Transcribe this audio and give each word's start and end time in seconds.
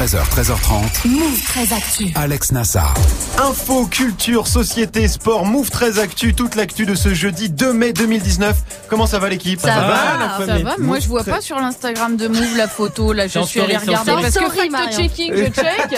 13h, 0.00 0.16
13h30. 0.30 1.08
Move 1.08 1.42
13 1.44 1.72
Actu. 1.74 2.06
Alex 2.14 2.52
Nassar. 2.52 2.94
Info, 3.36 3.84
culture, 3.84 4.46
société, 4.46 5.06
sport, 5.08 5.44
Move 5.44 5.68
13 5.68 5.98
Actu, 5.98 6.32
toute 6.32 6.54
l'actu 6.54 6.86
de 6.86 6.94
ce 6.94 7.12
jeudi 7.12 7.50
2 7.50 7.74
mai 7.74 7.92
2019. 7.92 8.56
Comment 8.88 9.06
ça 9.06 9.18
va 9.18 9.28
l'équipe? 9.28 9.60
Ça, 9.60 9.68
va, 9.68 10.46
ça 10.46 10.58
va. 10.58 10.76
Moi 10.78 11.00
je 11.00 11.06
vois 11.06 11.22
pas 11.22 11.42
sur 11.42 11.58
l'Instagram 11.58 12.16
de 12.16 12.28
Move 12.28 12.56
la 12.56 12.66
photo. 12.66 13.12
Là 13.12 13.26
je 13.26 13.40
suis 13.40 13.60
allé 13.60 13.76
regarder 13.76 14.12
parce 14.12 14.34
que 14.34 14.50
fact 14.50 14.96
checking, 14.96 15.34
je 15.36 15.44
check. 15.44 15.94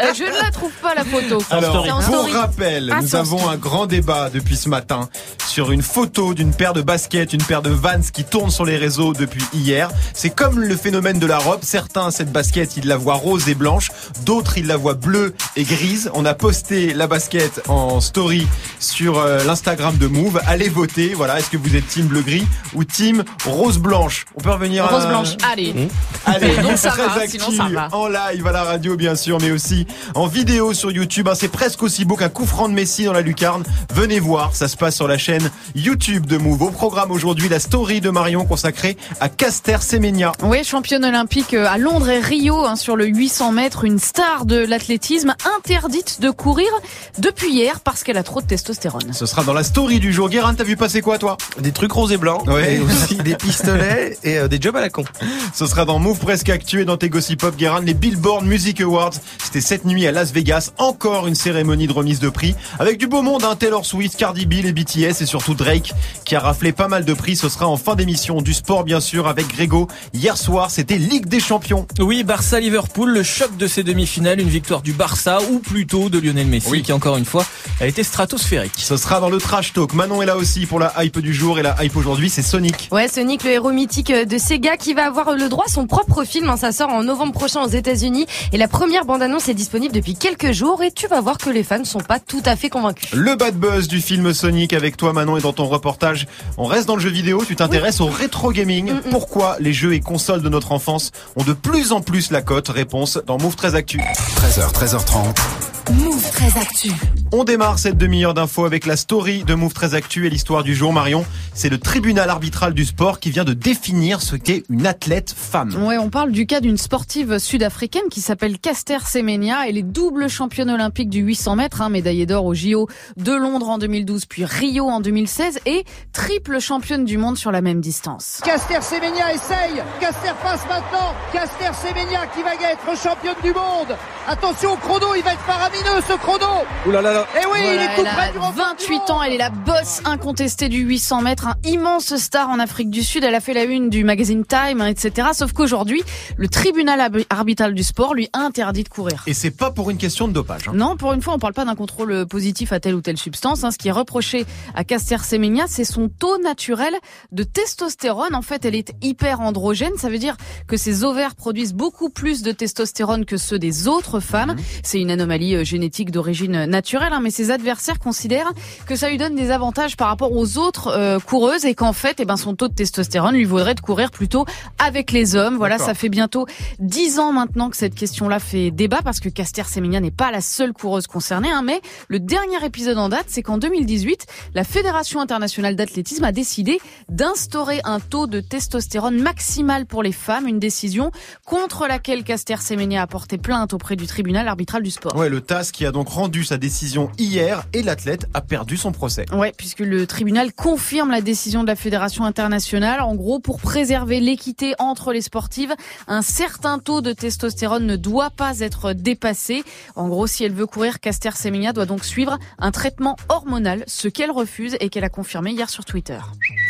Euh, 0.00 0.12
je 0.16 0.24
ne 0.24 0.42
la 0.42 0.50
trouve 0.50 0.72
pas 0.82 0.94
la 0.94 1.04
photo. 1.04 1.42
Alors 1.50 1.84
pour 2.06 2.32
rappel, 2.32 2.90
ah, 2.96 3.02
nous 3.02 3.14
avons 3.14 3.46
un 3.50 3.56
grand 3.56 3.84
débat 3.84 4.30
depuis 4.30 4.56
ce 4.56 4.70
matin 4.70 5.10
sur 5.46 5.70
une 5.70 5.82
photo 5.82 6.32
d'une 6.32 6.54
paire 6.54 6.72
de 6.72 6.80
baskets, 6.80 7.34
une 7.34 7.42
paire 7.42 7.60
de 7.62 7.70
Vans 7.70 8.00
qui 8.12 8.24
tourne 8.24 8.50
sur 8.50 8.64
les 8.64 8.78
réseaux 8.78 9.12
depuis 9.12 9.44
hier. 9.52 9.90
C'est 10.14 10.30
comme 10.30 10.60
le 10.60 10.76
phénomène 10.76 11.18
de 11.18 11.26
la 11.26 11.38
robe. 11.38 11.60
Certains 11.62 12.10
cette 12.10 12.32
basket 12.32 12.78
ils 12.78 12.88
la 12.88 12.96
voient 12.96 13.14
rose 13.14 13.33
et 13.38 13.54
blanche, 13.54 13.90
d'autres 14.24 14.58
ils 14.58 14.66
la 14.66 14.76
voient 14.76 14.94
bleue 14.94 15.34
et 15.56 15.64
grise. 15.64 16.10
On 16.14 16.24
a 16.24 16.34
posté 16.34 16.94
la 16.94 17.06
basket 17.06 17.62
en 17.68 18.00
story 18.00 18.46
sur 18.78 19.18
euh, 19.18 19.44
l'Instagram 19.44 19.96
de 19.96 20.06
Move. 20.06 20.40
Allez 20.46 20.68
voter. 20.68 21.14
Voilà, 21.14 21.38
est-ce 21.38 21.50
que 21.50 21.56
vous 21.56 21.76
êtes 21.76 21.86
team 21.86 22.06
bleu 22.06 22.22
gris 22.22 22.46
ou 22.74 22.84
team 22.84 23.24
rose 23.46 23.78
blanche? 23.78 24.26
On 24.34 24.40
peut 24.40 24.50
revenir 24.50 24.88
rose 24.88 25.06
blanche. 25.06 25.36
Allez. 25.50 25.72
Mmh. 25.72 25.88
Allez, 26.26 26.56
donc 26.56 26.78
ça 26.78 26.90
va, 26.90 27.26
sinon 27.26 27.50
ça 27.50 27.68
va. 27.72 27.88
En 27.92 28.08
live 28.08 28.46
à 28.46 28.52
la 28.52 28.64
radio 28.64 28.96
bien 28.96 29.14
sûr, 29.14 29.38
mais 29.40 29.50
aussi 29.50 29.86
en 30.14 30.26
vidéo 30.26 30.74
sur 30.74 30.90
YouTube. 30.90 31.28
Hein, 31.28 31.34
c'est 31.34 31.48
presque 31.48 31.82
aussi 31.82 32.04
beau 32.04 32.16
qu'un 32.16 32.28
coup 32.28 32.46
franc 32.46 32.68
de 32.68 32.74
Messi 32.74 33.04
dans 33.04 33.12
la 33.12 33.20
lucarne. 33.20 33.62
Venez 33.94 34.20
voir, 34.20 34.54
ça 34.54 34.68
se 34.68 34.76
passe 34.76 34.96
sur 34.96 35.08
la 35.08 35.18
chaîne 35.18 35.50
YouTube 35.74 36.26
de 36.26 36.36
Move. 36.36 36.62
Au 36.62 36.70
programme 36.70 37.10
aujourd'hui, 37.10 37.48
la 37.48 37.60
story 37.60 38.00
de 38.00 38.10
Marion 38.10 38.44
consacrée 38.44 38.96
à 39.20 39.28
Caster 39.28 39.78
Semenya. 39.80 40.32
Oui, 40.42 40.64
championne 40.64 41.04
olympique 41.04 41.54
euh, 41.54 41.66
à 41.68 41.78
Londres 41.78 42.08
et 42.08 42.20
Rio 42.20 42.64
hein, 42.64 42.76
sur 42.76 42.96
le 42.96 43.06
800 43.24 43.52
mètres, 43.52 43.84
une 43.84 43.98
star 43.98 44.44
de 44.44 44.56
l'athlétisme 44.56 45.34
interdite 45.56 46.20
de 46.20 46.28
courir 46.28 46.68
depuis 47.16 47.50
hier 47.50 47.80
parce 47.80 48.04
qu'elle 48.04 48.18
a 48.18 48.22
trop 48.22 48.42
de 48.42 48.46
testostérone. 48.46 49.14
Ce 49.14 49.24
sera 49.24 49.42
dans 49.44 49.54
la 49.54 49.64
story 49.64 49.98
du 49.98 50.12
jour. 50.12 50.28
Guérin, 50.28 50.52
t'as 50.52 50.64
vu 50.64 50.76
passer 50.76 51.00
quoi 51.00 51.16
toi? 51.16 51.38
Des 51.58 51.72
trucs 51.72 51.92
roses 51.92 52.12
et 52.12 52.18
blancs, 52.18 52.46
ouais. 52.46 52.74
et 52.74 52.80
aussi 52.80 53.16
des 53.16 53.34
pistolets 53.34 54.18
et 54.24 54.36
euh, 54.36 54.46
des 54.46 54.60
jobs 54.60 54.76
à 54.76 54.82
la 54.82 54.90
con. 54.90 55.04
Ce 55.54 55.64
sera 55.64 55.86
dans 55.86 55.98
Move 55.98 56.18
Presque 56.18 56.50
Actu 56.50 56.82
et 56.82 56.84
dans 56.84 56.98
tes 56.98 57.08
Gossip 57.08 57.40
Pop 57.40 57.56
Guérin, 57.56 57.80
les 57.80 57.94
Billboard 57.94 58.44
Music 58.44 58.82
Awards. 58.82 59.14
C'était 59.42 59.62
cette 59.62 59.86
nuit 59.86 60.06
à 60.06 60.12
Las 60.12 60.30
Vegas, 60.30 60.72
encore 60.76 61.26
une 61.26 61.34
cérémonie 61.34 61.86
de 61.86 61.94
remise 61.94 62.20
de 62.20 62.28
prix 62.28 62.54
avec 62.78 62.98
du 62.98 63.06
beau 63.06 63.22
monde, 63.22 63.44
hein, 63.44 63.56
Taylor 63.56 63.86
Swift, 63.86 64.18
Cardi 64.18 64.44
B, 64.44 64.56
les 64.62 64.74
BTS 64.74 65.22
et 65.22 65.26
surtout 65.26 65.54
Drake 65.54 65.94
qui 66.26 66.36
a 66.36 66.40
raflé 66.40 66.72
pas 66.72 66.88
mal 66.88 67.06
de 67.06 67.14
prix. 67.14 67.36
Ce 67.36 67.48
sera 67.48 67.68
en 67.68 67.78
fin 67.78 67.94
d'émission 67.94 68.42
du 68.42 68.52
sport 68.52 68.84
bien 68.84 69.00
sûr 69.00 69.28
avec 69.28 69.48
Grégo. 69.48 69.88
Hier 70.12 70.36
soir, 70.36 70.70
c'était 70.70 70.98
Ligue 70.98 71.26
des 71.26 71.40
Champions. 71.40 71.86
Oui, 72.00 72.22
Barça 72.22 72.60
Liverpool, 72.60 73.13
le 73.14 73.22
choc 73.22 73.56
de 73.56 73.68
ces 73.68 73.84
demi-finales, 73.84 74.40
une 74.40 74.48
victoire 74.48 74.82
du 74.82 74.92
Barça 74.92 75.38
ou 75.48 75.60
plutôt 75.60 76.08
de 76.08 76.18
Lionel 76.18 76.48
Messi 76.48 76.82
qui 76.82 76.92
encore 76.92 77.16
une 77.16 77.24
fois 77.24 77.46
a 77.80 77.86
été 77.86 78.02
stratosphérique. 78.02 78.72
Ce 78.76 78.96
sera 78.96 79.20
dans 79.20 79.30
le 79.30 79.38
trash 79.38 79.72
talk. 79.72 79.94
Manon 79.94 80.20
est 80.20 80.26
là 80.26 80.36
aussi 80.36 80.66
pour 80.66 80.80
la 80.80 80.92
hype 80.98 81.20
du 81.20 81.32
jour 81.32 81.60
et 81.60 81.62
la 81.62 81.76
hype 81.80 81.96
aujourd'hui, 81.96 82.28
c'est 82.28 82.42
Sonic. 82.42 82.88
Ouais, 82.90 83.06
Sonic, 83.06 83.44
le 83.44 83.50
héros 83.50 83.70
mythique 83.70 84.12
de 84.12 84.36
Sega 84.36 84.76
qui 84.76 84.94
va 84.94 85.06
avoir 85.06 85.30
le 85.32 85.48
droit 85.48 85.66
à 85.68 85.70
son 85.70 85.86
propre 85.86 86.24
film. 86.24 86.50
Hein. 86.50 86.56
Ça 86.56 86.72
sort 86.72 86.88
en 86.88 87.04
novembre 87.04 87.32
prochain 87.32 87.62
aux 87.62 87.68
États-Unis 87.68 88.26
et 88.52 88.56
la 88.56 88.66
première 88.66 89.04
bande-annonce 89.04 89.48
est 89.48 89.54
disponible 89.54 89.94
depuis 89.94 90.16
quelques 90.16 90.50
jours 90.50 90.82
et 90.82 90.90
tu 90.90 91.06
vas 91.06 91.20
voir 91.20 91.38
que 91.38 91.50
les 91.50 91.62
fans 91.62 91.78
ne 91.78 91.84
sont 91.84 92.00
pas 92.00 92.18
tout 92.18 92.42
à 92.44 92.56
fait 92.56 92.68
convaincus. 92.68 93.12
Le 93.12 93.36
bad 93.36 93.54
buzz 93.54 93.86
du 93.86 94.00
film 94.00 94.34
Sonic 94.34 94.72
avec 94.72 94.96
toi 94.96 95.12
Manon 95.12 95.36
et 95.36 95.40
dans 95.40 95.52
ton 95.52 95.66
reportage. 95.66 96.26
On 96.58 96.64
reste 96.64 96.88
dans 96.88 96.96
le 96.96 97.02
jeu 97.02 97.10
vidéo, 97.10 97.44
tu 97.46 97.54
t'intéresses 97.54 98.00
au 98.00 98.06
rétro 98.06 98.50
gaming. 98.50 98.90
Mm, 98.90 98.96
mm. 98.96 99.10
Pourquoi 99.12 99.56
les 99.60 99.72
jeux 99.72 99.94
et 99.94 100.00
consoles 100.00 100.42
de 100.42 100.48
notre 100.48 100.72
enfance 100.72 101.12
ont 101.36 101.44
de 101.44 101.52
plus 101.52 101.92
en 101.92 102.00
plus 102.00 102.32
la 102.32 102.42
cote 102.42 102.70
Réponse 102.70 103.03
dans 103.26 103.38
Move 103.38 103.56
13 103.56 103.74
Actu. 103.74 103.98
13h, 103.98 104.72
13h30. 104.72 105.73
Move 105.92 106.30
13 106.30 106.56
Actu. 106.56 106.90
On 107.30 107.44
démarre 107.44 107.78
cette 107.78 107.98
demi-heure 107.98 108.32
d'infos 108.32 108.64
avec 108.64 108.86
la 108.86 108.96
story 108.96 109.44
de 109.44 109.54
Move 109.54 109.74
13 109.74 109.94
Actu 109.94 110.26
et 110.26 110.30
l'histoire 110.30 110.62
du 110.62 110.74
jour. 110.74 110.94
Marion, 110.94 111.26
c'est 111.52 111.68
le 111.68 111.78
tribunal 111.78 112.30
arbitral 112.30 112.72
du 112.72 112.86
sport 112.86 113.20
qui 113.20 113.30
vient 113.30 113.44
de 113.44 113.52
définir 113.52 114.22
ce 114.22 114.36
qu'est 114.36 114.62
une 114.70 114.86
athlète 114.86 115.34
femme. 115.36 115.74
Ouais, 115.84 115.98
on 115.98 116.08
parle 116.08 116.32
du 116.32 116.46
cas 116.46 116.60
d'une 116.60 116.78
sportive 116.78 117.38
sud-africaine 117.38 118.08
qui 118.10 118.22
s'appelle 118.22 118.58
Caster 118.58 118.98
Semenya. 119.04 119.68
Elle 119.68 119.76
est 119.76 119.82
double 119.82 120.30
championne 120.30 120.70
olympique 120.70 121.10
du 121.10 121.20
800 121.20 121.56
mètres, 121.56 121.82
hein, 121.82 121.90
médaillée 121.90 122.24
d'or 122.24 122.46
au 122.46 122.54
JO 122.54 122.88
de 123.18 123.32
Londres 123.32 123.68
en 123.68 123.78
2012 123.78 124.24
puis 124.26 124.44
Rio 124.46 124.88
en 124.88 125.00
2016 125.00 125.60
et 125.66 125.84
triple 126.12 126.60
championne 126.60 127.04
du 127.04 127.18
monde 127.18 127.36
sur 127.36 127.52
la 127.52 127.60
même 127.60 127.80
distance. 127.80 128.40
Caster 128.42 128.80
Semenya 128.80 129.34
essaye, 129.34 129.82
Caster 130.00 130.32
passe 130.42 130.62
maintenant, 130.68 131.14
Caster 131.32 131.70
Semenya 131.82 132.26
qui 132.34 132.42
va 132.42 132.54
être 132.54 133.02
championne 133.02 133.36
du 133.42 133.52
monde. 133.52 133.96
Attention 134.26 134.72
au 134.72 134.76
chrono, 134.76 135.14
il 135.14 135.22
va 135.22 135.34
être 135.34 135.44
paramétrique 135.74 136.04
ce 136.08 136.16
chrono. 136.18 136.46
Ouh 136.86 136.90
là 136.90 137.02
là 137.02 137.26
Et 137.34 137.40
eh 137.42 137.46
oui, 137.52 137.58
il 137.62 137.80
est 137.80 137.96
tout 137.96 138.04
près 138.04 138.32
du 138.32 138.38
28 138.38 139.10
ans, 139.10 139.22
elle 139.22 139.32
est 139.32 139.38
la 139.38 139.50
boss 139.50 140.02
incontestée 140.04 140.68
du 140.68 140.80
800 140.80 141.22
mètres, 141.22 141.46
un 141.48 141.56
immense 141.64 142.16
star 142.16 142.50
en 142.50 142.58
Afrique 142.58 142.90
du 142.90 143.02
Sud. 143.02 143.24
Elle 143.24 143.34
a 143.34 143.40
fait 143.40 143.54
la 143.54 143.64
une 143.64 143.88
du 143.88 144.04
magazine 144.04 144.44
Time, 144.44 144.80
hein, 144.80 144.86
etc. 144.86 145.28
Sauf 145.32 145.52
qu'aujourd'hui, 145.52 146.02
le 146.36 146.48
tribunal 146.48 147.24
arbitral 147.30 147.74
du 147.74 147.82
sport 147.82 148.14
lui 148.14 148.28
a 148.32 148.40
interdit 148.40 148.84
de 148.84 148.88
courir. 148.88 149.22
Et 149.26 149.34
c'est 149.34 149.50
pas 149.50 149.70
pour 149.70 149.90
une 149.90 149.96
question 149.96 150.28
de 150.28 150.32
dopage. 150.32 150.68
Hein. 150.68 150.72
Non, 150.74 150.96
pour 150.96 151.12
une 151.12 151.22
fois, 151.22 151.34
on 151.34 151.38
parle 151.38 151.54
pas 151.54 151.64
d'un 151.64 151.74
contrôle 151.74 152.26
positif 152.26 152.72
à 152.72 152.80
telle 152.80 152.94
ou 152.94 153.00
telle 153.00 153.18
substance. 153.18 153.64
Hein. 153.64 153.70
Ce 153.70 153.78
qui 153.78 153.88
est 153.88 153.92
reproché 153.92 154.44
à 154.74 154.84
Caster 154.84 155.18
Semenya, 155.18 155.64
c'est 155.66 155.84
son 155.84 156.08
taux 156.08 156.38
naturel 156.38 156.94
de 157.32 157.42
testostérone. 157.42 158.34
En 158.34 158.42
fait, 158.42 158.64
elle 158.64 158.74
est 158.74 158.92
hyper 159.02 159.40
androgène. 159.40 159.96
Ça 159.96 160.10
veut 160.10 160.18
dire 160.18 160.36
que 160.68 160.76
ses 160.76 161.04
ovaires 161.04 161.34
produisent 161.34 161.74
beaucoup 161.74 162.10
plus 162.10 162.42
de 162.42 162.52
testostérone 162.52 163.24
que 163.24 163.36
ceux 163.36 163.58
des 163.58 163.88
autres 163.88 164.20
femmes. 164.20 164.52
Mhm. 164.52 164.62
C'est 164.82 165.00
une 165.00 165.10
anomalie 165.10 165.56
euh, 165.56 165.63
génétique 165.64 166.10
d'origine 166.10 166.64
naturelle, 166.66 167.12
hein, 167.12 167.20
mais 167.22 167.30
ses 167.30 167.50
adversaires 167.50 167.98
considèrent 167.98 168.52
que 168.86 168.96
ça 168.96 169.08
lui 169.08 169.18
donne 169.18 169.34
des 169.34 169.50
avantages 169.50 169.96
par 169.96 170.08
rapport 170.08 170.32
aux 170.32 170.58
autres 170.58 170.88
euh, 170.88 171.18
coureuses 171.18 171.64
et 171.64 171.74
qu'en 171.74 171.92
fait, 171.92 172.16
eh 172.20 172.24
ben, 172.24 172.36
son 172.36 172.54
taux 172.54 172.68
de 172.68 172.74
testostérone 172.74 173.34
lui 173.34 173.44
vaudrait 173.44 173.74
de 173.74 173.80
courir 173.80 174.10
plutôt 174.10 174.46
avec 174.78 175.12
les 175.12 175.36
hommes. 175.36 175.56
Voilà, 175.56 175.78
ça 175.78 175.94
fait 175.94 176.08
bientôt 176.08 176.46
dix 176.78 177.18
ans 177.18 177.32
maintenant 177.32 177.70
que 177.70 177.76
cette 177.76 177.94
question-là 177.94 178.38
fait 178.38 178.70
débat 178.70 179.00
parce 179.02 179.20
que 179.20 179.28
Caster 179.28 179.64
Semenya 179.64 180.00
n'est 180.00 180.10
pas 180.10 180.30
la 180.30 180.40
seule 180.40 180.72
coureuse 180.72 181.06
concernée, 181.06 181.50
hein, 181.50 181.62
mais 181.64 181.80
le 182.08 182.20
dernier 182.20 182.64
épisode 182.64 182.98
en 182.98 183.08
date, 183.08 183.26
c'est 183.28 183.42
qu'en 183.42 183.58
2018, 183.58 184.26
la 184.54 184.64
Fédération 184.64 185.20
internationale 185.20 185.76
d'athlétisme 185.76 186.24
a 186.24 186.32
décidé 186.32 186.80
d'instaurer 187.08 187.80
un 187.84 188.00
taux 188.00 188.26
de 188.26 188.40
testostérone 188.40 189.20
maximal 189.20 189.86
pour 189.86 190.02
les 190.02 190.12
femmes, 190.12 190.46
une 190.46 190.58
décision 190.58 191.10
contre 191.44 191.86
laquelle 191.86 192.24
Caster 192.24 192.56
Semenya 192.56 193.02
a 193.02 193.06
porté 193.06 193.38
plainte 193.38 193.72
auprès 193.72 193.96
du 193.96 194.06
tribunal 194.06 194.48
arbitral 194.48 194.82
du 194.82 194.90
sport. 194.90 195.14
Ouais, 195.16 195.28
le 195.28 195.40
qui 195.62 195.86
a 195.86 195.92
donc 195.92 196.08
rendu 196.08 196.44
sa 196.44 196.56
décision 196.56 197.10
hier 197.18 197.66
et 197.72 197.82
l'athlète 197.82 198.26
a 198.34 198.40
perdu 198.40 198.76
son 198.76 198.92
procès. 198.92 199.26
Ouais, 199.32 199.52
puisque 199.56 199.80
le 199.80 200.06
tribunal 200.06 200.52
confirme 200.52 201.10
la 201.10 201.20
décision 201.20 201.62
de 201.62 201.68
la 201.68 201.76
Fédération 201.76 202.24
internationale. 202.24 203.00
En 203.00 203.14
gros, 203.14 203.38
pour 203.38 203.60
préserver 203.60 204.20
l'équité 204.20 204.74
entre 204.78 205.12
les 205.12 205.20
sportives, 205.20 205.74
un 206.08 206.22
certain 206.22 206.78
taux 206.78 207.00
de 207.00 207.12
testostérone 207.12 207.86
ne 207.86 207.96
doit 207.96 208.30
pas 208.30 208.60
être 208.60 208.92
dépassé. 208.92 209.64
En 209.94 210.08
gros, 210.08 210.26
si 210.26 210.44
elle 210.44 210.52
veut 210.52 210.66
courir, 210.66 211.00
Caster 211.00 211.30
Semenya 211.34 211.72
doit 211.72 211.86
donc 211.86 212.04
suivre 212.04 212.38
un 212.58 212.70
traitement 212.70 213.16
hormonal, 213.28 213.84
ce 213.86 214.08
qu'elle 214.08 214.30
refuse 214.30 214.76
et 214.80 214.88
qu'elle 214.88 215.04
a 215.04 215.08
confirmé 215.08 215.52
hier 215.52 215.70
sur 215.70 215.84
Twitter. 215.84 216.18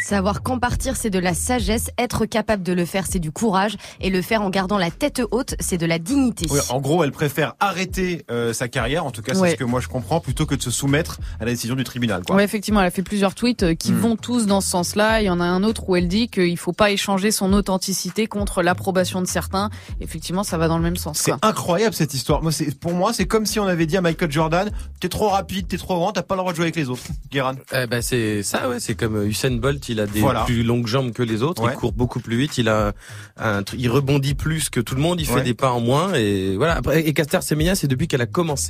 Savoir 0.02 0.42
quand 0.42 0.58
partir, 0.58 0.96
c'est 0.96 1.10
de 1.10 1.18
la 1.18 1.32
sagesse. 1.32 1.90
Être 1.98 2.26
capable 2.26 2.62
de 2.62 2.72
le 2.72 2.84
faire, 2.84 3.06
c'est 3.08 3.18
du 3.18 3.32
courage. 3.32 3.76
Et 4.00 4.10
le 4.10 4.20
faire 4.20 4.42
en 4.42 4.50
gardant 4.50 4.76
la 4.76 4.90
tête 4.90 5.22
haute, 5.30 5.54
c'est 5.60 5.78
de 5.78 5.86
la 5.86 5.98
dignité. 5.98 6.46
en 6.68 6.80
gros, 6.80 7.04
elle 7.04 7.12
préfère 7.12 7.54
arrêter 7.60 8.24
euh, 8.30 8.52
sa 8.52 8.68
carrière, 8.74 9.06
en 9.06 9.12
tout 9.12 9.22
cas 9.22 9.34
c'est 9.34 9.52
ce 9.52 9.56
que 9.56 9.64
moi 9.64 9.80
je 9.80 9.88
comprends, 9.88 10.20
plutôt 10.20 10.46
que 10.46 10.56
de 10.56 10.62
se 10.62 10.72
soumettre 10.72 11.20
à 11.40 11.44
la 11.44 11.52
décision 11.52 11.76
du 11.76 11.84
tribunal. 11.84 12.22
Quoi. 12.26 12.42
effectivement, 12.42 12.80
elle 12.80 12.88
a 12.88 12.90
fait 12.90 13.02
plusieurs 13.02 13.34
tweets 13.34 13.62
euh, 13.62 13.74
qui 13.74 13.92
hmm. 13.92 13.98
vont 13.98 14.16
tous 14.16 14.46
dans 14.46 14.60
ce 14.60 14.68
sens-là. 14.68 15.22
Il 15.22 15.26
y 15.26 15.30
en 15.30 15.40
a 15.40 15.44
un 15.44 15.62
autre 15.62 15.88
où 15.88 15.94
elle 15.94 16.08
dit 16.08 16.28
qu'il 16.28 16.58
faut 16.58 16.72
pas 16.72 16.90
échanger 16.90 17.30
son 17.30 17.52
authenticité 17.52 18.26
contre 18.26 18.62
l'approbation 18.62 19.22
de 19.22 19.26
certains. 19.26 19.70
Effectivement, 20.00 20.42
ça 20.42 20.58
va 20.58 20.66
dans 20.66 20.76
le 20.76 20.82
même 20.82 20.96
sens. 20.96 21.18
C'est 21.18 21.32
incroyable 21.42 21.94
cette 21.94 22.14
histoire. 22.14 22.42
Moi, 22.42 22.50
c'est 22.50 22.76
pour 22.76 22.92
moi, 22.92 23.12
c'est 23.12 23.26
comme 23.26 23.46
si 23.46 23.60
on 23.60 23.66
avait 23.66 23.86
dit 23.86 23.96
à 23.96 24.00
Michael 24.00 24.32
Jordan, 24.32 24.70
t'es 24.98 25.08
trop 25.08 25.28
rapide, 25.28 25.68
t'es 25.68 25.78
trop 25.78 25.94
grand, 25.94 26.12
t'as 26.12 26.22
pas 26.22 26.34
le 26.34 26.40
droit 26.40 26.52
de 26.52 26.56
jouer 26.56 26.64
avec 26.64 26.76
les 26.76 26.88
autres. 26.88 27.04
Guérin. 27.30 27.54
Eh 27.72 27.86
ben 27.86 28.02
c'est 28.02 28.42
ça, 28.42 28.68
ouais. 28.68 28.80
C'est 28.80 28.96
comme 28.96 29.24
Usain 29.24 29.52
Bolt, 29.52 29.88
il 29.88 30.00
a 30.00 30.06
des 30.06 30.22
plus 30.46 30.64
longues 30.64 30.88
jambes 30.88 31.12
que 31.12 31.22
les 31.22 31.42
autres, 31.42 31.62
il 31.70 31.76
court 31.76 31.92
beaucoup 31.92 32.18
plus 32.18 32.36
vite, 32.36 32.58
il 32.58 32.68
a 32.68 32.92
un, 33.36 33.62
il 33.78 33.88
rebondit 33.88 34.34
plus 34.34 34.68
que 34.68 34.80
tout 34.80 34.96
le 34.96 35.00
monde, 35.00 35.20
il 35.20 35.26
fait 35.26 35.42
des 35.42 35.54
pas 35.54 35.70
en 35.70 35.80
moins 35.80 36.12
et 36.14 36.56
voilà. 36.56 36.80
Et 36.94 37.12
Caster 37.12 37.40
Semenya, 37.42 37.74
c'est 37.74 37.86
depuis 37.86 38.08
qu'elle 38.08 38.22
a 38.22 38.26
commencé. 38.26 38.63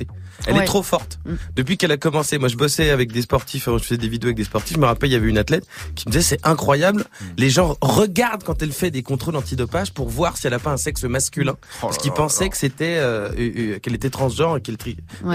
Elle 0.47 0.57
est 0.57 0.65
trop 0.65 0.83
forte. 0.83 1.19
Depuis 1.55 1.77
qu'elle 1.77 1.91
a 1.91 1.97
commencé, 1.97 2.37
moi 2.37 2.49
je 2.49 2.57
bossais 2.57 2.89
avec 2.89 3.11
des 3.11 3.21
sportifs, 3.21 3.65
je 3.65 3.77
faisais 3.79 3.97
des 3.97 4.09
vidéos 4.09 4.27
avec 4.27 4.37
des 4.37 4.43
sportifs. 4.43 4.75
Je 4.75 4.81
me 4.81 4.85
rappelle, 4.85 5.09
il 5.09 5.13
y 5.13 5.15
avait 5.15 5.29
une 5.29 5.37
athlète 5.37 5.65
qui 5.95 6.07
me 6.07 6.11
disait 6.11 6.23
c'est 6.23 6.45
incroyable. 6.45 7.01
Mm. 7.01 7.25
Les 7.37 7.49
gens 7.49 7.77
regardent 7.81 8.43
quand 8.43 8.61
elle 8.61 8.71
fait 8.71 8.91
des 8.91 9.03
contrôles 9.03 9.35
antidopage 9.35 9.93
pour 9.93 10.09
voir 10.09 10.37
si 10.37 10.47
elle 10.47 10.53
a 10.53 10.59
pas 10.59 10.71
un 10.71 10.77
sexe 10.77 11.03
masculin, 11.03 11.55
oh 11.55 11.87
parce 11.87 11.97
qu'ils 11.97 12.11
pensaient 12.11 12.49
que 12.49 12.57
c'était 12.57 12.97
euh, 12.97 13.29
euh, 13.37 13.79
qu'elle 13.79 13.95
était 13.95 14.09
transgenre 14.09 14.57
et 14.57 14.61
qu'elle 14.61 14.77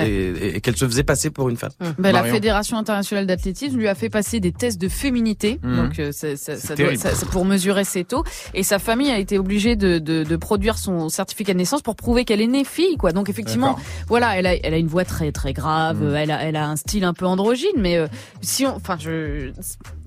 et, 0.04 0.60
qu'elle 0.60 0.76
se 0.76 0.86
faisait 0.86 1.02
passer 1.02 1.30
pour 1.30 1.48
une 1.48 1.56
femme. 1.56 1.72
Mm. 1.80 1.84
Ben, 1.98 2.12
la 2.12 2.24
Fédération 2.24 2.76
internationale 2.76 3.26
d'athlétisme 3.26 3.76
lui 3.76 3.88
a 3.88 3.94
fait 3.94 4.10
passer 4.10 4.40
des 4.40 4.52
tests 4.52 4.80
de 4.80 4.88
féminité, 4.88 5.58
mm. 5.62 5.76
donc 5.76 5.98
euh, 5.98 6.12
ça, 6.12 6.36
ça, 6.36 6.56
ça 6.56 6.74
doit, 6.74 6.92
pour 7.30 7.44
mesurer 7.44 7.84
ses 7.84 8.04
taux. 8.04 8.24
Et 8.54 8.62
sa 8.62 8.78
famille 8.78 9.10
a 9.10 9.18
été 9.18 9.38
obligée 9.38 9.76
de, 9.76 9.98
de, 9.98 10.24
de 10.24 10.36
produire 10.36 10.78
son 10.78 11.08
certificat 11.08 11.52
de 11.52 11.58
naissance 11.58 11.82
pour 11.82 11.96
prouver 11.96 12.24
qu'elle 12.24 12.40
est 12.40 12.46
née 12.46 12.64
fille, 12.64 12.96
quoi. 12.96 13.12
Donc 13.12 13.28
effectivement, 13.28 13.78
voilà, 14.08 14.39
elle 14.40 14.46
a, 14.46 14.56
elle 14.56 14.74
a 14.74 14.78
une 14.78 14.88
voix 14.88 15.04
très 15.04 15.32
très 15.32 15.52
grave, 15.52 16.14
elle 16.14 16.30
a, 16.30 16.42
elle 16.42 16.56
a 16.56 16.68
un 16.68 16.76
style 16.76 17.04
un 17.04 17.14
peu 17.14 17.26
androgyne, 17.26 17.78
mais 17.78 17.98
si 18.40 18.66
on, 18.66 18.74
enfin, 18.74 18.96
je, 18.98 19.52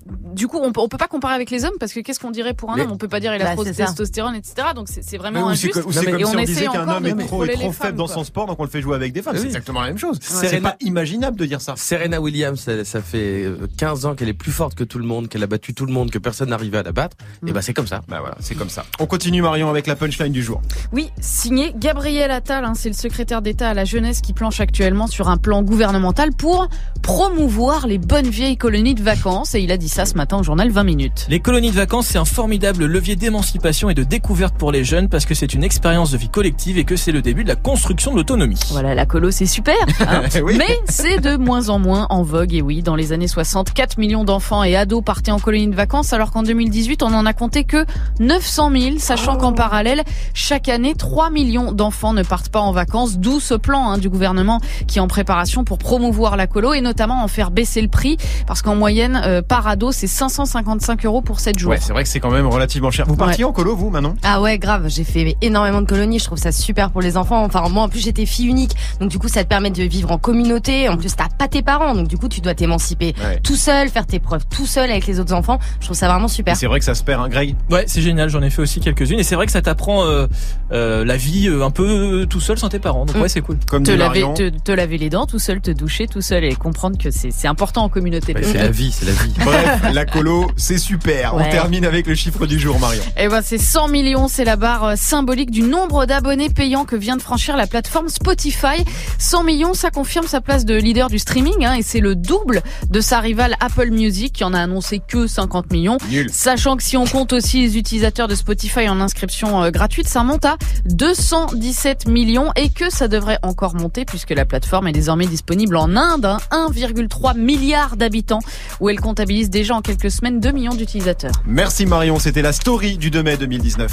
du 0.06 0.48
coup, 0.48 0.58
on 0.62 0.72
peut, 0.72 0.80
on 0.80 0.88
peut 0.88 0.98
pas 0.98 1.08
comparer 1.08 1.34
avec 1.34 1.50
les 1.50 1.64
hommes 1.64 1.76
parce 1.80 1.92
que 1.92 2.00
qu'est-ce 2.00 2.20
qu'on 2.20 2.30
dirait 2.30 2.54
pour 2.54 2.70
un 2.70 2.78
homme? 2.78 2.92
On 2.92 2.96
peut 2.96 3.08
pas 3.08 3.20
dire 3.20 3.34
il 3.34 3.40
a 3.40 3.44
bah, 3.44 3.52
trop 3.52 3.64
de 3.64 3.70
testostérone, 3.70 4.34
etc. 4.34 4.68
Donc 4.74 4.88
c'est 4.88 5.16
vraiment 5.16 5.48
injuste. 5.48 5.74
C'est 5.74 5.82
comme, 5.82 5.92
si 5.92 6.24
on, 6.24 6.44
disait 6.44 6.66
qu'un 6.66 6.88
homme 6.88 7.06
est 7.06 7.26
trop, 7.26 7.46
trop 7.46 7.72
faible 7.72 7.96
dans 7.96 8.06
son 8.06 8.24
sport, 8.24 8.46
donc 8.46 8.58
on 8.58 8.64
le 8.64 8.70
fait 8.70 8.82
jouer 8.82 8.96
avec 8.96 9.12
des 9.12 9.22
femmes. 9.22 9.36
C'est 9.36 9.46
exactement 9.46 9.80
la 9.80 9.88
même 9.88 9.98
chose. 9.98 10.18
C'est 10.20 10.60
pas 10.60 10.76
imaginable 10.80 11.38
de 11.38 11.46
dire 11.46 11.60
ça. 11.60 11.74
Serena 11.76 12.20
Williams, 12.20 12.68
ça, 12.84 13.00
fait 13.00 13.46
15 13.78 14.04
euh, 14.04 14.08
ans 14.08 14.14
qu'elle 14.14 14.28
est 14.28 14.34
plus 14.34 14.52
forte 14.52 14.74
que 14.74 14.84
tout 14.84 14.98
le 14.98 15.04
monde, 15.04 15.28
qu'elle 15.28 15.42
a 15.42 15.46
battu 15.46 15.74
tout 15.74 15.86
le 15.86 15.92
monde, 15.92 16.10
que 16.10 16.18
personne 16.18 16.50
n'arrivait 16.50 16.78
à 16.78 16.82
la 16.82 16.92
battre. 16.92 17.16
Et 17.46 17.52
bah 17.52 17.62
c'est 17.62 17.74
comme 17.74 17.86
ça. 17.86 18.02
Bah 18.08 18.18
voilà, 18.20 18.36
c'est 18.40 18.54
comme 18.54 18.68
ça. 18.68 18.84
On 18.98 19.06
continue 19.06 19.42
Marion 19.42 19.70
avec 19.70 19.86
la 19.86 19.96
punchline 19.96 20.32
du 20.32 20.42
jour. 20.42 20.60
Oui, 20.92 21.10
signé 21.20 21.72
Gabriel 21.76 22.30
Attal, 22.30 22.64
hein, 22.64 22.74
c'est 22.74 22.88
le 22.88 22.94
secrétaire 22.94 23.42
d'État 23.42 23.70
à 23.70 23.74
la 23.74 23.84
jeunesse 23.84 24.20
qui 24.20 24.32
planche 24.32 24.60
actuellement 24.60 25.06
sur 25.06 25.28
un 25.28 25.36
plan 25.36 25.62
gouvernemental 25.62 26.32
pour 26.32 26.68
promouvoir 27.02 27.86
les 27.86 27.98
bonnes 27.98 28.28
vieilles 28.28 28.56
colonies 28.56 28.94
de 28.94 29.02
vacances. 29.02 29.54
Et 29.54 29.60
il 29.60 29.72
a 29.72 29.76
dit 29.76 29.88
ça 29.94 30.06
ce 30.06 30.14
matin 30.16 30.38
au 30.38 30.42
journal 30.42 30.70
20 30.70 30.82
minutes. 30.82 31.26
Les 31.30 31.38
colonies 31.38 31.70
de 31.70 31.76
vacances, 31.76 32.08
c'est 32.08 32.18
un 32.18 32.24
formidable 32.24 32.84
levier 32.84 33.14
d'émancipation 33.14 33.90
et 33.90 33.94
de 33.94 34.02
découverte 34.02 34.56
pour 34.56 34.72
les 34.72 34.82
jeunes 34.82 35.08
parce 35.08 35.24
que 35.24 35.34
c'est 35.34 35.54
une 35.54 35.62
expérience 35.62 36.10
de 36.10 36.16
vie 36.16 36.28
collective 36.28 36.78
et 36.78 36.84
que 36.84 36.96
c'est 36.96 37.12
le 37.12 37.22
début 37.22 37.44
de 37.44 37.48
la 37.48 37.54
construction 37.54 38.10
de 38.10 38.16
l'autonomie. 38.16 38.58
Voilà, 38.72 38.96
la 38.96 39.06
colo, 39.06 39.30
c'est 39.30 39.46
super. 39.46 39.76
Hein. 40.06 40.22
Mais 40.58 40.78
c'est 40.86 41.18
de 41.18 41.36
moins 41.36 41.70
en 41.70 41.78
moins 41.78 42.06
en 42.10 42.22
vogue. 42.24 42.52
Et 42.52 42.60
oui, 42.60 42.82
dans 42.82 42.94
les 42.94 43.12
années 43.12 43.28
60, 43.28 43.72
4 43.72 43.96
millions 43.96 44.24
d'enfants 44.24 44.62
et 44.62 44.76
ados 44.76 45.02
partaient 45.02 45.30
en 45.30 45.38
colonies 45.38 45.68
de 45.68 45.74
vacances 45.74 46.12
alors 46.12 46.30
qu'en 46.30 46.42
2018, 46.42 47.02
on 47.02 47.14
en 47.14 47.24
a 47.24 47.32
compté 47.32 47.64
que 47.64 47.86
900 48.20 48.70
000, 48.70 48.98
sachant 48.98 49.36
qu'en 49.36 49.52
parallèle, 49.52 50.02
chaque 50.34 50.68
année, 50.68 50.94
3 50.94 51.30
millions 51.30 51.72
d'enfants 51.72 52.12
ne 52.12 52.22
partent 52.22 52.50
pas 52.50 52.60
en 52.60 52.72
vacances, 52.72 53.18
d'où 53.18 53.40
ce 53.40 53.54
plan 53.54 53.90
hein, 53.90 53.98
du 53.98 54.10
gouvernement 54.10 54.60
qui 54.86 54.98
est 54.98 55.00
en 55.00 55.08
préparation 55.08 55.64
pour 55.64 55.78
promouvoir 55.78 56.36
la 56.36 56.46
colo 56.46 56.74
et 56.74 56.80
notamment 56.80 57.22
en 57.22 57.28
faire 57.28 57.50
baisser 57.50 57.80
le 57.80 57.88
prix 57.88 58.18
parce 58.46 58.60
qu'en 58.60 58.74
moyenne, 58.74 59.20
euh, 59.24 59.40
par 59.40 59.66
ado, 59.66 59.83
c'est 59.92 60.06
555 60.06 61.04
euros 61.04 61.22
pour 61.22 61.40
7 61.40 61.58
jours. 61.58 61.70
Ouais, 61.70 61.78
c'est 61.80 61.92
vrai 61.92 62.02
que 62.02 62.08
c'est 62.08 62.20
quand 62.20 62.30
même 62.30 62.46
relativement 62.46 62.90
cher. 62.90 63.06
Vous 63.06 63.16
partiez 63.16 63.44
en 63.44 63.52
colo, 63.52 63.76
vous, 63.76 63.90
Manon? 63.90 64.14
Ah 64.22 64.40
ouais, 64.40 64.58
grave. 64.58 64.86
J'ai 64.88 65.04
fait 65.04 65.36
énormément 65.42 65.80
de 65.80 65.86
colonies. 65.86 66.18
Je 66.18 66.24
trouve 66.24 66.38
ça 66.38 66.52
super 66.52 66.90
pour 66.90 67.00
les 67.00 67.16
enfants. 67.16 67.44
Enfin, 67.44 67.68
moi, 67.68 67.82
en 67.82 67.88
plus, 67.88 68.00
j'étais 68.00 68.26
fille 68.26 68.46
unique. 68.46 68.72
Donc, 69.00 69.10
du 69.10 69.18
coup, 69.18 69.28
ça 69.28 69.44
te 69.44 69.48
permet 69.48 69.70
de 69.70 69.82
vivre 69.82 70.10
en 70.10 70.18
communauté. 70.18 70.88
En 70.88 70.96
plus, 70.96 71.14
t'as 71.14 71.28
pas 71.28 71.48
tes 71.48 71.62
parents. 71.62 71.94
Donc, 71.94 72.08
du 72.08 72.16
coup, 72.16 72.28
tu 72.28 72.40
dois 72.40 72.54
t'émanciper 72.54 73.14
tout 73.42 73.56
seul, 73.56 73.88
faire 73.88 74.06
tes 74.06 74.18
preuves 74.18 74.44
tout 74.48 74.66
seul 74.66 74.90
avec 74.90 75.06
les 75.06 75.20
autres 75.20 75.34
enfants. 75.34 75.58
Je 75.80 75.86
trouve 75.86 75.96
ça 75.96 76.08
vraiment 76.08 76.28
super. 76.28 76.56
C'est 76.56 76.66
vrai 76.66 76.78
que 76.78 76.84
ça 76.84 76.94
se 76.94 77.02
perd, 77.02 77.22
hein, 77.22 77.28
Greg? 77.28 77.54
Ouais, 77.70 77.84
c'est 77.86 78.02
génial. 78.02 78.28
J'en 78.28 78.42
ai 78.42 78.50
fait 78.50 78.62
aussi 78.62 78.80
quelques-unes. 78.80 79.18
Et 79.18 79.24
c'est 79.24 79.34
vrai 79.34 79.46
que 79.46 79.52
ça 79.52 79.62
t'apprend 79.62 80.04
euh, 80.04 80.26
euh, 80.72 81.04
la 81.04 81.16
vie 81.16 81.48
euh, 81.48 81.64
un 81.64 81.70
peu 81.70 82.26
tout 82.28 82.40
seul 82.40 82.58
sans 82.58 82.68
tes 82.68 82.78
parents. 82.78 83.06
Donc, 83.06 83.16
mm. 83.16 83.20
ouais, 83.20 83.28
c'est 83.28 83.40
cool. 83.40 83.58
Comme 83.68 83.82
te 83.82 83.90
laver, 83.90 84.24
te, 84.64 84.72
laver 84.72 84.98
les 84.98 85.10
dents 85.10 85.26
tout 85.26 85.38
seul, 85.38 85.60
te 85.60 85.70
doucher 85.70 86.06
tout 86.06 86.20
seul 86.20 86.44
et 86.44 86.54
comprendre 86.54 86.98
que 86.98 87.10
c'est 87.10 87.48
important 87.48 87.84
en 87.84 87.88
communauté. 87.88 88.34
c'est 88.42 88.54
la 88.54 88.70
vie, 88.70 88.92
c'est 88.92 89.06
la 89.06 89.12
vie. 89.12 89.32
Bref, 89.44 89.73
la 89.92 90.04
colo, 90.04 90.50
c'est 90.56 90.78
super. 90.78 91.34
On 91.34 91.42
termine 91.50 91.84
avec 91.84 92.06
le 92.06 92.14
chiffre 92.14 92.46
du 92.46 92.58
jour, 92.58 92.78
Marion. 92.78 93.02
Eh 93.16 93.28
ben, 93.28 93.40
c'est 93.42 93.58
100 93.58 93.88
millions. 93.88 94.28
C'est 94.28 94.44
la 94.44 94.56
barre 94.56 94.84
euh, 94.84 94.94
symbolique 94.96 95.50
du 95.50 95.62
nombre 95.62 96.06
d'abonnés 96.06 96.50
payants 96.50 96.84
que 96.84 96.96
vient 96.96 97.16
de 97.16 97.22
franchir 97.22 97.56
la 97.56 97.66
plateforme 97.66 98.08
Spotify. 98.08 98.84
100 99.18 99.44
millions, 99.44 99.74
ça 99.74 99.90
confirme 99.90 100.26
sa 100.26 100.40
place 100.40 100.64
de 100.64 100.74
leader 100.74 101.08
du 101.08 101.18
streaming, 101.18 101.64
hein, 101.64 101.74
et 101.74 101.82
c'est 101.82 102.00
le 102.00 102.14
double 102.14 102.62
de 102.90 103.00
sa 103.00 103.20
rivale 103.20 103.56
Apple 103.60 103.90
Music, 103.90 104.32
qui 104.32 104.44
en 104.44 104.54
a 104.54 104.60
annoncé 104.60 105.00
que 105.06 105.26
50 105.26 105.72
millions. 105.72 105.98
Sachant 106.30 106.76
que 106.76 106.82
si 106.82 106.96
on 106.96 107.06
compte 107.06 107.32
aussi 107.32 107.60
les 107.62 107.78
utilisateurs 107.78 108.28
de 108.28 108.34
Spotify 108.34 108.88
en 108.88 109.00
inscription 109.00 109.62
euh, 109.62 109.70
gratuite, 109.70 110.08
ça 110.08 110.22
monte 110.22 110.44
à 110.44 110.56
217 110.86 112.08
millions 112.08 112.50
et 112.56 112.68
que 112.68 112.90
ça 112.90 113.08
devrait 113.08 113.38
encore 113.42 113.74
monter 113.74 114.04
puisque 114.04 114.30
la 114.30 114.44
plateforme 114.44 114.88
est 114.88 114.92
désormais 114.92 115.26
disponible 115.26 115.76
en 115.76 115.96
Inde, 115.96 116.26
1,3 116.50 117.30
hein, 117.30 117.34
milliard 117.36 117.96
d'habitants, 117.96 118.40
où 118.80 118.88
elle 118.88 119.00
comptabilise 119.00 119.50
déjà 119.50 119.63
en 119.72 119.80
quelques 119.80 120.10
semaines 120.10 120.40
2 120.40 120.52
millions 120.52 120.74
d'utilisateurs. 120.74 121.32
Merci 121.46 121.86
Marion, 121.86 122.18
c'était 122.18 122.42
la 122.42 122.52
story 122.52 122.98
du 122.98 123.10
2 123.10 123.22
mai 123.22 123.36
2019. 123.36 123.90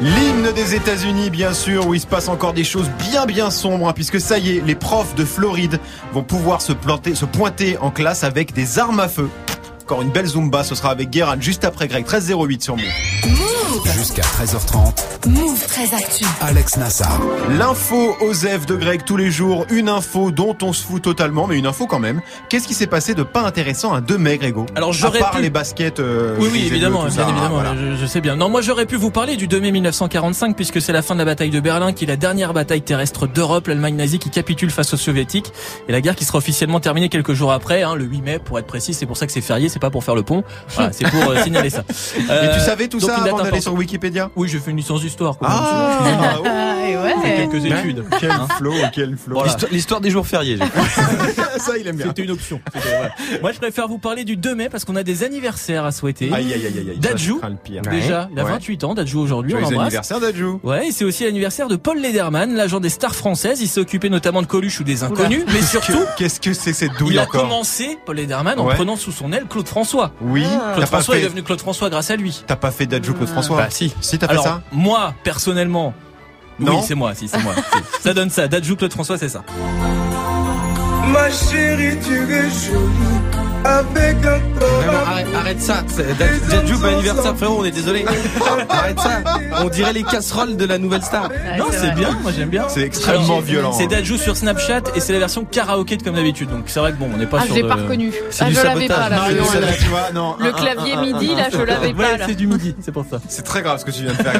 L'hymne 0.00 0.52
des 0.54 0.76
États-Unis, 0.76 1.28
bien 1.28 1.52
sûr, 1.52 1.88
où 1.88 1.94
il 1.94 2.00
se 2.00 2.06
passe 2.06 2.28
encore 2.28 2.52
des 2.52 2.62
choses 2.62 2.88
bien 3.10 3.26
bien 3.26 3.50
sombres, 3.50 3.88
hein, 3.88 3.92
puisque 3.92 4.20
ça 4.20 4.38
y 4.38 4.56
est, 4.56 4.64
les 4.64 4.76
profs 4.76 5.16
de 5.16 5.24
Floride 5.24 5.80
vont 6.12 6.22
pouvoir 6.22 6.62
se 6.62 6.72
planter, 6.72 7.16
se 7.16 7.24
pointer 7.24 7.76
en 7.78 7.90
classe 7.90 8.22
avec 8.22 8.52
des 8.52 8.78
armes 8.78 9.00
à 9.00 9.08
feu. 9.08 9.28
Encore 9.82 10.02
une 10.02 10.10
belle 10.10 10.26
zumba, 10.26 10.62
ce 10.62 10.76
sera 10.76 10.90
avec 10.90 11.10
Guérin 11.10 11.40
juste 11.40 11.64
après 11.64 11.88
Greg 11.88 12.04
1308 12.04 12.62
sur 12.62 12.76
Move. 12.76 12.84
Jusqu'à 13.96 14.22
13h30. 14.22 15.17
Move 15.26 15.66
très 15.66 15.94
Actu. 15.94 16.24
Alex 16.40 16.76
Nassar. 16.76 17.20
L'info 17.58 18.16
Osef 18.20 18.66
de 18.66 18.76
Greg 18.76 19.02
tous 19.04 19.16
les 19.16 19.30
jours. 19.30 19.66
Une 19.70 19.88
info 19.88 20.30
dont 20.30 20.56
on 20.62 20.72
se 20.72 20.84
fout 20.84 21.02
totalement, 21.02 21.46
mais 21.46 21.58
une 21.58 21.66
info 21.66 21.86
quand 21.86 21.98
même. 21.98 22.20
Qu'est-ce 22.48 22.68
qui 22.68 22.74
s'est 22.74 22.86
passé 22.86 23.14
de 23.14 23.24
pas 23.24 23.42
intéressant 23.42 23.92
à 23.92 24.00
2 24.00 24.16
mai, 24.16 24.38
Grégo? 24.38 24.66
Alors 24.76 24.92
j'aurais 24.92 25.18
à 25.20 25.30
part 25.30 25.40
les 25.40 25.50
baskets. 25.50 25.98
Euh, 25.98 26.36
oui, 26.38 26.48
oui, 26.52 26.66
évidemment, 26.66 27.04
bien 27.04 27.28
évidemment. 27.28 27.62
Je, 28.00 28.06
sais 28.06 28.20
bien. 28.20 28.36
Non, 28.36 28.48
moi 28.48 28.60
j'aurais 28.60 28.86
pu 28.86 28.96
vous 28.96 29.10
parler 29.10 29.36
du 29.36 29.48
2 29.48 29.60
mai 29.60 29.72
1945 29.72 30.54
puisque 30.54 30.80
c'est 30.80 30.92
la 30.92 31.02
fin 31.02 31.14
de 31.14 31.18
la 31.18 31.24
bataille 31.24 31.50
de 31.50 31.60
Berlin, 31.60 31.92
qui 31.92 32.04
est 32.04 32.08
la 32.08 32.16
dernière 32.16 32.54
bataille 32.54 32.82
terrestre 32.82 33.26
d'Europe. 33.26 33.66
L'Allemagne 33.66 33.96
nazie 33.96 34.20
qui 34.20 34.30
capitule 34.30 34.70
face 34.70 34.94
aux 34.94 34.98
soviétiques 34.98 35.52
et 35.88 35.92
la 35.92 36.00
guerre 36.00 36.14
qui 36.14 36.24
sera 36.24 36.38
officiellement 36.38 36.78
terminée 36.78 37.08
quelques 37.08 37.32
jours 37.34 37.52
après, 37.52 37.82
hein, 37.82 37.96
le 37.96 38.04
8 38.04 38.22
mai 38.22 38.38
pour 38.38 38.58
être 38.58 38.66
précis. 38.66 38.94
C'est 38.94 39.06
pour 39.06 39.16
ça 39.16 39.26
que 39.26 39.32
c'est 39.32 39.40
férié, 39.40 39.68
c'est 39.68 39.80
pas 39.80 39.90
pour 39.90 40.04
faire 40.04 40.14
le 40.14 40.22
pont. 40.22 40.44
Voilà, 40.68 40.92
c'est 40.92 41.08
pour 41.10 41.28
euh, 41.28 41.42
signaler 41.42 41.70
ça. 41.70 41.82
Euh, 42.30 42.54
tu 42.54 42.60
savais 42.60 42.88
tout 42.88 43.00
ça 43.00 43.16
avant 43.16 43.42
d'aller 43.42 43.60
sur 43.60 43.72
Wikipédia? 43.74 44.30
Oui, 44.36 44.48
j'ai 44.48 44.58
fait 44.58 44.70
une 44.70 44.76
licence 44.76 45.00
d'histoire. 45.08 45.36
Ah, 45.42 46.36
ouais. 46.44 47.14
quelques 47.36 47.64
études. 47.64 48.04
Quel 48.20 48.30
hein 48.30 48.46
flow, 48.56 48.74
quel 48.92 49.16
flow. 49.16 49.42
L'histoire 49.70 50.00
des 50.00 50.10
jours 50.10 50.26
fériés. 50.26 50.58
ça, 51.58 51.76
il 51.78 51.86
aime 51.86 51.96
bien. 51.96 52.06
C'était 52.06 52.22
une 52.22 52.30
option. 52.30 52.60
Moi, 53.42 53.52
je 53.52 53.58
préfère 53.58 53.88
vous 53.88 53.98
parler 53.98 54.24
du 54.24 54.36
2 54.36 54.54
mai 54.54 54.68
parce 54.68 54.84
qu'on 54.84 54.96
a 54.96 55.02
des 55.02 55.24
anniversaires 55.24 55.84
à 55.84 55.92
souhaiter. 55.92 56.30
Aïe, 56.32 56.52
aïe, 56.52 56.66
aïe, 56.66 56.90
aïe. 56.90 56.98
Dadju, 56.98 57.34
déjà, 57.90 58.28
il 58.32 58.38
a 58.38 58.44
28 58.44 58.84
ans. 58.84 58.94
Dadju 58.94 59.16
aujourd'hui, 59.16 59.54
on 59.54 59.60
l'embrasse. 59.60 59.80
anniversaire 59.80 60.20
Dadju. 60.20 60.58
Ouais, 60.62 60.88
et 60.88 60.92
c'est 60.92 61.04
aussi 61.04 61.24
l'anniversaire 61.24 61.68
de 61.68 61.76
Paul 61.76 62.00
Lederman, 62.00 62.54
l'agent 62.54 62.80
des 62.80 62.88
stars 62.88 63.14
françaises. 63.14 63.60
Il 63.60 63.68
s'est 63.68 63.80
occupé 63.80 64.10
notamment 64.10 64.42
de 64.42 64.46
Coluche 64.46 64.80
ou 64.80 64.84
des 64.84 65.02
inconnus, 65.02 65.44
mais 65.52 65.62
surtout. 65.62 65.98
Qu'est-ce 66.16 66.40
que 66.40 66.52
c'est 66.52 66.72
cette 66.72 66.92
douille 66.98 67.14
Il 67.14 67.18
a 67.18 67.26
commencé, 67.26 67.98
Paul 68.04 68.16
Lederman, 68.16 68.58
en 68.58 68.66
prenant 68.66 68.96
sous 68.96 69.12
son 69.12 69.32
aile 69.32 69.46
Claude 69.48 69.68
François. 69.68 70.12
Oui. 70.20 70.44
Claude 70.74 70.86
François 70.86 71.18
est 71.18 71.22
devenu 71.22 71.42
Claude 71.42 71.60
François 71.60 71.90
grâce 71.90 72.10
à 72.10 72.16
lui. 72.16 72.42
T'as 72.46 72.56
pas 72.56 72.70
fait 72.70 72.86
Dadju 72.86 73.14
Claude 73.14 73.28
François 73.28 73.56
Bah 73.56 73.66
si. 73.70 73.94
Si 74.00 74.18
t'as 74.18 74.28
fait 74.28 74.38
ça 74.38 74.62
Moi, 74.72 74.97
personnellement, 75.22 75.94
oui, 76.60 76.76
c'est 76.86 76.94
moi, 76.94 77.14
si, 77.14 77.28
c'est 77.28 77.42
moi. 77.42 77.54
ça 78.00 78.14
donne 78.14 78.30
ça. 78.30 78.48
Dadju 78.48 78.76
Claude 78.76 78.92
François, 78.92 79.18
c'est 79.18 79.28
ça. 79.28 79.44
Ma 81.12 81.30
chérie, 81.30 81.96
tu 82.04 82.14
es 82.14 82.50
jolie 82.50 83.47
avec 83.64 84.16
un 84.24 84.40
arrête, 84.88 85.26
arrête 85.34 85.60
ça. 85.60 85.82
Dadju, 86.50 86.76
bon 86.76 86.86
anniversaire, 86.86 87.36
frérot, 87.36 87.60
on 87.60 87.64
est 87.64 87.70
désolé. 87.70 88.04
arrête 88.68 89.00
ça. 89.00 89.22
On 89.62 89.68
dirait 89.68 89.92
les 89.92 90.02
casseroles 90.02 90.56
de 90.56 90.64
la 90.64 90.78
nouvelle 90.78 91.02
star. 91.02 91.28
non, 91.58 91.66
c'est 91.70 91.94
bien, 91.94 92.16
moi 92.22 92.32
j'aime 92.36 92.48
bien. 92.48 92.66
C'est 92.68 92.82
extrêmement 92.82 93.40
violent. 93.40 93.72
C'est 93.72 93.86
Dadju 93.86 94.18
sur 94.18 94.36
Snapchat 94.36 94.82
et 94.94 95.00
c'est 95.00 95.12
la 95.12 95.18
version 95.18 95.44
karaoké 95.44 95.98
comme 95.98 96.14
d'habitude. 96.14 96.50
Donc 96.50 96.64
c'est 96.66 96.80
vrai 96.80 96.92
que 96.92 96.98
bon, 96.98 97.08
on 97.12 97.16
n'est 97.16 97.26
pas 97.26 97.38
ah, 97.40 97.46
sur. 97.46 97.54
Je 97.54 97.60
l'ai 97.60 97.68
pas 97.68 97.74
reconnu. 97.76 98.12
Ah, 98.40 98.50
je 98.50 98.62
l'avais 98.62 98.88
pas 98.88 99.08
là. 99.08 99.28
Non, 100.14 100.36
le 100.38 100.52
clavier 100.52 100.96
midi, 100.96 101.34
là, 101.34 101.48
je 101.50 101.62
l'avais 101.62 101.92
pas. 101.92 102.26
C'est 102.26 102.34
du 102.34 102.46
midi, 102.46 102.74
c'est 102.80 102.92
pour 102.92 103.04
ça. 103.08 103.20
C'est 103.28 103.44
très 103.44 103.62
grave 103.62 103.78
ce 103.78 103.84
que 103.84 103.90
tu 103.90 104.02
viens 104.02 104.12
de 104.12 104.16
faire. 104.16 104.32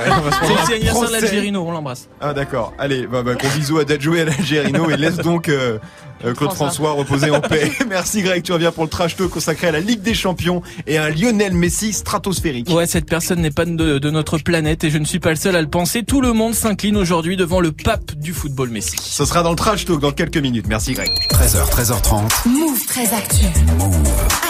C'est 0.67 0.73
l'anniversaire 0.73 1.09
de 1.09 1.13
l'Algérino, 1.13 1.65
on 1.67 1.73
l'embrasse. 1.73 2.09
Ah 2.21 2.33
d'accord. 2.33 2.73
Allez, 2.79 3.07
bah, 3.07 3.23
bah, 3.23 3.35
gros 3.35 3.49
bisous 3.57 3.79
à 3.79 3.85
Dadju 3.85 4.17
et 4.17 4.23
à 4.23 4.25
l'Algérino 4.27 4.91
et 4.91 4.97
laisse 4.97 5.17
donc 5.17 5.49
euh, 5.49 5.79
euh, 6.25 6.35
Claude 6.35 6.53
François. 6.53 6.93
reposer 6.93 7.31
en 7.31 7.41
paix. 7.41 7.71
Merci 7.89 8.23
Greg, 8.23 8.43
tu 8.43 8.53
reviens 8.53 8.73
pour 8.73 8.85
le 8.85 8.91
trash 9.09 9.17
talk 9.17 9.31
consacré 9.31 9.69
à 9.69 9.73
la 9.73 9.81
Ligue 9.81 10.03
des 10.03 10.15
Champions 10.15 10.63
et 10.87 10.99
un 10.99 11.09
Lionel 11.09 11.55
Messi 11.55 11.93
stratosphérique. 11.93 12.69
Ouais, 12.69 12.87
cette 12.87 13.07
personne 13.07 13.41
n'est 13.41 13.51
pas 13.51 13.65
de, 13.65 13.99
de, 13.99 14.11
notre 14.11 14.39
planète 14.39 14.85
et 14.85 14.91
je 14.91 14.99
ne 14.99 15.05
suis 15.05 15.19
pas 15.19 15.31
le 15.31 15.37
seul 15.37 15.57
à 15.57 15.63
le 15.63 15.69
penser. 15.69 16.03
Tout 16.03 16.21
le 16.21 16.33
monde 16.33 16.55
s'incline 16.55 16.97
aujourd'hui 16.97 17.37
devant 17.37 17.61
le 17.61 17.73
pape 17.73 18.15
du 18.17 18.35
football 18.35 18.69
Messi. 18.69 18.97
Ce 19.01 19.25
sera 19.25 19.43
dans 19.43 19.51
le 19.51 19.57
trash 19.57 19.87
talk 19.87 20.01
dans 20.01 20.13
quelques 20.13 20.37
minutes. 20.37 20.67
Merci 20.69 20.93
Greg. 20.93 21.09
13h, 21.31 21.71
13h30. 21.71 22.49
Move 22.49 22.87
très 22.87 23.15
actu. 23.15 23.47
Move. 23.79 23.97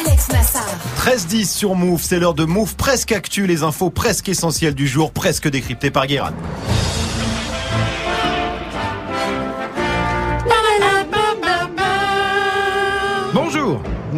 Alex 0.05 0.29
Nassar. 0.31 0.67
13-10 1.05 1.47
sur 1.47 1.75
Move, 1.77 2.03
c'est 2.03 2.19
l'heure 2.19 2.35
de 2.35 2.45
Move 2.45 2.75
presque 2.75 3.13
actu, 3.13 3.47
les 3.47 3.63
infos 3.63 3.91
presque 3.91 4.29
essentielles 4.29 4.75
du 4.75 4.89
jour, 4.89 5.13
presque 5.13 5.49
décryptées 5.49 5.91
par 5.91 6.07
Guérin. 6.07 6.33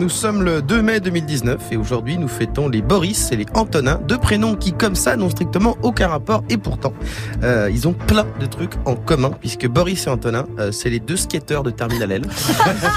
Nous 0.00 0.08
sommes 0.08 0.42
le 0.42 0.62
2 0.62 0.80
mai 0.80 0.98
2019 1.00 1.72
et 1.72 1.76
aujourd'hui 1.76 2.16
nous 2.16 2.26
fêtons 2.26 2.70
les 2.70 2.80
Boris 2.80 3.32
et 3.32 3.36
les 3.36 3.44
Antonin, 3.52 4.00
deux 4.08 4.16
prénoms 4.16 4.56
qui 4.56 4.72
comme 4.72 4.94
ça 4.94 5.14
n'ont 5.14 5.28
strictement 5.28 5.76
aucun 5.82 6.08
rapport 6.08 6.42
et 6.48 6.56
pourtant 6.56 6.94
euh, 7.42 7.68
ils 7.70 7.86
ont 7.86 7.92
plein 7.92 8.26
de 8.40 8.46
trucs 8.46 8.76
en 8.86 8.96
commun 8.96 9.30
puisque 9.38 9.68
Boris 9.68 10.06
et 10.06 10.08
Antonin 10.08 10.46
euh, 10.58 10.72
c'est 10.72 10.88
les 10.88 11.00
deux 11.00 11.18
skateurs 11.18 11.62
de 11.62 11.70
Terminal 11.70 12.12
L. 12.12 12.22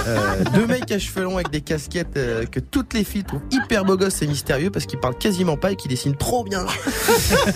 Euh, 0.08 0.44
deux 0.54 0.68
mecs 0.68 0.92
à 0.92 1.00
cheveux 1.00 1.24
longs 1.24 1.36
avec 1.36 1.50
des 1.50 1.62
casquettes 1.62 2.20
que 2.52 2.60
toutes 2.60 2.94
les 2.94 3.04
filles 3.04 3.24
trouvent 3.24 3.42
hyper 3.52 3.86
beau 3.86 3.96
gosses 3.96 4.22
et 4.22 4.28
mystérieux 4.28 4.70
parce 4.70 4.86
qu'ils 4.86 5.00
parlent 5.00 5.18
quasiment 5.18 5.56
pas 5.56 5.72
et 5.72 5.76
qu'ils 5.76 5.90
dessinent 5.90 6.16
trop 6.16 6.44
bien. 6.44 6.66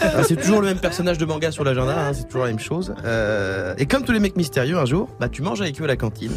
Alors, 0.01 0.25
c'est 0.27 0.37
toujours 0.37 0.61
le 0.61 0.67
même 0.67 0.79
personnage 0.79 1.17
de 1.17 1.25
manga 1.25 1.51
sur 1.51 1.63
l'agenda, 1.63 2.07
hein, 2.07 2.11
c'est 2.13 2.25
toujours 2.25 2.43
la 2.43 2.49
même 2.49 2.59
chose. 2.59 2.93
Et 3.77 3.85
comme 3.85 4.03
tous 4.03 4.11
les 4.11 4.19
mecs 4.19 4.35
mystérieux, 4.35 4.77
un 4.77 4.85
jour, 4.85 5.09
bah 5.19 5.29
tu 5.29 5.41
manges 5.41 5.61
avec 5.61 5.79
eux 5.81 5.83
à 5.83 5.87
la 5.87 5.97
cantine 5.97 6.31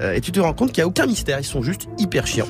et 0.00 0.20
tu 0.20 0.32
te 0.32 0.40
rends 0.40 0.54
compte 0.54 0.70
qu'il 0.70 0.78
y 0.78 0.84
a 0.84 0.86
aucun 0.86 1.06
mystère, 1.06 1.38
ils 1.38 1.44
sont 1.44 1.62
juste 1.62 1.88
hyper 1.98 2.26
chiants. 2.26 2.49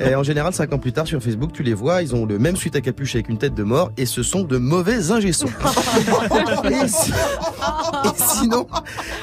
Et 0.00 0.14
en 0.14 0.22
général, 0.22 0.52
cinq 0.52 0.72
ans 0.72 0.78
plus 0.78 0.92
tard 0.92 1.06
sur 1.06 1.22
Facebook, 1.22 1.50
tu 1.52 1.62
les 1.62 1.74
vois, 1.74 2.02
ils 2.02 2.14
ont 2.14 2.26
le 2.26 2.38
même 2.38 2.56
suite 2.56 2.76
à 2.76 2.80
capuche 2.80 3.14
avec 3.14 3.28
une 3.28 3.38
tête 3.38 3.54
de 3.54 3.62
mort 3.62 3.90
et 3.96 4.06
ce 4.06 4.22
sont 4.22 4.42
de 4.42 4.58
mauvais 4.58 5.10
ingessons. 5.10 5.46
et, 6.70 6.88
si- 6.88 7.10
et 7.12 8.08
sinon, 8.40 8.66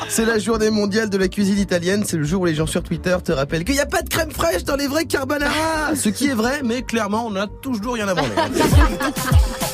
c'est 0.10 0.26
la 0.26 0.40
journée 0.40 0.70
mondiale 0.70 1.10
de 1.10 1.18
la 1.18 1.28
cuisine 1.28 1.60
italienne. 1.60 2.04
C'est 2.06 2.18
le 2.18 2.24
jour 2.24 2.42
où 2.42 2.46
les 2.46 2.56
gens 2.56 2.68
sur 2.68 2.84
Twitter 2.84 3.16
te 3.24 3.32
rappellent 3.32 3.64
qu'il 3.64 3.76
n'y 3.76 3.82
a 3.82 3.86
pas 3.86 4.02
de 4.02 4.10
crème 4.10 4.32
fraîche 4.32 4.64
dans 4.64 4.76
les 4.76 4.88
vrais 4.88 5.06
carbonara. 5.06 5.96
Ce 5.96 6.10
qui 6.10 6.28
est 6.28 6.34
vrai, 6.36 6.62
mais 6.64 6.82
clairement, 6.82 7.26
on 7.28 7.36
a 7.36 7.48
toujours 7.48 7.94
rien 7.96 8.08
à 8.08 8.14
branler. 8.14 8.30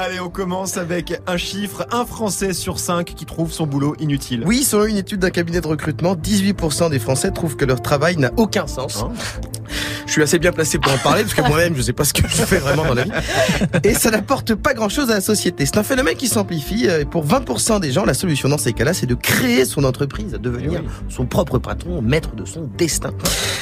Allez, 0.00 0.20
on 0.20 0.30
commence 0.30 0.76
avec 0.76 1.20
un 1.26 1.36
chiffre, 1.36 1.84
un 1.90 2.06
Français 2.06 2.52
sur 2.52 2.78
cinq 2.78 3.16
qui 3.16 3.26
trouve 3.26 3.50
son 3.50 3.66
boulot 3.66 3.96
inutile. 3.98 4.44
Oui, 4.46 4.62
selon 4.62 4.84
une 4.84 4.96
étude 4.96 5.18
d'un 5.18 5.30
cabinet 5.30 5.60
de 5.60 5.66
recrutement, 5.66 6.14
18% 6.14 6.88
des 6.88 7.00
Français 7.00 7.32
trouvent 7.32 7.56
que 7.56 7.64
leur 7.64 7.82
travail 7.82 8.16
n'a 8.16 8.30
aucun 8.36 8.68
sens. 8.68 9.04
Je 10.06 10.12
suis 10.12 10.22
assez 10.22 10.38
bien 10.38 10.52
placé 10.52 10.78
pour 10.78 10.92
en 10.92 10.98
parler 10.98 11.22
parce 11.22 11.34
que 11.34 11.42
moi-même 11.42 11.74
je 11.76 11.82
sais 11.82 11.92
pas 11.92 12.04
ce 12.04 12.12
que 12.12 12.22
je 12.28 12.42
fais 12.44 12.58
vraiment 12.58 12.84
dans 12.84 12.94
la 12.94 13.04
vie. 13.04 13.10
Et 13.84 13.94
ça 13.94 14.10
n'apporte 14.10 14.54
pas 14.54 14.74
grand-chose 14.74 15.10
à 15.10 15.14
la 15.14 15.20
société. 15.20 15.66
C'est 15.66 15.78
un 15.78 15.82
phénomène 15.82 16.16
qui 16.16 16.28
s'amplifie. 16.28 16.86
euh, 16.88 17.00
Et 17.00 17.04
pour 17.04 17.26
20% 17.26 17.80
des 17.80 17.92
gens, 17.92 18.04
la 18.04 18.14
solution 18.14 18.48
dans 18.48 18.58
ces 18.58 18.72
cas-là, 18.72 18.94
c'est 18.94 19.06
de 19.06 19.14
créer 19.14 19.64
son 19.64 19.84
entreprise, 19.84 20.32
de 20.32 20.38
devenir 20.38 20.82
son 21.08 21.26
propre 21.26 21.58
patron, 21.58 22.00
maître 22.02 22.34
de 22.34 22.44
son 22.44 22.68
destin. 22.78 23.10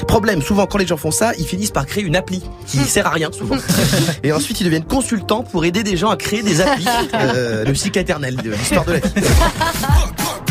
Problème, 0.07 0.43
souvent 0.43 0.67
quand 0.67 0.79
les 0.79 0.87
gens 0.87 0.97
font 0.97 1.11
ça, 1.11 1.33
ils 1.39 1.47
finissent 1.47 1.71
par 1.71 1.87
créer 1.87 2.05
une 2.05 2.17
appli 2.17 2.43
qui 2.67 2.79
sert 2.85 3.07
à 3.07 3.11
rien 3.11 3.31
souvent. 3.33 3.57
Et 4.23 4.33
ensuite 4.33 4.61
ils 4.61 4.65
deviennent 4.65 4.85
consultants 4.85 5.43
pour 5.43 5.65
aider 5.65 5.83
des 5.83 5.97
gens 5.97 6.11
à 6.11 6.17
créer 6.17 6.43
des 6.43 6.61
applis. 6.61 6.87
Euh, 7.15 7.65
le 7.65 7.75
cycle 7.75 7.99
éternel 7.99 8.37
de 8.37 8.51
l'histoire 8.51 8.85
de 8.85 8.93
la 8.93 8.99
vie. 8.99 9.09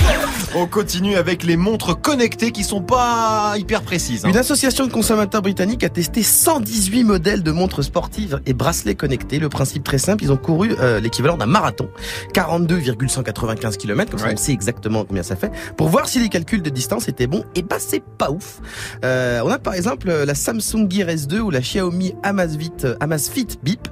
On 0.58 0.68
continue 0.68 1.18
avec 1.18 1.44
les 1.44 1.58
montres 1.58 2.00
connectées 2.00 2.52
qui 2.54 2.64
sont 2.64 2.82
pas 2.82 3.56
hyper 3.58 3.82
précises. 3.82 4.24
hein. 4.24 4.30
Une 4.30 4.38
association 4.38 4.88
de 4.88 4.92
consommateurs 4.92 5.42
britanniques 5.42 5.84
a 5.84 5.90
testé 5.90 6.24
118 6.24 7.04
modèles 7.04 7.44
de 7.44 7.52
montres 7.52 7.84
sportives 7.84 8.40
et 8.46 8.54
bracelets 8.54 8.96
connectés. 8.96 9.38
Le 9.40 9.50
principe 9.50 9.84
très 9.84 9.98
simple, 9.98 10.24
ils 10.24 10.32
ont 10.32 10.38
couru 10.38 10.74
euh, 10.80 11.02
l'équivalent 11.02 11.36
d'un 11.36 11.46
marathon, 11.46 11.90
42,195 12.34 13.76
km, 13.76 14.12
comme 14.12 14.20
ça 14.20 14.30
on 14.32 14.38
sait 14.38 14.54
exactement 14.54 15.04
combien 15.04 15.24
ça 15.24 15.36
fait, 15.36 15.52
pour 15.76 15.90
voir 15.90 16.08
si 16.08 16.20
les 16.20 16.30
calculs 16.30 16.62
de 16.62 16.70
distance 16.70 17.10
étaient 17.10 17.28
bons. 17.28 17.44
Et 17.56 17.62
bah 17.62 17.76
c'est 17.80 18.02
pas 18.04 18.32
ouf. 18.32 18.62
Euh, 19.04 19.42
on 19.44 19.50
a 19.50 19.60
par 19.60 19.74
exemple 19.74 20.10
euh, 20.10 20.26
la 20.26 20.36
Samsung 20.36 20.88
Gear 20.90 21.10
S2 21.10 21.40
ou 21.40 21.50
la 21.52 21.60
Xiaomi 21.60 22.16
Amazfit, 22.24 22.72
euh, 22.86 22.96
Amazfit 23.02 23.48
Bip. 23.62 23.90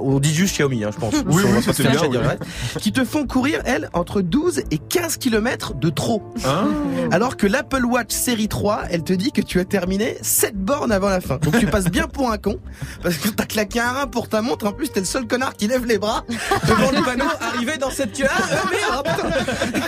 On 0.00 0.18
dit 0.18 0.32
juste 0.32 0.54
Xiaomi, 0.54 0.82
hein, 0.84 0.90
je 0.94 0.98
pense. 0.98 1.12
Oui, 1.12 1.42
oui, 1.44 1.60
bien, 1.82 2.00
oui. 2.10 2.16
reste. 2.16 2.42
Qui 2.80 2.92
te 2.92 3.04
font 3.04 3.26
courir, 3.26 3.60
elles, 3.66 3.90
entre 3.92 4.22
12 4.22 4.62
et 4.70 4.78
15 4.78 5.18
km 5.18 5.74
de 5.74 5.90
trop. 6.06 6.22
Hein 6.44 6.68
Alors 7.10 7.36
que 7.36 7.48
l'Apple 7.48 7.84
Watch 7.84 8.12
série 8.12 8.46
3, 8.46 8.84
elle 8.90 9.02
te 9.02 9.12
dit 9.12 9.32
que 9.32 9.40
tu 9.40 9.58
as 9.58 9.64
terminé 9.64 10.16
7 10.22 10.54
bornes 10.54 10.92
avant 10.92 11.08
la 11.08 11.20
fin. 11.20 11.38
Donc 11.38 11.58
tu 11.58 11.66
passes 11.66 11.90
bien 11.90 12.06
pour 12.06 12.30
un 12.30 12.38
con, 12.38 12.60
parce 13.02 13.16
que 13.16 13.28
t'as 13.28 13.44
claqué 13.44 13.80
un 13.80 13.90
rein 13.90 14.06
pour 14.06 14.28
ta 14.28 14.40
montre, 14.40 14.66
en 14.66 14.72
plus 14.72 14.88
t'es 14.88 15.00
le 15.00 15.06
seul 15.06 15.26
connard 15.26 15.54
qui 15.54 15.66
lève 15.66 15.84
les 15.84 15.98
bras 15.98 16.24
devant 16.68 16.92
le 16.92 17.04
panneau, 17.04 17.24
arrivé 17.40 17.76
dans 17.76 17.90
cette... 17.90 18.22
Ah, 18.24 18.62
merde, 18.70 19.08
oh, 19.24 19.26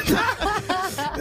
putain. 0.05 0.19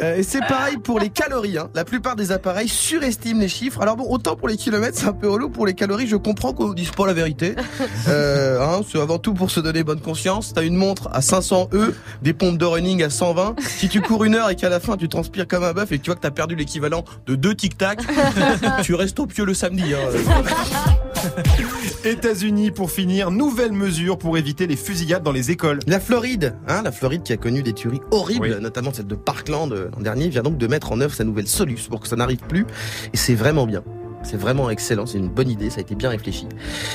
Euh, 0.02 0.18
et 0.18 0.24
c'est 0.24 0.42
pareil 0.42 0.78
pour 0.78 1.00
les 1.00 1.10
calories. 1.10 1.58
Hein. 1.58 1.70
La 1.74 1.86
plupart 1.86 2.16
des 2.16 2.32
appareils 2.32 2.68
surestiment 2.68 3.42
les 3.42 3.48
chiffres. 3.48 3.82
Alors 3.82 3.96
bon, 3.96 4.06
autant 4.10 4.36
pour 4.36 4.48
les 4.48 4.58
kilomètres, 4.58 4.98
c'est 4.98 5.08
un 5.08 5.14
peu 5.14 5.30
relou. 5.30 5.50
Pour 5.50 5.66
les 5.66 5.74
calories, 5.74 6.08
je 6.08 6.16
comprends 6.16 6.54
qu'on 6.54 6.70
ne 6.70 6.74
dise 6.74 6.92
pas 6.92 7.06
la 7.08 7.14
vérité. 7.14 7.56
Euh, 8.08 8.62
hein, 8.62 8.82
c'est 8.90 9.00
avant 9.00 9.18
tout 9.18 9.34
pour 9.34 9.52
se 9.52 9.60
donner 9.60 9.84
bonne 9.84 10.00
conscience. 10.00 10.54
T'as 10.54 10.64
une 10.64 10.76
montre 10.76 11.10
à 11.12 11.22
500 11.22 11.70
E, 11.74 11.94
des 12.22 12.34
pompes 12.34 12.58
de 12.58 12.66
running 12.66 13.04
à 13.04 13.10
120. 13.10 13.56
Si 13.60 13.90
tu 13.90 14.02
cours 14.02 14.24
une 14.24 14.36
heure 14.36 14.50
et 14.50 14.56
qu'à 14.56 14.70
la 14.70 14.80
fin 14.80 14.87
tu 14.96 15.10
transpires 15.10 15.48
comme 15.48 15.64
un 15.64 15.74
bœuf 15.74 15.92
et 15.92 15.98
que 15.98 16.04
tu 16.04 16.10
vois 16.10 16.16
que 16.16 16.22
t'as 16.22 16.32
perdu 16.32 16.56
l'équivalent 16.56 17.04
de 17.26 17.36
deux 17.36 17.56
tic-tac, 17.56 18.00
tu 18.84 18.94
restes 18.94 19.20
au 19.20 19.26
pieu 19.26 19.44
le 19.44 19.54
samedi. 19.54 19.94
Hein. 19.94 20.08
États-Unis 22.06 22.72
pour 22.72 22.92
finir, 22.92 23.32
nouvelle 23.32 23.72
mesure 23.74 24.18
pour 24.18 24.38
éviter 24.38 24.68
les 24.68 24.76
fusillades 24.76 25.24
dans 25.24 25.32
les 25.32 25.52
écoles. 25.52 25.80
La 25.88 26.00
Floride, 26.00 26.56
hein, 26.68 26.82
la 26.84 26.92
Floride 26.92 27.24
qui 27.24 27.34
a 27.34 27.38
connu 27.38 27.64
des 27.64 27.74
tueries 27.74 28.02
horribles, 28.12 28.54
Oui. 28.56 28.62
notamment 28.62 28.94
celle 28.94 29.08
de 29.08 29.16
Parkland 29.16 29.72
euh, 29.74 29.90
l'an 29.96 30.02
dernier, 30.02 30.30
vient 30.30 30.44
donc 30.44 30.58
de 30.58 30.68
mettre 30.68 30.92
en 30.92 31.02
œuvre 31.02 31.14
sa 31.14 31.24
nouvelle 31.24 31.48
solution 31.48 31.90
pour 31.90 32.00
que 32.00 32.08
ça 32.08 32.16
n'arrive 32.16 32.40
plus. 32.48 32.66
Et 33.14 33.18
c'est 33.18 33.36
vraiment 33.36 33.66
bien. 33.66 33.84
C'est 34.30 34.36
vraiment 34.38 34.70
excellent, 34.70 35.06
c'est 35.06 35.18
une 35.18 35.30
bonne 35.30 35.50
idée, 35.50 35.70
ça 35.70 35.78
a 35.78 35.82
été 35.82 35.96
bien 35.96 36.10
réfléchi. 36.10 36.48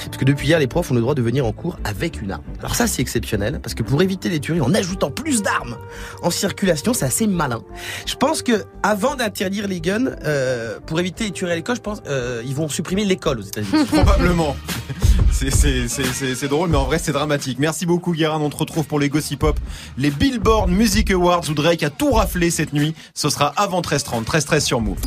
Parce 0.04 0.18
que 0.18 0.24
depuis 0.26 0.48
hier, 0.48 0.58
les 0.58 0.66
profs 0.66 0.90
ont 0.90 0.94
le 0.94 1.00
droit 1.00 1.14
de 1.14 1.22
venir 1.22 1.46
en 1.46 1.52
cours 1.52 1.78
avec 1.82 2.20
une 2.20 2.30
arme. 2.30 2.42
Alors 2.58 2.74
ça, 2.74 2.86
c'est 2.86 3.00
exceptionnel, 3.00 3.58
parce 3.62 3.74
que 3.74 3.82
pour 3.82 4.02
éviter 4.02 4.28
les 4.28 4.38
tueries, 4.38 4.60
en 4.60 4.74
ajoutant 4.74 5.10
plus 5.10 5.42
d'armes 5.42 5.76
en 6.22 6.30
circulation, 6.30 6.92
c'est 6.92 7.06
assez 7.06 7.26
malin. 7.26 7.62
Je 8.04 8.16
pense 8.16 8.42
que 8.42 8.64
avant 8.82 9.14
d'interdire 9.14 9.66
les 9.66 9.80
guns, 9.80 10.10
euh, 10.24 10.78
pour 10.84 11.00
éviter 11.00 11.24
les 11.24 11.30
tueries 11.30 11.52
à 11.52 11.56
l'école, 11.56 11.76
je 11.76 11.80
pense, 11.80 12.02
euh, 12.06 12.42
ils 12.44 12.54
vont 12.54 12.68
supprimer 12.68 13.06
l'école 13.06 13.38
aux 13.38 13.42
États-Unis. 13.42 13.84
Probablement. 13.90 14.54
C'est- 15.32 16.46
drôle, 16.48 16.68
mais 16.68 16.76
en 16.76 16.84
vrai, 16.84 16.98
c'est 16.98 17.12
dramatique. 17.12 17.58
Merci 17.58 17.86
beaucoup, 17.86 18.12
Guérin. 18.12 18.38
On 18.40 18.50
te 18.50 18.56
retrouve 18.56 18.84
pour 18.86 19.00
les 19.00 19.08
Gossip 19.08 19.42
Hop, 19.42 19.58
les 19.96 20.10
Billboard 20.10 20.70
Music 20.70 21.10
Awards 21.10 21.48
où 21.48 21.54
Drake 21.54 21.82
a 21.82 21.90
tout 21.90 22.12
raflé 22.12 22.50
cette 22.50 22.72
nuit. 22.72 22.94
Ce 23.14 23.30
sera 23.30 23.46
avant 23.56 23.80
13h30. 23.80 24.24
13h13 24.24 24.60
sur 24.60 24.80
Move. 24.80 24.98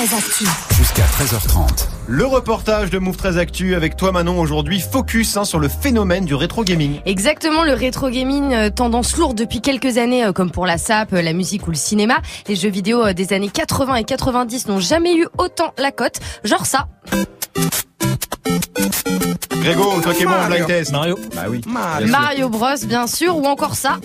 Actu. 0.00 0.46
Jusqu'à 0.78 1.02
13h30. 1.02 1.86
Le 2.08 2.24
reportage 2.24 2.88
de 2.88 2.98
Move 2.98 3.18
13 3.18 3.36
Actu 3.36 3.74
avec 3.74 3.98
toi, 3.98 4.12
Manon, 4.12 4.40
aujourd'hui. 4.40 4.80
Focus 4.80 5.36
hein, 5.36 5.44
sur 5.44 5.58
le 5.58 5.68
phénomène 5.68 6.24
du 6.24 6.34
rétro 6.34 6.64
gaming. 6.64 7.00
Exactement, 7.04 7.64
le 7.64 7.74
rétro 7.74 8.08
gaming, 8.08 8.54
euh, 8.54 8.70
tendance 8.70 9.18
lourde 9.18 9.36
depuis 9.36 9.60
quelques 9.60 9.98
années, 9.98 10.24
euh, 10.24 10.32
comme 10.32 10.50
pour 10.50 10.64
la 10.64 10.78
SAP, 10.78 11.12
euh, 11.12 11.20
la 11.20 11.34
musique 11.34 11.66
ou 11.66 11.70
le 11.70 11.76
cinéma. 11.76 12.22
Les 12.48 12.56
jeux 12.56 12.70
vidéo 12.70 13.04
euh, 13.04 13.12
des 13.12 13.34
années 13.34 13.50
80 13.50 13.96
et 13.96 14.04
90 14.04 14.68
n'ont 14.68 14.80
jamais 14.80 15.14
eu 15.16 15.26
autant 15.36 15.74
la 15.76 15.92
cote. 15.92 16.18
Genre 16.44 16.64
ça. 16.64 16.88
Grégo, 19.60 20.00
toi 20.02 20.14
qui 20.14 20.22
es 20.22 20.26
bon 20.26 20.66
test. 20.66 20.92
Mario. 20.92 21.18
Bah 21.36 21.42
oui. 21.50 21.60
Mario. 21.66 22.08
Mario 22.08 22.48
Bros, 22.48 22.86
bien 22.86 23.06
sûr, 23.06 23.36
ou 23.36 23.44
encore 23.44 23.74
ça. 23.74 23.98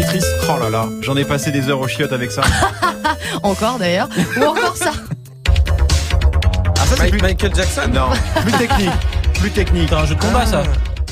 Tetris. 0.00 0.22
Oh 0.48 0.56
là 0.60 0.70
là, 0.70 0.86
j'en 1.00 1.16
ai 1.16 1.24
passé 1.24 1.50
des 1.50 1.68
heures 1.68 1.80
au 1.80 1.88
chiottes 1.88 2.12
avec 2.12 2.30
ça. 2.30 2.42
Encore 3.42 3.78
d'ailleurs. 3.78 4.08
ou 4.36 4.44
encore 4.44 4.76
ça. 4.76 4.92
Ah, 6.78 6.86
ça, 6.86 6.96
c'est 6.96 7.10
plus... 7.10 7.20
Michael 7.20 7.52
Jackson 7.52 7.88
Non, 7.92 8.10
plus 8.42 8.52
technique. 8.52 8.90
Plus 9.40 9.50
technique. 9.50 9.88
C'est 9.88 9.96
un 9.96 10.06
jeu 10.06 10.14
de 10.14 10.20
combat, 10.20 10.46
ça. 10.46 10.62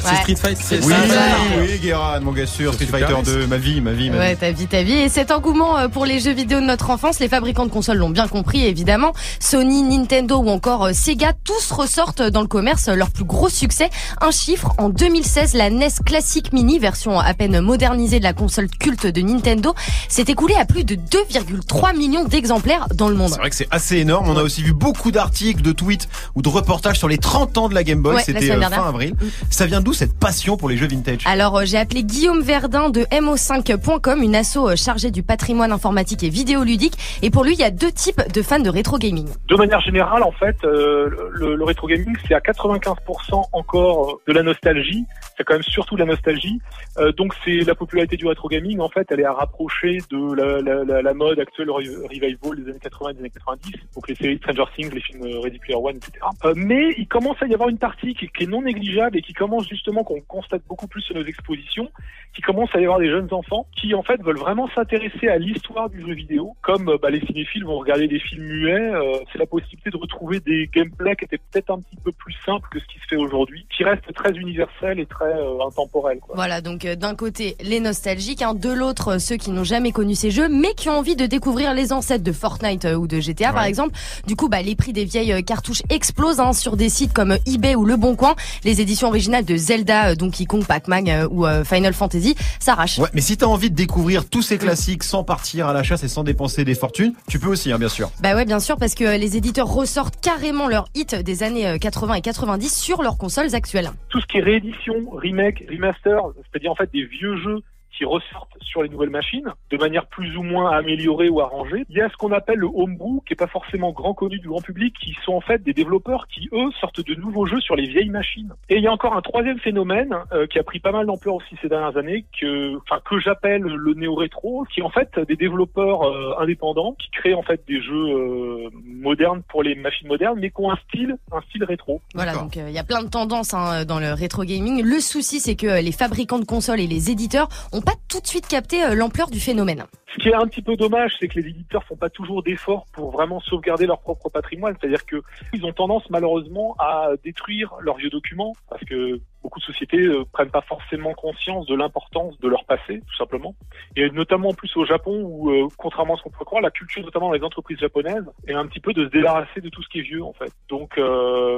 Ouais. 0.07 0.13
C'est 0.17 0.23
Street 0.23 0.37
Fighter. 0.37 0.63
c'est 0.65 0.85
Oui, 0.85 0.93
ça. 0.93 1.15
oui, 1.59 1.67
oui, 1.73 1.79
Guérin, 1.81 2.21
mon 2.21 2.33
gars 2.33 2.47
sûr. 2.47 2.73
Street 2.75 2.87
Fighter 2.87 3.15
NES. 3.17 3.23
2, 3.23 3.47
ma 3.47 3.57
vie, 3.59 3.81
ma 3.81 3.93
vie, 3.93 4.11
ma 4.11 4.17
vie. 4.17 4.21
Ouais, 4.21 4.37
ta 4.37 4.51
vie, 4.53 4.67
ta 4.67 4.83
vie. 4.83 4.95
Et 4.95 5.09
cet 5.09 5.31
engouement 5.31 5.77
euh, 5.79 5.89
pour 5.89 6.05
les 6.07 6.21
jeux 6.21 6.33
vidéo 6.33 6.61
de 6.61 6.65
notre 6.67 6.91
enfance, 6.91 7.19
les 7.19 7.29
fabricants 7.29 7.67
de 7.67 7.71
consoles 7.71 7.97
l'ont 7.99 8.11
bien 8.11 8.29
compris, 8.29 8.65
évidemment. 8.65 9.13
Sony, 9.41 9.83
Nintendo 9.83 10.37
ou 10.39 10.49
encore 10.49 10.87
euh, 10.87 10.93
Sega, 10.93 11.33
tous 11.45 11.71
ressortent 11.73 12.23
dans 12.23 12.41
le 12.43 12.47
commerce 12.47 12.89
euh, 12.89 12.95
leur 12.95 13.11
plus 13.11 13.25
gros 13.25 13.49
succès. 13.49 13.91
Un 14.21 14.31
chiffre, 14.31 14.73
en 14.79 14.89
2016, 14.89 15.55
la 15.55 15.71
NES 15.71 15.89
Classic 16.05 16.53
Mini, 16.53 16.79
version 16.79 17.19
à 17.19 17.35
peine 17.35 17.61
modernisée 17.61 18.19
de 18.19 18.25
la 18.25 18.33
console 18.33 18.69
culte 18.69 19.07
de 19.07 19.21
Nintendo, 19.21 19.75
s'est 20.09 20.25
écoulée 20.29 20.55
à 20.57 20.65
plus 20.65 20.85
de 20.85 20.95
2,3 20.95 21.97
millions 21.97 22.25
d'exemplaires 22.25 22.87
dans 22.95 23.09
le 23.09 23.15
monde. 23.17 23.31
C'est 23.31 23.39
vrai 23.39 23.51
que 23.51 23.57
c'est 23.57 23.69
assez 23.71 23.97
énorme. 23.97 24.29
On 24.29 24.37
a 24.37 24.43
aussi 24.43 24.63
vu 24.63 24.73
beaucoup 24.73 25.11
d'articles, 25.11 25.63
de 25.63 25.73
tweets 25.73 26.09
ou 26.35 26.43
de 26.43 26.49
reportages 26.49 26.99
sur 26.99 27.09
les 27.09 27.19
30 27.19 27.59
ans 27.59 27.69
de 27.69 27.75
la 27.75 27.85
Game 27.85 28.01
Boy. 28.03 28.17
Ouais, 28.17 28.23
C'était 28.25 28.47
fin 28.47 28.89
avril. 28.89 29.15
Ça 29.51 29.67
vient 29.67 29.81
d'où 29.81 29.93
cette 29.97 30.19
passion 30.19 30.57
pour 30.57 30.69
les 30.69 30.77
jeux 30.77 30.87
vintage 30.87 31.23
Alors, 31.27 31.57
euh, 31.59 31.65
j'ai 31.65 31.79
appelé 31.79 32.05
Guillaume 32.05 32.43
Verdun 32.43 32.91
de 32.91 33.01
MO5.com, 33.11 34.23
une 34.23 34.35
asso 34.37 34.59
euh, 34.59 34.77
chargée 34.77 35.11
du 35.11 35.23
patrimoine 35.23 35.73
informatique 35.73 36.23
et 36.23 36.29
vidéoludique. 36.29 36.95
Et 37.23 37.31
pour 37.31 37.45
lui, 37.45 37.55
il 37.55 37.59
y 37.61 37.65
a 37.65 37.71
deux 37.71 37.91
types 37.91 38.21
de 38.33 38.43
fans 38.43 38.59
de 38.61 38.69
rétro 38.69 38.99
gaming. 38.99 39.27
De 39.49 39.57
manière 39.57 39.81
générale, 39.81 40.23
en 40.23 40.33
fait, 40.33 40.57
euh, 40.65 41.09
le, 41.33 41.55
le 41.57 41.65
rétro 41.65 41.87
gaming, 41.87 42.15
c'est 42.29 42.35
à 42.35 42.41
95% 42.41 43.45
encore 43.53 44.21
de 44.27 44.33
la 44.33 44.43
nostalgie. 44.43 45.05
C'est 45.37 45.45
quand 45.45 45.55
même 45.55 45.63
surtout 45.63 45.95
de 45.95 46.01
la 46.01 46.07
nostalgie. 46.07 46.61
Euh, 46.99 47.13
donc, 47.13 47.33
c'est 47.45 47.61
la 47.61 47.75
popularité 47.75 48.17
du 48.17 48.27
rétro 48.27 48.49
gaming. 48.49 48.81
En 48.81 48.89
fait, 48.89 49.07
elle 49.11 49.21
est 49.21 49.25
à 49.25 49.33
rapprocher 49.33 49.99
de 50.11 50.35
la, 50.35 50.61
la, 50.61 50.85
la, 50.85 51.03
la 51.03 51.15
mode 51.15 51.39
actuelle 51.39 51.69
re- 51.69 52.03
revival 52.09 52.57
des 52.63 52.71
années 52.71 52.79
80 52.83 53.11
et 53.11 53.15
des 53.15 53.21
années 53.21 53.31
90. 53.31 53.73
Donc, 53.95 54.09
les 54.09 54.15
séries 54.15 54.37
Stranger 54.39 54.65
Things, 54.77 54.93
les 54.93 55.01
films 55.01 55.23
Ready 55.43 55.59
Player 55.59 55.79
One, 55.83 55.97
etc. 55.97 56.13
Euh, 56.45 56.53
mais 56.55 56.95
il 56.99 57.07
commence 57.09 57.37
à 57.43 57.47
y 57.47 57.55
avoir 57.55 57.69
une 57.71 57.79
partie 57.79 58.15
qui, 58.15 58.29
qui 58.29 58.45
est 58.45 58.47
non 58.47 58.63
négligeable 58.63 59.17
et 59.17 59.23
qui 59.23 59.33
commence 59.33 59.67
justement 59.77 60.05
qu'on 60.05 60.21
constate 60.21 60.63
beaucoup 60.69 60.89
plus 60.89 61.03
sur 61.03 61.15
nos 61.15 61.25
expositions, 61.25 61.91
qui 62.35 62.43
commence 62.43 62.69
à 62.75 62.81
y 62.81 62.85
avoir 62.85 62.99
des 62.99 63.09
jeunes 63.09 63.33
enfants 63.33 63.67
qui 63.77 63.95
en 63.95 64.03
fait 64.03 64.21
veulent 64.23 64.39
vraiment 64.39 64.69
s'intéresser 64.75 65.29
à 65.29 65.39
l'histoire 65.39 65.89
du 65.89 66.01
jeu 66.01 66.15
vidéo, 66.15 66.55
comme 66.63 66.97
bah, 67.01 67.11
les 67.11 67.21
cinéphiles 67.21 67.65
vont 67.65 67.79
regarder 67.79 68.09
des 68.09 68.19
films 68.19 68.45
muets. 68.45 68.95
Euh, 68.95 69.19
c'est 69.33 69.39
la 69.39 69.47
possibilité 69.47 69.91
de 69.91 69.97
retrouver 69.97 70.41
des 70.41 70.69
gameplays 70.73 71.17
qui 71.17 71.25
étaient 71.25 71.39
peut-être 71.39 71.71
un 71.71 71.81
petit 71.81 71.97
peu 72.05 72.13
plus 72.13 72.35
simples 72.45 72.69
que 72.71 72.79
ce 72.79 72.85
qui 72.87 72.99
se 72.99 73.07
fait 73.09 73.17
aujourd'hui, 73.17 73.67
qui 73.75 73.85
restent 73.85 74.13
très 74.15 74.33
universels 74.33 74.99
et 74.99 75.07
très 75.07 75.25
euh, 75.25 75.67
intemporels. 75.67 76.19
Quoi. 76.21 76.35
Voilà, 76.35 76.61
donc 76.61 76.85
euh, 76.85 76.97
d'un 76.97 77.15
côté 77.15 77.57
les 77.61 77.81
nostalgiques, 77.81 78.43
hein, 78.43 78.55
de 78.55 78.71
l'autre 78.71 79.19
ceux 79.19 79.37
qui 79.37 79.51
n'ont 79.51 79.65
jamais 79.65 79.93
connu 79.93 80.15
ces 80.15 80.31
jeux, 80.31 80.49
mais 80.49 80.75
qui 80.75 80.89
ont 80.89 80.99
envie 80.99 81.17
de 81.17 81.27
découvrir 81.27 81.75
les 81.75 81.93
ancêtres 81.93 82.25
de 82.25 82.33
Fortnite 82.33 82.87
ou 82.99 83.07
de 83.07 83.21
GTA 83.21 83.53
par 83.53 83.65
exemple. 83.65 83.95
Du 84.27 84.37
coup, 84.37 84.49
bah, 84.49 84.63
les 84.63 84.77
prix 84.77 84.93
des 84.93 85.05
vieilles 85.05 85.43
cartouches 85.45 85.83
explosent 85.91 86.41
hein, 86.41 86.53
sur 86.53 86.77
des 86.77 86.89
sites 86.89 87.13
comme 87.13 87.39
eBay 87.47 87.75
ou 87.75 87.85
Le 87.85 87.97
Bon 87.97 88.17
Coin. 88.17 88.35
Les 88.65 88.81
éditions 88.81 89.09
originales 89.09 89.45
de 89.45 89.57
Zelda, 89.67 90.15
Donkey 90.15 90.47
Kong, 90.47 90.65
Pac-Man 90.65 91.27
ou 91.31 91.45
Final 91.65 91.93
Fantasy 91.93 92.37
s'arrachent. 92.61 92.99
Ouais, 92.99 93.09
mais 93.15 93.21
si 93.21 93.37
t'as 93.37 93.47
envie 93.47 93.71
de 93.71 93.75
découvrir 93.75 94.29
tous 94.29 94.43
ces 94.43 94.59
classiques 94.59 95.03
sans 95.03 95.25
partir 95.25 95.67
à 95.67 95.73
la 95.73 95.83
chasse 95.83 96.05
et 96.05 96.09
sans 96.09 96.23
dépenser 96.23 96.65
des 96.65 96.75
fortunes, 96.75 97.13
tu 97.29 97.39
peux 97.39 97.49
aussi, 97.49 97.73
hein, 97.73 97.79
bien 97.79 97.89
sûr. 97.89 98.11
Bah 98.21 98.35
ouais, 98.35 98.45
bien 98.45 98.61
sûr, 98.61 98.77
parce 98.77 98.95
que 98.95 99.19
les 99.19 99.37
éditeurs 99.37 99.67
ressortent 99.67 100.21
carrément 100.21 100.69
leurs 100.69 100.87
hits 100.95 101.23
des 101.25 101.43
années 101.43 101.79
80 101.79 102.15
et 102.15 102.21
90 102.21 102.75
sur 102.75 103.03
leurs 103.03 103.19
consoles 103.19 103.55
actuelles. 103.55 103.91
Tout 104.09 104.21
ce 104.21 104.27
qui 104.27 104.39
est 104.39 104.43
réédition, 104.43 104.95
remake, 105.13 105.65
remaster, 105.69 106.21
c'est-à-dire 106.51 106.71
en 106.71 106.77
fait 106.77 106.91
des 106.93 107.05
vieux 107.05 107.37
jeux 107.43 107.63
qui 107.97 108.05
ressortent 108.05 108.57
sur 108.61 108.83
les 108.83 108.89
nouvelles 108.89 109.11
machines 109.11 109.53
de 109.71 109.77
manière 109.77 110.07
plus 110.07 110.37
ou 110.37 110.43
moins 110.43 110.71
améliorée 110.71 111.29
ou 111.29 111.41
arrangée. 111.41 111.85
Il 111.89 111.97
y 111.97 112.01
a 112.01 112.09
ce 112.09 112.17
qu'on 112.17 112.33
appelle 112.33 112.59
le 112.59 112.67
homebrew, 112.67 113.23
qui 113.27 113.33
est 113.33 113.37
pas 113.37 113.47
forcément 113.47 113.93
grand 113.93 114.15
connu 114.15 114.39
du 114.39 114.49
grand 114.49 114.61
public, 114.61 114.95
qui 115.01 115.15
sont 115.25 115.33
en 115.33 115.41
fait 115.41 115.63
des 115.63 115.73
développeurs 115.73 116.27
qui, 116.29 116.49
eux, 116.53 116.71
sortent 116.81 117.05
de 117.05 117.15
nouveaux 117.15 117.47
jeux 117.47 117.61
sur 117.61 117.77
les 117.77 117.87
vieilles 117.87 118.11
machines. 118.11 118.53
Et 118.69 118.77
il 118.77 118.83
y 118.83 118.87
a 118.87 118.93
encore 118.93 119.15
un 119.15 119.23
troisième 119.23 119.59
phénomène 119.59 120.15
euh, 120.33 120.47
qui 120.47 120.59
a 120.59 120.63
pris 120.63 120.81
pas 120.81 120.93
mal 120.93 121.07
d'ampleur 121.07 121.37
aussi 121.37 121.57
ces 121.63 121.69
dernières 121.69 121.97
années, 121.97 122.25
que, 122.41 122.77
enfin, 122.79 123.01
que 123.09 123.19
j'appelle 123.19 123.63
le 123.63 123.95
néo-rétro, 123.95 124.65
qui 124.73 124.81
est 124.81 124.83
en 124.83 124.91
fait 124.91 125.19
des 125.27 125.37
développeurs 125.37 126.03
euh, 126.03 126.35
indépendants 126.39 126.95
qui 126.99 127.11
créent 127.11 127.35
en 127.35 127.43
fait 127.43 127.63
des 127.67 127.81
jeux 127.81 127.95
euh, 127.95 128.71
modernes 128.85 129.43
pour 129.49 129.63
les 129.63 129.75
machines 129.75 130.09
modernes, 130.09 130.39
mais 130.41 130.51
qui 130.51 130.61
ont 130.61 130.71
un 130.71 130.79
style, 130.89 131.17
un 131.33 131.41
style 131.43 131.65
rétro. 131.65 132.01
Voilà, 132.15 132.35
donc 132.35 132.57
il 132.57 132.71
y 132.71 132.79
a 132.79 132.85
plein 132.85 133.03
de 133.03 133.09
tendances 133.09 133.55
hein, 133.55 133.85
dans 133.85 134.01
le 134.01 134.13
rétro 134.13 134.45
gaming. 134.45 134.83
Le 134.83 135.01
souci, 135.01 135.41
c'est 135.41 135.57
que 135.57 135.83
les 135.83 135.93
fabricants 135.93 136.39
de 136.39 136.45
consoles 136.45 136.81
et 136.81 136.87
les 136.87 137.11
éditeurs 137.11 137.49
ont 137.73 137.81
pas 137.87 137.95
tout 138.09 138.21
de 138.21 138.27
suite 138.27 138.49
capté 138.49 138.85
euh, 138.85 138.95
l'ampleur 138.95 139.31
du 139.31 139.41
phénomène. 139.41 139.85
Ce 140.13 140.19
qui 140.19 140.29
est 140.29 140.35
un 140.35 140.47
petit 140.47 140.63
peu 140.63 140.77
dommage, 140.77 141.13
c'est 141.21 141.29
que 141.29 141.39
les 141.39 141.49
éditeurs 141.49 141.85
font 141.85 141.97
pas 141.97 142.11
toujours 142.11 142.43
d'efforts 142.43 142.87
pour 142.93 143.11
vraiment 143.13 143.41
sauvegarder 143.41 143.87
leur 143.87 144.01
propre 144.01 144.29
patrimoine. 144.29 144.75
C'est-à-dire 144.81 145.07
que 145.07 145.23
ils 145.53 145.65
ont 145.65 145.73
tendance 145.73 146.09
malheureusement 146.11 146.75
à 146.79 147.11
détruire 147.23 147.75
leurs 147.81 147.97
vieux 147.97 148.11
documents 148.11 148.55
parce 148.69 148.85
que 148.85 149.21
beaucoup 149.47 149.61
de 149.61 149.65
sociétés 149.65 150.05
euh, 150.05 150.25
prennent 150.33 150.51
pas 150.51 150.63
forcément 150.63 151.15
conscience 151.15 151.67
de 151.67 151.77
l'importance 151.77 152.37
de 152.41 152.49
leur 152.49 152.65
passé, 152.65 153.01
tout 153.07 153.17
simplement. 153.17 153.55
Et 153.95 154.11
notamment 154.11 154.49
en 154.49 154.55
plus 154.55 154.77
au 154.77 154.85
Japon 154.85 155.23
où, 155.23 155.53
euh, 155.53 155.69
contrairement 155.77 156.15
à 156.15 156.17
ce 156.17 156.25
qu'on 156.25 156.31
peut 156.31 156.45
croire, 156.45 156.63
la 156.63 156.73
culture 156.73 157.05
notamment 157.05 157.29
dans 157.29 157.35
les 157.35 157.45
entreprises 157.45 157.79
japonaises 157.79 158.25
est 158.49 158.55
un 158.55 158.67
petit 158.67 158.81
peu 158.81 158.93
de 158.93 159.05
se 159.05 159.11
débarrasser 159.11 159.61
de 159.61 159.69
tout 159.69 159.85
ce 159.85 159.89
qui 159.89 160.01
est 160.01 160.03
vieux 160.03 160.25
en 160.25 160.33
fait. 160.33 160.51
Donc 160.69 160.99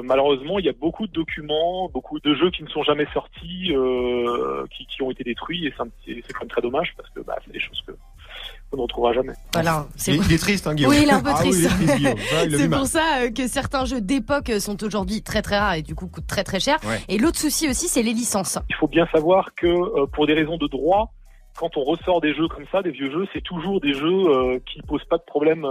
malheureusement, 0.05 0.59
il 0.59 0.67
y 0.67 0.69
a 0.69 0.73
beaucoup 0.73 1.07
de 1.07 1.13
documents, 1.13 1.89
beaucoup 1.89 2.21
de 2.21 2.35
jeux 2.35 2.51
qui 2.51 2.63
ne 2.63 2.69
sont 2.69 2.83
jamais 2.83 3.07
sortis, 3.15 3.73
qui, 4.71 4.87
qui, 4.87 5.03
ont 5.03 5.11
été 5.11 5.25
détruits 5.25 5.67
et 5.67 5.75
c'est 6.05 6.33
quand 6.33 6.43
même 6.43 6.51
très 6.51 6.61
dommage 6.61 6.93
parce 6.97 7.09
que 7.11 7.21
bah, 7.21 7.37
c'est 7.45 7.53
des 7.53 7.61
choses 7.61 7.83
que 7.87 7.93
on 8.73 8.77
ne 8.77 8.83
retrouvera 8.83 9.13
jamais. 9.13 9.33
Voilà. 9.53 9.87
C'est 9.97 10.15
il, 10.15 10.33
est 10.33 10.39
triste, 10.39 10.67
hein, 10.67 10.75
Guillaume. 10.75 10.93
Oui, 10.93 11.01
il 11.03 11.09
est 11.09 11.13
un 11.13 11.21
peu 11.23 11.31
ah 11.33 11.39
triste. 11.39 11.69
c'est 12.51 12.69
pour 12.69 12.87
ça 12.87 13.23
euh, 13.23 13.31
que 13.31 13.47
certains 13.47 13.85
jeux 13.85 14.01
d'époque 14.01 14.51
sont 14.61 14.83
aujourd'hui 14.85 15.23
très 15.23 15.43
très 15.43 15.59
rares 15.59 15.75
et 15.75 15.83
du 15.83 15.95
coup 15.95 16.07
coûtent 16.07 16.27
très 16.27 16.45
très 16.45 16.61
cher. 16.61 16.79
Et 17.09 17.19
l'autre 17.19 17.39
souci 17.39 17.69
aussi, 17.69 17.89
c'est 17.89 18.03
les 18.03 18.13
licences. 18.13 18.59
Il 18.69 18.75
faut 18.77 18.89
bien 18.89 19.07
savoir 19.13 19.55
que 19.55 19.67
euh, 19.67 20.07
pour 20.07 20.27
des 20.27 20.35
raisons 20.35 20.59
de 20.59 20.67
droit, 20.67 21.13
quand 21.57 21.77
on 21.77 21.83
ressort 21.83 22.21
des 22.21 22.35
jeux 22.35 22.49
comme 22.49 22.67
ça, 22.71 22.83
des 22.83 22.91
vieux 22.91 23.11
jeux, 23.11 23.27
c'est 23.33 23.43
toujours 23.43 23.81
des 23.81 23.95
jeux 23.95 24.29
euh, 24.29 24.59
qui 24.67 24.83
posent 24.83 25.05
pas 25.05 25.19
de 25.19 25.25
problème 25.25 25.67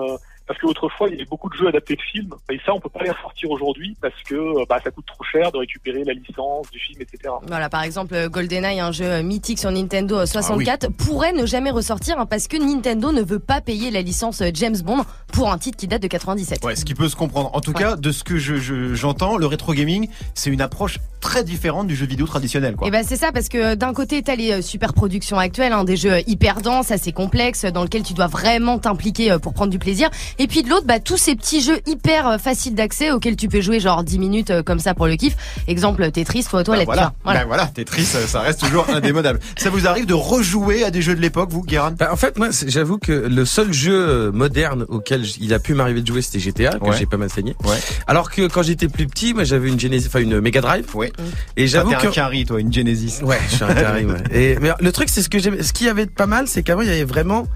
parce 0.48 0.60
qu'autrefois, 0.60 1.10
il 1.10 1.12
y 1.12 1.16
avait 1.16 1.25
beaucoup 1.25 1.50
de 1.50 1.56
jeux 1.56 1.68
adaptés 1.68 1.96
de 1.96 2.01
films. 2.01 2.34
Et 2.50 2.60
ça, 2.66 2.74
on 2.74 2.80
peut 2.80 2.89
pas 2.89 3.04
les 3.04 3.12
ressortir 3.12 3.51
aujourd'hui 3.51 3.98
parce 4.01 4.16
que 4.24 4.36
euh, 4.36 4.66
bah, 4.68 4.80
ça 4.82 4.92
coûte 4.92 5.06
trop 5.06 5.24
cher 5.25 5.51
de 5.51 5.58
récupérer 5.58 6.04
la 6.06 6.13
licence 6.13 6.72
du 6.72 6.80
film, 6.80 7.01
etc. 7.01 7.34
Voilà, 7.48 7.70
par 7.70 7.84
exemple, 7.84 8.16
euh, 8.16 8.30
GoldenEye, 8.30 8.80
un 8.80 8.94
jeu 8.94 9.06
euh, 9.06 9.24
mythique 9.24 9.60
sur 9.60 9.72
Nintendo 9.72 10.25
64, 10.25 10.86
ah 10.86 10.94
pourrait 10.98 11.34
ne 11.34 11.46
jamais 11.46 11.70
ressortir 11.70 12.18
hein, 12.18 12.25
parce 12.25 12.48
que 12.48 12.57
Nintendo 12.57 13.12
ne 13.12 13.22
veut 13.22 13.40
pas 13.40 13.60
payer 13.60 13.92
la 13.92 14.01
licence 14.01 14.42
James 14.53 14.77
Bond 14.77 15.03
pour 15.33 15.51
un 15.51 15.57
titre 15.57 15.77
qui 15.77 15.88
date 15.88 16.01
de 16.01 16.07
97. 16.07 16.64
Ouais, 16.64 16.75
ce 16.75 16.86
qui 16.86 16.96
peut 16.96 17.10
se 17.10 17.16
comprendre. 17.18 17.50
En 17.53 17.60
tout 17.60 17.74
cas, 17.74 17.98
de 17.98 18.12
ce 18.12 18.24
que 18.24 18.38
j'entends, 18.38 19.36
je, 19.36 19.40
le 19.40 19.46
rétro 19.46 19.74
gaming, 19.74 20.07
c'est 20.33 20.50
une 20.50 20.62
approche 20.62 21.00
très 21.20 21.44
différente 21.44 21.88
du 21.88 21.96
jeu 21.96 22.06
vidéo 22.06 22.27
traditionnel. 22.27 22.75
Quoi. 22.75 22.88
Et 22.88 22.90
eh 22.90 22.92
ben 22.92 23.03
c'est 23.08 23.18
ça 23.18 23.32
parce 23.32 23.50
que 23.50 23.75
d'un 23.75 23.94
côté, 23.94 24.22
t'as 24.22 24.36
les 24.36 24.62
super 24.62 24.94
productions 24.94 25.38
actuelles, 25.38 25.74
hein, 25.74 25.84
des 25.84 25.98
jeux 25.98 26.20
hyper 26.27 26.62
denses, 26.62 26.92
assez 26.92 27.12
complexes, 27.12 27.66
dans 27.66 27.84
lesquels 27.84 28.03
tu 28.03 28.14
dois 28.14 28.27
vraiment 28.27 28.80
t'impliquer 28.80 29.38
pour 29.42 29.53
prendre 29.53 29.72
du 29.72 29.80
plaisir. 29.80 30.10
Et 30.40 30.48
puis 30.48 30.64
de 30.64 30.70
l'autre, 30.70 30.86
bah, 30.86 31.00
tous 31.00 31.18
ces 31.18 31.36
petits 31.36 31.62
jeux 31.62 31.80
hyper 31.86 32.27
euh, 32.27 32.38
faciles 32.38 32.75
d'accès 32.75 33.12
auxquels 33.12 33.36
tu 33.36 33.48
peux 33.48 33.62
jouer 33.62 33.80
genre 33.80 34.03
10 34.03 34.20
minutes 34.20 34.51
euh, 34.51 34.64
comme 34.64 34.80
ça 34.80 34.94
pour 34.94 35.08
le 35.08 35.16
kiff. 35.16 35.36
Exemple 35.68 36.10
Tetris, 36.12 36.44
faut 36.44 36.62
toi 36.64 36.77
bah 36.77 36.84
voilà. 36.86 37.14
Voilà. 37.24 37.40
Bah 37.40 37.46
voilà, 37.48 37.66
Tetris, 37.68 38.03
ça 38.03 38.42
reste 38.42 38.62
toujours 38.62 38.90
indémodable. 38.90 39.40
Ça 39.58 39.70
vous 39.70 39.88
arrive 39.88 40.06
de 40.06 40.14
rejouer 40.14 40.84
à 40.84 40.92
des 40.92 41.01
jeux 41.01 41.16
de 41.16 41.22
l'époque, 41.22 41.50
vous, 41.50 41.62
Guérin? 41.62 41.92
Bah, 41.92 42.10
En 42.12 42.16
fait, 42.16 42.38
moi, 42.38 42.50
j'avoue 42.66 42.98
que 42.98 43.12
le 43.12 43.46
seul 43.46 43.74
jeu 43.74 43.94
euh, 43.94 44.32
moderne 44.32 44.86
auquel 44.88 45.24
il 45.40 45.53
a 45.53 45.60
pu 45.60 45.74
m'arriver 45.74 46.01
de 46.01 46.08
jouer, 46.08 46.22
c'était 46.22 46.40
GTA, 46.40 46.80
que 46.80 46.92
j'ai 46.94 47.06
pas 47.06 47.18
mal 47.18 47.30
saigné. 47.30 47.56
Ouais. 47.64 47.77
Alors 48.06 48.32
que 48.32 48.48
quand 48.48 48.64
j'étais 48.64 48.88
plus 48.88 49.08
petit, 49.08 49.34
moi, 49.34 49.44
j'avais 49.44 49.70
une 49.70 49.80
Genesis, 49.80 50.08
enfin 50.08 50.20
une 50.20 50.40
Mega 50.40 50.62
Drive. 50.62 50.96
Ouais. 50.96 51.06
Et 51.55 51.67
j'avoue 51.67 51.91
que 51.91 52.07
un 52.07 52.11
carry, 52.11 52.46
toi, 52.46 52.59
une 52.59 52.72
Genesis. 52.72 53.20
Ouais, 53.22 53.39
je 53.50 53.55
suis 53.55 53.63
un 53.63 53.74
carry. 53.74 54.05
ouais. 54.05 54.17
Et 54.31 54.57
mais 54.59 54.72
le 54.79 54.91
truc, 54.91 55.09
c'est 55.09 55.22
ce 55.22 55.29
que 55.29 55.39
j'aime, 55.39 55.61
ce 55.61 55.74
qui 55.74 55.87
avait 55.87 56.05
pas 56.05 56.27
mal, 56.27 56.48
c'est 56.48 56.63
qu'avant, 56.63 56.81
il 56.81 56.87
y 56.87 56.91
avait 56.91 57.03
vraiment 57.03 57.48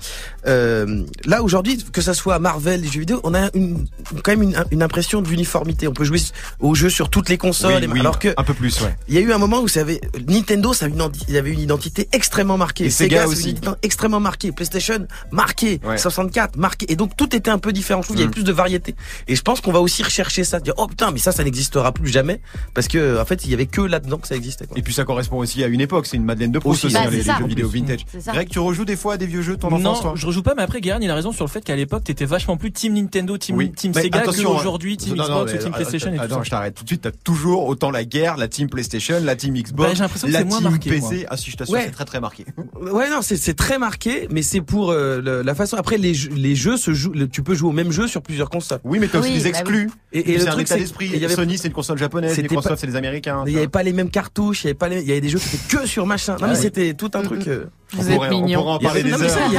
euh, 0.47 1.03
là 1.25 1.43
aujourd'hui, 1.43 1.83
que 1.91 2.01
ça 2.01 2.13
soit 2.13 2.39
Marvel, 2.39 2.81
les 2.81 2.87
jeux 2.87 3.01
vidéo, 3.01 3.19
on 3.23 3.33
a 3.33 3.49
une, 3.53 3.87
quand 4.23 4.31
même 4.31 4.43
une, 4.43 4.63
une 4.71 4.83
impression 4.83 5.21
d'uniformité. 5.21 5.87
On 5.87 5.93
peut 5.93 6.03
jouer 6.03 6.19
au 6.59 6.75
jeu 6.75 6.89
sur 6.89 7.09
toutes 7.09 7.29
les 7.29 7.37
consoles, 7.37 7.83
alors 7.99 8.19
que 8.19 8.29
un 8.37 8.43
peu 8.43 8.53
plus. 8.53 8.81
Ouais. 8.81 8.95
Il 9.07 9.15
y 9.15 9.17
a 9.17 9.21
eu 9.21 9.31
un 9.31 9.37
moment 9.37 9.61
où 9.61 9.67
ça 9.67 9.81
avait 9.81 10.01
Nintendo, 10.27 10.73
ça 10.73 10.85
avait 10.85 10.95
une, 10.95 11.09
il 11.27 11.33
y 11.33 11.37
avait 11.37 11.51
une 11.51 11.59
identité 11.59 12.07
extrêmement 12.11 12.57
marquée. 12.57 12.85
Et 12.85 12.89
Sega, 12.89 13.27
aussi, 13.27 13.55
extrêmement 13.81 14.19
marquée. 14.19 14.51
PlayStation 14.51 15.07
marqué, 15.31 15.79
64 15.97 16.57
marqué. 16.57 16.91
Et 16.91 16.95
donc 16.95 17.15
tout 17.15 17.35
était 17.35 17.51
un 17.51 17.59
peu 17.59 17.71
différent. 17.71 18.01
Je 18.01 18.07
trouve 18.07 18.17
il 18.17 18.21
y 18.21 18.23
avait 18.23 18.29
mm. 18.29 18.33
plus 18.33 18.43
de 18.43 18.51
variété. 18.51 18.95
Et 19.27 19.35
je 19.35 19.41
pense 19.41 19.61
qu'on 19.61 19.71
va 19.71 19.79
aussi 19.79 20.03
rechercher 20.03 20.43
ça, 20.43 20.59
dire 20.59 20.73
oh 20.77 20.87
putain, 20.87 21.11
mais 21.11 21.19
ça, 21.19 21.31
ça 21.31 21.43
n'existera 21.43 21.91
plus 21.91 22.09
jamais, 22.09 22.41
parce 22.73 22.87
que 22.87 23.19
en 23.19 23.25
fait, 23.25 23.40
il 23.45 23.51
y 23.51 23.53
avait 23.53 23.65
que 23.65 23.81
là-dedans 23.81 24.17
que 24.17 24.27
ça 24.27 24.35
existait. 24.35 24.65
Quoi. 24.65 24.77
Et 24.77 24.81
puis 24.81 24.93
ça 24.93 25.03
correspond 25.03 25.37
aussi 25.37 25.63
à 25.63 25.67
une 25.67 25.81
époque. 25.81 26.07
C'est 26.07 26.17
une 26.17 26.25
Madeleine 26.25 26.51
de 26.51 26.59
Proust 26.59 26.85
aussi, 26.85 26.93
bah, 26.93 27.09
les, 27.09 27.21
jeux 27.21 27.47
vidéo 27.47 27.69
vintage. 27.69 28.05
Greg, 28.27 28.49
tu 28.49 28.59
rejoues 28.59 28.85
des 28.85 28.95
fois 28.95 29.13
à 29.13 29.17
des 29.17 29.25
vieux 29.25 29.41
jeux 29.41 29.57
ton 29.57 29.71
enfance, 29.71 30.01
toi 30.01 30.13
joue 30.15 30.41
pas, 30.41 30.53
mais 30.55 30.63
après, 30.63 30.81
Guérin, 30.81 30.99
il 31.01 31.09
a 31.09 31.15
raison 31.15 31.31
sur 31.31 31.45
le 31.45 31.49
fait 31.49 31.61
qu'à 31.61 31.75
l'époque, 31.75 32.03
t'étais 32.03 32.25
vachement 32.25 32.57
plus 32.57 32.71
Team 32.71 32.93
Nintendo, 32.93 33.37
Team, 33.37 33.71
team 33.73 33.93
Sega 33.93 34.21
que 34.21 34.45
aujourd'hui 34.45 34.97
Team 34.97 35.15
Xbox 35.15 35.53
ou 35.53 35.57
Team 35.57 35.71
PlayStation. 35.71 36.13
Attends, 36.19 36.43
je 36.43 36.49
t'arrête 36.49 36.75
tout 36.75 36.83
de 36.83 36.89
suite. 36.89 37.01
T'as 37.01 37.11
toujours 37.11 37.67
autant 37.67 37.91
la 37.91 38.05
guerre, 38.05 38.37
la 38.37 38.47
Team 38.47 38.69
PlayStation, 38.69 39.19
la 39.21 39.35
Team 39.35 39.53
Xbox, 39.55 39.99
bah, 39.99 40.07
la 40.27 40.43
Team 40.43 40.63
marqué, 40.63 40.89
PC. 40.89 41.25
Ah 41.29 41.37
si, 41.37 41.51
je 41.51 41.57
t'assure, 41.57 41.77
c'est 41.77 41.91
très 41.91 42.05
très 42.05 42.19
marqué. 42.19 42.45
Ouais, 42.81 43.09
non, 43.09 43.19
c'est 43.21 43.53
très 43.53 43.77
marqué, 43.77 44.27
mais 44.31 44.41
c'est 44.41 44.61
pour 44.61 44.91
euh, 44.91 45.43
la 45.43 45.55
façon. 45.55 45.77
Après, 45.77 45.97
les 45.97 46.13
les 46.13 46.55
jeux 46.55 46.77
se 46.77 46.93
jouent. 46.93 47.13
Tu 47.27 47.43
peux 47.43 47.53
jouer 47.53 47.69
au 47.69 47.73
même 47.73 47.91
jeu 47.91 48.07
sur 48.07 48.21
plusieurs 48.21 48.49
consoles. 48.49 48.79
Oui, 48.83 48.97
mais 48.99 49.07
t'as 49.07 49.19
aussi 49.19 49.33
des 49.33 49.43
bah 49.43 49.49
exclus. 49.49 49.89
Et, 50.13 50.39
c'est 50.39 50.47
un 50.47 50.57
état 50.57 50.77
d'esprit. 50.77 51.11
Sony, 51.29 51.57
c'est 51.57 51.67
une 51.67 51.73
console 51.73 51.97
japonaise. 51.97 52.37
Microsoft, 52.37 52.81
c'est 52.81 52.87
les 52.87 52.95
Américains. 52.95 53.30
Il 53.45 53.53
y 53.53 53.57
avait 53.57 53.67
pas 53.67 53.83
les 53.83 53.93
mêmes 53.93 54.09
cartouches. 54.09 54.63
Il 54.63 54.67
y 54.67 54.69
avait 54.69 54.77
pas 54.77 54.89
il 54.89 55.07
y 55.07 55.11
avait 55.11 55.21
des 55.21 55.29
jeux 55.29 55.39
qui 55.39 55.55
étaient 55.55 55.77
que 55.77 55.85
sur 55.85 56.05
machin. 56.05 56.37
Non, 56.39 56.47
mais 56.47 56.53
ah 56.53 56.55
c'était 56.55 56.93
tout 56.93 57.11
un 57.13 57.23
truc. 57.23 57.47
Euh, 57.47 57.65
vous 57.93 58.09
êtes 58.09 58.29
mignon. 58.29 58.59
On 58.59 58.63
pourrait 58.63 58.75
en 58.75 58.79
parler 58.79 59.03
des 59.03 59.13
heures. 59.13 59.19
Il 59.47 59.53
y, 59.53 59.57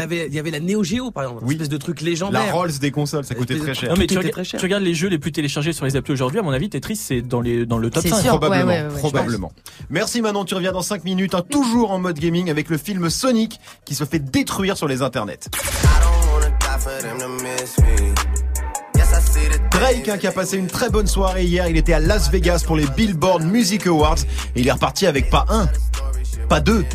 avait, 0.00 0.26
il 0.26 0.34
y 0.34 0.38
avait 0.38 0.50
la 0.50 0.60
Neo 0.60 0.82
Geo 0.82 1.10
par 1.10 1.24
exemple, 1.24 1.44
une 1.44 1.50
espèce 1.52 1.68
de 1.68 1.76
truc 1.76 2.00
légendaire. 2.00 2.46
La 2.46 2.52
Rolls 2.52 2.78
des 2.80 2.90
consoles, 2.90 3.24
ça 3.24 3.34
coûtait 3.34 3.58
très 3.58 3.74
cher. 3.74 3.90
Non 3.90 3.96
mais 3.98 4.06
tu, 4.06 4.18
regardes 4.18 4.82
les 4.82 4.94
jeux 4.94 5.08
les 5.08 5.18
plus 5.18 5.32
téléchargés 5.32 5.72
sur 5.72 5.84
les 5.84 5.96
applis 5.96 6.12
aujourd'hui, 6.12 6.38
à 6.38 6.42
mon 6.42 6.52
avis, 6.52 6.68
Tetris 6.68 6.96
c'est 6.96 7.22
dans 7.22 7.40
les 7.40 7.66
dans 7.66 7.78
le 7.78 7.90
top 7.90 8.06
5 8.06 8.26
probablement. 8.26 8.88
probablement. 8.98 9.52
Merci 9.90 10.22
Manon, 10.22 10.44
tu 10.44 10.54
reviens 10.54 10.72
dans 10.72 10.82
5 10.82 11.04
minutes, 11.04 11.34
hein, 11.34 11.42
toujours 11.48 11.90
en 11.90 11.98
mode 11.98 12.18
gaming 12.18 12.50
avec 12.50 12.70
le 12.70 12.78
film 12.78 13.10
Sonic 13.10 13.60
qui 13.84 13.94
se 13.94 14.04
fait 14.04 14.18
détruire 14.18 14.76
sur 14.76 14.88
les 14.88 15.02
internets. 15.02 15.48
Drake 19.84 20.08
hein, 20.08 20.16
qui 20.16 20.26
a 20.26 20.32
passé 20.32 20.56
une 20.56 20.66
très 20.66 20.88
bonne 20.88 21.06
soirée 21.06 21.44
hier, 21.44 21.68
il 21.68 21.76
était 21.76 21.92
à 21.92 22.00
Las 22.00 22.30
Vegas 22.30 22.62
pour 22.66 22.74
les 22.74 22.86
Billboard 22.86 23.42
Music 23.42 23.86
Awards 23.86 24.16
et 24.56 24.60
il 24.62 24.66
est 24.66 24.72
reparti 24.72 25.06
avec 25.06 25.28
pas 25.28 25.44
un, 25.50 25.68
pas 26.48 26.60
deux, 26.60 26.86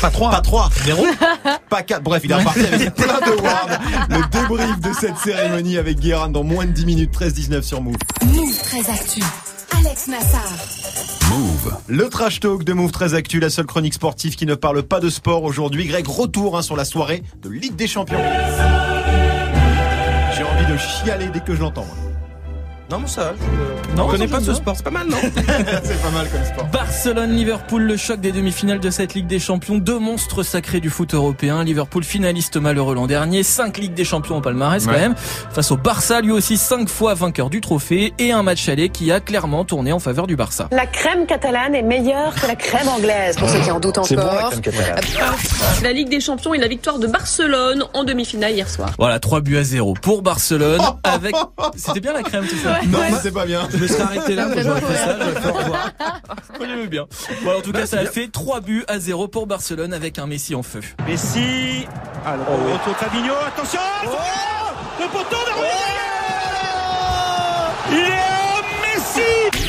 pas 0.00 0.10
trois, 0.10 0.30
pas 0.30 0.40
trois, 0.40 0.70
zéro, 0.84 1.04
pas 1.68 1.82
quatre. 1.82 2.04
Bref, 2.04 2.22
il 2.24 2.30
est 2.30 2.36
reparti 2.36 2.60
avec 2.60 2.94
plein 2.94 3.18
de 3.18 3.36
awards. 3.36 3.68
Le 4.10 4.30
débrief 4.30 4.78
de 4.78 4.92
cette 4.92 5.16
cérémonie 5.16 5.76
avec 5.76 5.98
Guérin 5.98 6.28
dans 6.28 6.44
moins 6.44 6.66
de 6.66 6.70
10 6.70 6.86
minutes, 6.86 7.12
13-19 7.12 7.62
sur 7.62 7.82
Move. 7.82 7.96
Move 8.24 8.58
très 8.62 8.88
actu. 8.88 9.22
Alex 9.76 10.06
Nassar. 10.06 10.52
Move. 11.30 11.78
Le 11.88 12.08
trash 12.08 12.38
talk 12.38 12.62
de 12.62 12.72
Move 12.72 12.92
très 12.92 13.14
actu, 13.14 13.40
la 13.40 13.50
seule 13.50 13.66
chronique 13.66 13.94
sportive 13.94 14.36
qui 14.36 14.46
ne 14.46 14.54
parle 14.54 14.84
pas 14.84 15.00
de 15.00 15.10
sport 15.10 15.42
aujourd'hui. 15.42 15.84
Greg, 15.86 16.06
retour 16.06 16.56
hein, 16.56 16.62
sur 16.62 16.76
la 16.76 16.84
soirée 16.84 17.24
de 17.42 17.48
Ligue 17.48 17.74
des 17.74 17.88
Champions. 17.88 18.22
J'ai 20.36 20.44
envie 20.44 20.72
de 20.72 20.76
chialer 20.76 21.26
dès 21.32 21.40
que 21.40 21.56
je 21.56 21.60
l'entends. 21.60 21.88
Non, 22.90 22.98
mais 22.98 23.06
ça, 23.06 23.34
je 23.38 23.96
Non, 23.96 24.06
ne 24.06 24.10
connais 24.10 24.26
ça, 24.26 24.38
pas 24.38 24.42
ce 24.42 24.52
sport, 24.54 24.74
c'est 24.76 24.82
pas 24.82 24.90
mal, 24.90 25.06
non 25.06 25.16
C'est 25.84 26.02
pas 26.02 26.10
mal 26.10 26.28
comme 26.28 26.44
sport. 26.44 26.66
Barcelone-Liverpool, 26.72 27.82
le 27.82 27.96
choc 27.96 28.20
des 28.20 28.32
demi-finales 28.32 28.80
de 28.80 28.90
cette 28.90 29.14
Ligue 29.14 29.28
des 29.28 29.38
Champions. 29.38 29.78
Deux 29.78 30.00
monstres 30.00 30.42
sacrés 30.42 30.80
du 30.80 30.90
foot 30.90 31.14
européen. 31.14 31.62
Liverpool 31.62 32.02
finaliste 32.02 32.56
malheureux 32.56 32.96
l'an 32.96 33.06
dernier. 33.06 33.44
Cinq 33.44 33.78
Ligues 33.78 33.94
des 33.94 34.04
Champions 34.04 34.38
au 34.38 34.40
palmarès 34.40 34.84
quand 34.86 34.92
même. 34.92 35.14
Face 35.16 35.70
au 35.70 35.76
Barça, 35.76 36.20
lui 36.20 36.32
aussi 36.32 36.56
cinq 36.56 36.88
fois 36.88 37.14
vainqueur 37.14 37.48
du 37.48 37.60
trophée. 37.60 38.12
Et 38.18 38.32
un 38.32 38.42
match 38.42 38.68
aller 38.68 38.88
qui 38.88 39.12
a 39.12 39.20
clairement 39.20 39.64
tourné 39.64 39.92
en 39.92 40.00
faveur 40.00 40.26
du 40.26 40.34
Barça. 40.34 40.68
La 40.72 40.86
crème 40.86 41.26
catalane 41.26 41.76
est 41.76 41.82
meilleure 41.82 42.34
que 42.34 42.48
la 42.48 42.56
crème 42.56 42.88
anglaise, 42.88 43.36
pour 43.36 43.48
ceux 43.48 43.60
qui 43.60 43.70
en 43.70 43.78
doutent 43.78 43.98
encore. 43.98 44.50
La 45.84 45.92
Ligue 45.92 46.08
des 46.08 46.20
Champions 46.20 46.54
et 46.54 46.58
la 46.58 46.66
victoire 46.66 46.98
de 46.98 47.06
Barcelone 47.06 47.84
en 47.94 48.02
demi-finale 48.02 48.50
hier 48.50 48.68
soir. 48.68 48.90
Voilà, 48.98 49.20
3 49.20 49.42
buts 49.42 49.58
à 49.58 49.62
0 49.62 49.94
pour 50.02 50.22
Barcelone 50.22 50.80
avec... 51.04 51.36
C'était 51.76 52.00
bien 52.00 52.14
la 52.14 52.22
crème 52.22 52.46
tout 52.48 52.56
ça 52.56 52.79
Non, 52.88 52.98
c'est 53.22 53.32
pas 53.32 53.44
bien. 53.46 53.68
Je 53.70 53.76
me 53.78 53.86
serais 53.86 54.02
arrêté 54.02 54.34
là, 54.34 54.46
quand 54.54 54.60
j'aurais 54.62 54.80
fait 54.80 54.96
ça, 54.96 55.16
j'aurais 55.18 55.40
fait 55.40 55.48
au 55.48 55.52
revoir. 55.52 55.90
Moi, 56.58 56.68
j'aimais 56.68 56.86
bien. 56.86 57.06
Bon, 57.42 57.58
en 57.58 57.60
tout 57.60 57.72
cas, 57.72 57.86
ça 57.86 57.98
a 58.00 58.04
fait 58.06 58.28
3 58.28 58.60
buts 58.60 58.84
à 58.88 58.98
0 58.98 59.28
pour 59.28 59.46
Barcelone 59.46 59.92
avec 59.92 60.18
un 60.18 60.26
Messi 60.26 60.54
en 60.54 60.62
feu. 60.62 60.80
Messi. 61.06 61.86
Alors, 62.26 62.46
retour 62.46 62.96
Fabinho, 62.96 63.34
attention 63.46 63.80
Le 65.00 65.06
poteau 65.06 65.36
de 65.46 65.60
Léo 67.94 68.14
Messi 68.82 69.60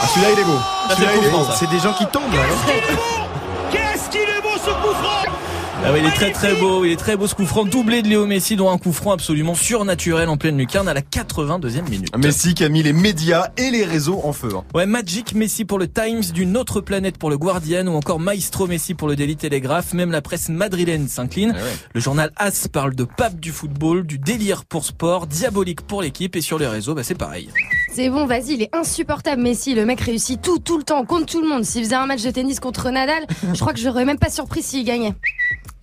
Ah, 0.00 0.06
celui-là, 0.12 0.30
il 0.32 0.38
est 0.40 0.44
beau. 0.44 0.58
Celui-là, 0.90 1.10
il 1.20 1.26
est 1.26 1.30
beau. 1.30 1.44
C'est 1.58 1.70
des 1.70 1.78
gens 1.78 1.92
qui 1.94 2.06
tombent, 2.06 2.32
là. 2.34 2.42
Qu'est-ce 3.70 4.10
qu'il 4.10 4.20
est 4.20 4.42
beau 4.42 4.56
ce 4.56 4.70
coup 4.70 4.94
franc 5.02 5.24
Ah 5.86 5.92
ouais, 5.92 6.00
il 6.00 6.06
est 6.06 6.12
très 6.14 6.30
très 6.32 6.54
beau, 6.54 6.84
il 6.86 6.92
est 6.92 6.96
très 6.96 7.14
beau 7.14 7.26
ce 7.26 7.34
coup 7.34 7.44
franc, 7.44 7.66
doublé 7.66 8.00
de 8.00 8.08
Léo 8.08 8.24
Messi, 8.26 8.56
dont 8.56 8.70
un 8.70 8.78
coup 8.78 8.92
franc 8.92 9.12
absolument 9.12 9.54
surnaturel 9.54 10.30
en 10.30 10.38
pleine 10.38 10.56
lucarne 10.56 10.88
à 10.88 10.94
la 10.94 11.02
82e 11.02 11.82
minute. 11.90 12.16
Messi 12.16 12.54
qui 12.54 12.64
a 12.64 12.70
mis 12.70 12.82
les 12.82 12.94
médias 12.94 13.48
et 13.58 13.70
les 13.70 13.84
réseaux 13.84 14.20
en 14.24 14.32
feu. 14.32 14.48
hein. 14.56 14.64
Ouais, 14.74 14.86
Magic 14.86 15.34
Messi 15.34 15.66
pour 15.66 15.78
le 15.78 15.86
Times, 15.86 16.22
d'une 16.32 16.56
autre 16.56 16.80
planète 16.80 17.18
pour 17.18 17.28
le 17.28 17.36
Guardian, 17.36 17.86
ou 17.86 17.96
encore 17.96 18.18
Maestro 18.18 18.66
Messi 18.66 18.94
pour 18.94 19.08
le 19.08 19.14
Daily 19.16 19.36
Telegraph. 19.36 19.92
Même 19.92 20.10
la 20.10 20.22
presse 20.22 20.48
madrilène 20.48 21.06
s'incline. 21.06 21.52
Ah 21.54 21.62
ouais. 21.62 21.70
Le 21.92 22.00
journal 22.00 22.30
As 22.36 22.66
parle 22.68 22.94
de 22.94 23.04
pape 23.04 23.38
du 23.38 23.52
football, 23.52 24.06
du 24.06 24.18
délire 24.18 24.64
pour 24.64 24.86
sport, 24.86 25.26
diabolique 25.26 25.82
pour 25.82 26.00
l'équipe, 26.00 26.34
et 26.34 26.40
sur 26.40 26.58
les 26.58 26.66
réseaux, 26.66 26.94
bah 26.94 27.02
c'est 27.04 27.14
pareil. 27.14 27.50
C'est 27.92 28.08
bon, 28.08 28.24
vas-y, 28.26 28.54
il 28.54 28.62
est 28.62 28.74
insupportable, 28.74 29.42
Messi. 29.42 29.74
Le 29.74 29.84
mec 29.84 30.00
réussit 30.00 30.40
tout, 30.40 30.58
tout 30.58 30.78
le 30.78 30.82
temps, 30.82 31.04
contre 31.04 31.26
tout 31.26 31.42
le 31.42 31.48
monde. 31.48 31.64
S'il 31.64 31.84
faisait 31.84 31.94
un 31.94 32.06
match 32.06 32.22
de 32.22 32.30
tennis 32.30 32.58
contre 32.58 32.90
Nadal, 32.90 33.24
je 33.52 33.60
crois 33.60 33.74
que 33.74 33.78
j'aurais 33.78 34.06
même 34.06 34.18
pas 34.18 34.30
surpris 34.30 34.62
s'il 34.62 34.84
gagnait. 34.84 35.12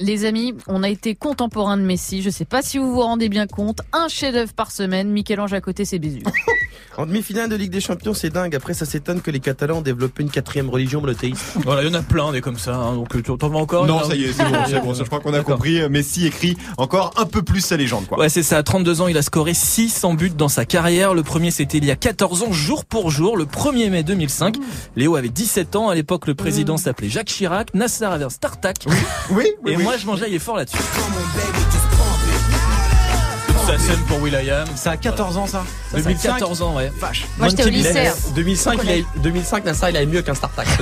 Les 0.01 0.25
amis, 0.25 0.55
on 0.67 0.81
a 0.81 0.89
été 0.89 1.13
contemporain 1.13 1.77
de 1.77 1.83
Messi. 1.83 2.23
Je 2.23 2.31
sais 2.31 2.43
pas 2.45 2.63
si 2.63 2.79
vous 2.79 2.91
vous 2.91 3.01
rendez 3.01 3.29
bien 3.29 3.45
compte. 3.45 3.81
Un 3.93 4.07
chef-d'œuvre 4.07 4.51
par 4.51 4.71
semaine. 4.71 5.11
Michel-Ange 5.11 5.53
à 5.53 5.61
côté, 5.61 5.85
c'est 5.85 5.99
Bézu. 5.99 6.23
En 6.97 7.05
demi-finale 7.05 7.49
de 7.49 7.55
Ligue 7.55 7.71
des 7.71 7.79
Champions, 7.81 8.13
c'est 8.13 8.29
dingue. 8.29 8.53
Après, 8.55 8.73
ça 8.73 8.85
s'étonne 8.85 9.21
que 9.21 9.31
les 9.31 9.39
Catalans 9.39 9.77
ont 9.77 9.81
développé 9.81 10.23
une 10.23 10.29
quatrième 10.29 10.69
religion 10.69 10.99
monothéiste. 11.01 11.41
Voilà, 11.63 11.83
il 11.83 11.87
y 11.87 11.91
en 11.91 11.97
a 11.97 12.01
plein 12.01 12.31
des 12.31 12.41
comme 12.41 12.57
ça, 12.57 12.75
hein, 12.75 12.95
donc 12.95 13.15
euh, 13.15 13.21
t'en 13.21 13.49
veux 13.49 13.55
encore 13.55 13.85
Non, 13.87 14.03
ça 14.03 14.15
y 14.15 14.25
est, 14.25 14.33
c'est 14.33 14.43
bon, 14.43 14.57
c'est 14.67 14.79
bon. 14.81 14.93
Je 14.93 15.03
crois 15.03 15.19
qu'on 15.19 15.33
a 15.33 15.41
compris. 15.41 15.87
Messi 15.89 16.27
écrit 16.27 16.57
encore 16.77 17.13
un 17.17 17.25
peu 17.25 17.41
plus 17.41 17.61
sa 17.61 17.77
légende, 17.77 18.07
quoi. 18.07 18.19
Ouais, 18.19 18.29
c'est 18.29 18.43
ça. 18.43 18.57
À 18.57 18.63
32 18.63 19.01
ans, 19.01 19.07
il 19.07 19.17
a 19.17 19.21
scoré 19.21 19.53
600 19.53 20.13
buts 20.15 20.31
dans 20.37 20.49
sa 20.49 20.65
carrière. 20.65 21.13
Le 21.13 21.23
premier, 21.23 21.49
c'était 21.51 21.77
il 21.77 21.85
y 21.85 21.91
a 21.91 21.95
14 21.95 22.43
ans, 22.43 22.51
jour 22.51 22.83
pour 22.85 23.09
jour, 23.09 23.37
le 23.37 23.45
1er 23.45 23.89
mai 23.89 24.03
2005. 24.03 24.55
Léo 24.95 25.15
avait 25.15 25.29
17 25.29 25.75
ans. 25.75 25.89
À 25.89 25.95
l'époque, 25.95 26.27
le 26.27 26.35
président 26.35 26.77
s'appelait 26.77 27.09
Jacques 27.09 27.27
Chirac. 27.27 27.73
Nasser 27.73 28.03
avait 28.05 28.25
un 28.25 28.29
Startac. 28.29 28.77
Oui, 28.87 28.95
oui, 29.31 29.71
Et 29.71 29.77
oui. 29.77 29.83
moi, 29.83 29.97
je 29.97 30.05
mangeais, 30.05 30.25
il 30.27 30.35
est 30.35 30.39
fort 30.39 30.57
là-dessus. 30.57 30.77
Ça 33.67 33.77
sonne 33.77 33.99
pour 34.07 34.21
Will.i.am. 34.21 34.65
Ça 34.75 34.91
a 34.91 34.97
14 34.97 35.37
ans, 35.37 35.45
ça. 35.47 35.63
2014 35.93 36.61
ans, 36.61 36.75
ouais. 36.75 36.91
Vache. 36.99 37.25
Moi, 37.37 37.49
j'étais 37.49 37.63
au 37.65 37.67
lycée. 37.69 37.89
Business. 37.89 38.31
2005, 38.35 38.79
il 38.83 38.89
a, 38.89 39.19
2005, 39.21 39.65
Nassar, 39.65 39.89
il 39.91 39.97
avait 39.97 40.05
mieux 40.05 40.21
qu'un 40.21 40.33
Startac. 40.33 40.67